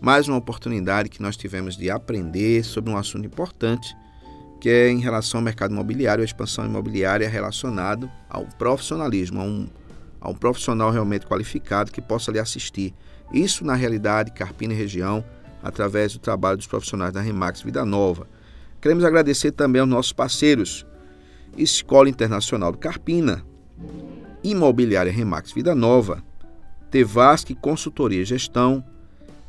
Mais 0.00 0.26
uma 0.26 0.36
oportunidade 0.36 1.08
que 1.08 1.22
nós 1.22 1.36
tivemos 1.36 1.76
de 1.76 1.88
aprender 1.88 2.64
sobre 2.64 2.90
um 2.90 2.96
assunto 2.96 3.26
importante, 3.26 3.96
que 4.60 4.68
é 4.68 4.90
em 4.90 4.98
relação 4.98 5.38
ao 5.38 5.44
mercado 5.44 5.70
imobiliário, 5.72 6.22
a 6.22 6.24
expansão 6.24 6.66
imobiliária 6.66 7.28
relacionado 7.28 8.10
ao 8.28 8.44
profissionalismo, 8.58 9.40
a 9.40 9.44
um 9.44 9.68
a 10.20 10.28
um 10.28 10.34
profissional 10.34 10.90
realmente 10.90 11.26
qualificado 11.26 11.92
que 11.92 12.00
possa 12.00 12.30
lhe 12.30 12.38
assistir. 12.38 12.94
Isso, 13.32 13.64
na 13.64 13.74
realidade, 13.74 14.32
Carpina 14.32 14.72
e 14.72 14.76
região, 14.76 15.24
através 15.62 16.12
do 16.12 16.18
trabalho 16.18 16.56
dos 16.56 16.66
profissionais 16.66 17.12
da 17.12 17.20
Remax 17.20 17.62
Vida 17.62 17.84
Nova. 17.84 18.26
Queremos 18.80 19.04
agradecer 19.04 19.52
também 19.52 19.80
aos 19.80 19.88
nossos 19.88 20.12
parceiros, 20.12 20.86
Escola 21.56 22.08
Internacional 22.08 22.72
do 22.72 22.78
Carpina, 22.78 23.44
Imobiliária 24.42 25.12
Remax 25.12 25.52
Vida 25.52 25.74
Nova, 25.74 26.22
Tevasque 26.90 27.54
Consultoria 27.54 28.22
e 28.22 28.24
Gestão 28.24 28.84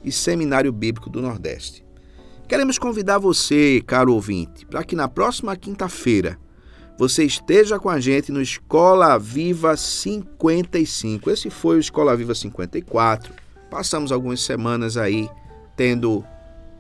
e 0.04 0.12
Seminário 0.12 0.72
Bíblico 0.72 1.10
do 1.10 1.22
Nordeste. 1.22 1.86
Queremos 2.48 2.80
convidar 2.80 3.20
você, 3.20 3.84
caro 3.86 4.14
ouvinte, 4.14 4.66
para 4.66 4.84
que 4.84 4.96
na 4.96 5.08
próxima 5.08 5.56
quinta-feira, 5.56 6.40
você 7.00 7.24
esteja 7.24 7.80
com 7.80 7.88
a 7.88 7.98
gente 7.98 8.30
no 8.30 8.42
Escola 8.42 9.18
Viva 9.18 9.78
55. 9.78 11.32
Esse 11.32 11.50
foi 11.50 11.78
o 11.78 11.80
Escola 11.80 12.14
Viva 12.14 12.36
54. 12.36 13.34
Passamos 13.72 14.12
algumas 14.12 14.42
semanas 14.42 14.98
aí 14.98 15.30
tendo 15.78 16.26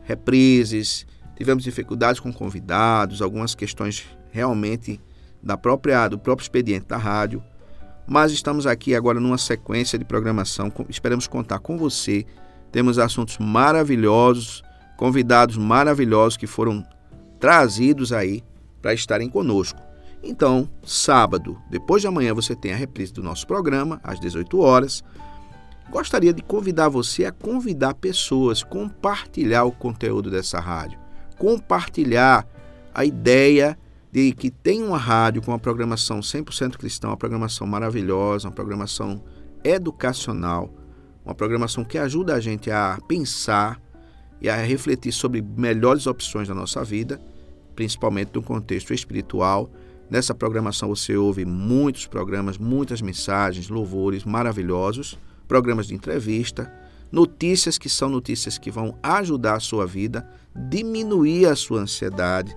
reprises, 0.03 1.07
tivemos 1.37 1.63
dificuldades 1.63 2.19
com 2.19 2.33
convidados, 2.33 3.21
algumas 3.21 3.55
questões 3.55 4.05
realmente 4.29 4.99
da 5.41 5.55
própria 5.55 6.09
do 6.09 6.19
próprio 6.19 6.43
expediente 6.43 6.87
da 6.87 6.97
rádio. 6.97 7.41
Mas 8.05 8.33
estamos 8.33 8.67
aqui 8.67 8.93
agora 8.93 9.21
numa 9.21 9.37
sequência 9.37 9.97
de 9.97 10.03
programação. 10.03 10.69
Esperamos 10.89 11.27
contar 11.27 11.59
com 11.59 11.77
você. 11.77 12.25
Temos 12.73 12.99
assuntos 12.99 13.37
maravilhosos, 13.37 14.63
convidados 14.97 15.55
maravilhosos 15.55 16.35
que 16.35 16.45
foram 16.45 16.85
trazidos 17.39 18.11
aí 18.11 18.43
para 18.81 18.93
estarem 18.93 19.29
conosco. 19.29 19.87
Então, 20.21 20.69
sábado, 20.83 21.57
depois 21.69 22.01
de 22.01 22.07
amanhã, 22.07 22.33
você 22.33 22.55
tem 22.55 22.73
a 22.73 22.75
reprise 22.75 23.13
do 23.13 23.23
nosso 23.23 23.47
programa, 23.47 23.99
às 24.03 24.19
18 24.19 24.59
horas. 24.59 25.03
Gostaria 25.89 26.33
de 26.33 26.43
convidar 26.43 26.89
você 26.89 27.25
a 27.25 27.31
convidar 27.31 27.95
pessoas, 27.95 28.61
compartilhar 28.61 29.63
o 29.63 29.71
conteúdo 29.71 30.29
dessa 30.29 30.59
rádio, 30.59 30.99
compartilhar 31.37 32.45
a 32.93 33.05
ideia 33.05 33.77
de 34.11 34.31
que 34.33 34.51
tem 34.51 34.83
uma 34.83 34.97
rádio 34.97 35.41
com 35.41 35.51
uma 35.51 35.59
programação 35.59 36.19
100% 36.19 36.77
cristã, 36.77 37.07
uma 37.07 37.17
programação 37.17 37.65
maravilhosa, 37.65 38.47
uma 38.47 38.53
programação 38.53 39.23
educacional, 39.63 40.73
uma 41.23 41.33
programação 41.33 41.83
que 41.83 41.97
ajuda 41.97 42.35
a 42.35 42.39
gente 42.39 42.69
a 42.69 42.99
pensar 43.07 43.81
e 44.41 44.49
a 44.49 44.55
refletir 44.57 45.11
sobre 45.11 45.41
melhores 45.41 46.07
opções 46.07 46.47
da 46.47 46.53
nossa 46.53 46.83
vida, 46.83 47.19
principalmente 47.75 48.31
no 48.33 48.41
contexto 48.41 48.93
espiritual 48.93 49.69
Nessa 50.09 50.33
programação 50.33 50.89
você 50.89 51.15
ouve 51.15 51.45
muitos 51.45 52.07
programas, 52.07 52.57
muitas 52.57 53.01
mensagens, 53.01 53.69
louvores 53.69 54.23
maravilhosos, 54.23 55.19
programas 55.47 55.87
de 55.87 55.93
entrevista, 55.93 56.71
notícias 57.11 57.77
que 57.77 57.89
são 57.89 58.09
notícias 58.09 58.57
que 58.57 58.71
vão 58.71 58.97
ajudar 59.03 59.55
a 59.55 59.59
sua 59.59 59.85
vida, 59.85 60.27
diminuir 60.55 61.45
a 61.45 61.55
sua 61.55 61.81
ansiedade. 61.81 62.55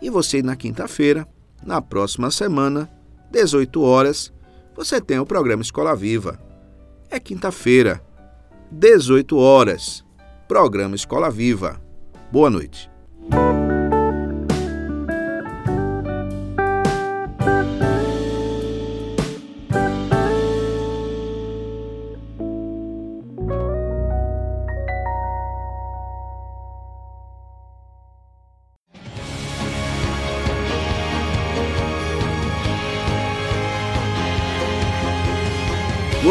E 0.00 0.08
você 0.08 0.42
na 0.42 0.56
quinta-feira, 0.56 1.28
na 1.62 1.82
próxima 1.82 2.30
semana, 2.30 2.90
18 3.30 3.82
horas, 3.82 4.32
você 4.74 5.00
tem 5.00 5.18
o 5.18 5.26
programa 5.26 5.62
Escola 5.62 5.94
Viva. 5.94 6.40
É 7.10 7.20
quinta-feira, 7.20 8.02
18 8.70 9.36
horas. 9.36 10.04
Programa 10.48 10.94
Escola 10.94 11.30
Viva. 11.30 11.80
Boa 12.30 12.50
noite. 12.50 12.93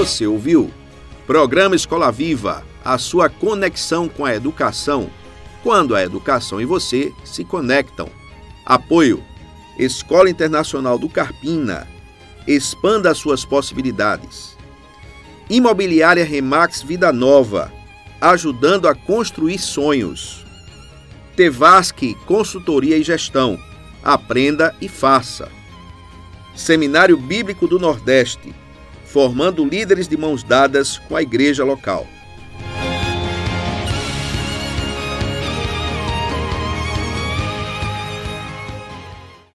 Você 0.03 0.27
ouviu? 0.27 0.69
Programa 1.25 1.77
Escola 1.77 2.11
Viva, 2.11 2.65
a 2.83 2.97
sua 2.97 3.29
conexão 3.29 4.09
com 4.09 4.25
a 4.25 4.35
educação, 4.35 5.09
quando 5.63 5.95
a 5.95 6.03
educação 6.03 6.59
e 6.59 6.65
você 6.65 7.13
se 7.23 7.45
conectam. 7.45 8.09
Apoio: 8.65 9.23
Escola 9.79 10.29
Internacional 10.29 10.99
do 10.99 11.07
Carpina. 11.07 11.87
Expanda 12.45 13.13
suas 13.13 13.45
possibilidades. 13.45 14.57
Imobiliária 15.49 16.25
Remax 16.25 16.81
Vida 16.81 17.13
Nova, 17.13 17.71
ajudando 18.19 18.89
a 18.89 18.93
construir 18.93 19.57
sonhos. 19.57 20.45
Tevasque 21.33 22.13
Consultoria 22.25 22.97
e 22.97 23.03
Gestão. 23.03 23.57
Aprenda 24.03 24.75
e 24.81 24.89
faça. 24.89 25.49
Seminário 26.53 27.15
Bíblico 27.15 27.69
do 27.69 27.79
Nordeste 27.79 28.53
formando 29.13 29.63
líderes 29.63 30.07
de 30.07 30.17
mãos 30.17 30.41
dadas 30.41 30.97
com 30.97 31.15
a 31.15 31.21
igreja 31.21 31.63
local. 31.63 32.07